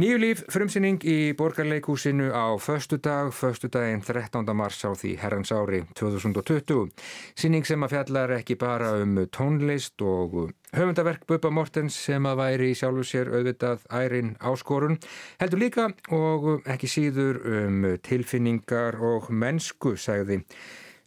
Nýju 0.00 0.16
líf 0.22 0.40
frumsynning 0.48 1.04
í 1.04 1.36
borgarleikúsinu 1.36 2.32
á 2.32 2.56
förstu 2.56 2.96
dag, 2.96 3.28
förstu 3.36 3.68
daginn 3.68 4.00
13. 4.00 4.56
mars 4.56 4.80
á 4.88 4.96
því 4.96 5.20
herrans 5.20 5.52
ári 5.52 5.84
2020. 6.00 6.88
Sýning 7.36 7.68
sem 7.68 7.84
að 7.84 7.92
fjallar 7.92 8.32
ekki 8.40 8.56
bara 8.56 8.96
um 9.04 9.20
tónlist 9.28 10.00
og 10.00 10.56
höfundaverk 10.72 11.28
Bubba 11.28 11.52
Mortens 11.52 11.92
sem 12.08 12.24
að 12.24 12.40
væri 12.40 12.72
í 12.72 12.78
sjálfu 12.80 13.04
sér 13.04 13.28
auðvitað 13.36 13.84
ærin 13.92 14.38
áskorun, 14.40 14.96
heldur 15.36 15.60
líka 15.60 15.90
og 16.08 16.64
ekki 16.64 16.88
síður 16.88 17.44
um 17.66 17.90
tilfinningar 18.00 18.96
og 18.96 19.28
mennsku, 19.28 19.98
sagði. 20.00 20.46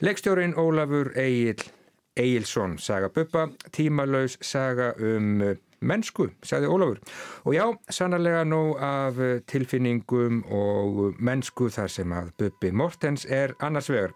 Leikstjórin 0.01 0.55
Ólafur 0.57 1.11
Egil 1.15 1.61
Egilson 2.17 2.77
saga 2.77 3.09
Bubba, 3.09 3.47
tímalauðs 3.73 4.37
saga 4.45 4.93
um 5.01 5.41
mennsku, 5.83 6.29
sagði 6.45 6.69
Ólafur. 6.71 6.99
Og 7.43 7.55
já, 7.55 7.63
sannarlega 7.91 8.43
nóg 8.47 8.77
af 8.83 9.17
tilfinningum 9.49 10.43
og 10.53 11.17
mennsku 11.19 11.69
þar 11.73 11.91
sem 11.91 12.13
að 12.15 12.29
Bubbi 12.39 12.71
Mortens 12.71 13.25
er 13.25 13.55
annars 13.59 13.89
vegar. 13.91 14.13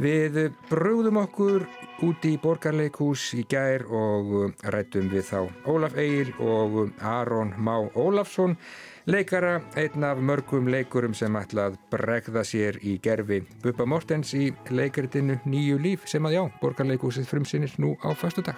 Við 0.00 0.40
brúðum 0.70 1.20
okkur 1.22 1.68
út 2.04 2.26
í 2.26 2.34
borgarleikús 2.42 3.28
í 3.38 3.44
gær 3.48 3.86
og 3.86 4.56
rættum 4.74 5.12
við 5.12 5.28
þá 5.30 5.38
Ólaf 5.70 5.94
Egil 6.00 6.34
og 6.40 6.90
Aron 7.00 7.54
Má 7.58 7.76
Ólafsson 7.94 8.58
leikara, 9.06 9.58
einn 9.76 10.04
af 10.06 10.20
mörgum 10.24 10.68
leikurum 10.72 11.14
sem 11.16 11.34
ætla 11.36 11.68
að 11.70 11.78
bregða 11.92 12.44
sér 12.46 12.78
í 12.82 12.96
gerfi 13.04 13.42
Bubba 13.62 13.86
Mortens 13.88 14.32
í 14.36 14.48
leikaritinu 14.70 15.40
Nýju 15.44 15.80
líf 15.82 16.06
sem 16.08 16.24
að 16.24 16.38
já, 16.38 16.44
borgarleikúsið 16.62 17.28
frumsinnir 17.28 17.74
nú 17.82 17.94
á 18.00 18.12
fastu 18.16 18.44
dag. 18.44 18.56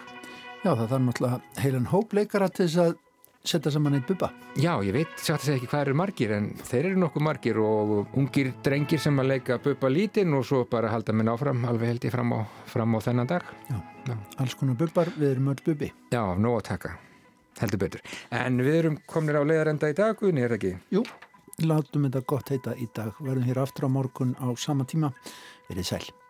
Já, 0.63 0.71
það 0.73 0.87
þarf 0.93 1.03
náttúrulega 1.09 1.65
heilan 1.65 1.91
hópleikara 1.91 2.49
til 2.51 2.67
þess 2.69 2.79
að 2.85 2.95
setja 3.47 3.71
saman 3.71 3.95
eitt 3.95 4.09
bubba. 4.09 4.33
Já, 4.59 4.73
ég 4.83 4.95
veit 4.97 5.13
satt 5.19 5.39
að 5.39 5.45
segja 5.45 5.59
ekki 5.61 5.69
hvað 5.71 5.85
eru 5.85 5.97
margir 6.01 6.33
en 6.35 6.49
þeir 6.67 6.89
eru 6.91 7.03
nokkuð 7.05 7.27
margir 7.27 7.61
og 7.63 8.17
ungir 8.19 8.51
drengir 8.67 9.03
sem 9.03 9.19
að 9.23 9.31
leika 9.35 9.59
bubba 9.63 9.91
lítinn 9.93 10.35
og 10.35 10.47
svo 10.49 10.65
bara 10.71 10.91
halda 10.91 11.15
minn 11.15 11.31
áfram 11.31 11.63
alveg 11.71 11.93
held 11.93 12.07
ég 12.09 12.15
fram 12.15 12.35
á, 12.35 12.41
fram 12.71 12.95
á 12.95 12.99
þennan 13.07 13.31
dag. 13.31 13.47
Já, 13.71 13.79
Já. 14.11 14.17
alls 14.43 14.55
konar 14.59 14.79
bubbar, 14.79 15.13
við 15.15 15.37
erum 15.37 15.53
öll 15.55 15.63
bubbi. 15.69 15.93
Já, 16.11 16.23
nóg 16.39 16.59
að 16.59 16.67
taka, 16.73 16.97
heldur 17.63 17.83
betur. 17.87 18.05
En 18.35 18.61
við 18.63 18.81
erum 18.83 19.01
kominir 19.11 19.41
á 19.41 19.49
leiðarenda 19.49 19.91
í 19.93 19.97
dag, 19.97 20.19
Guðni, 20.21 20.45
er 20.47 20.57
ekki? 20.59 20.75
Jú, 20.95 21.05
látum 21.65 22.07
þetta 22.09 22.25
gott 22.29 22.53
heita 22.55 22.77
í 22.77 22.89
dag. 22.97 23.17
Verðum 23.23 23.49
hér 23.49 23.65
aftur 23.65 23.89
á 23.89 23.91
morgun 23.91 24.37
á 24.41 24.49
sama 24.61 24.89
tíma. 24.89 25.13
Verið 25.71 25.93
sæl. 25.95 26.26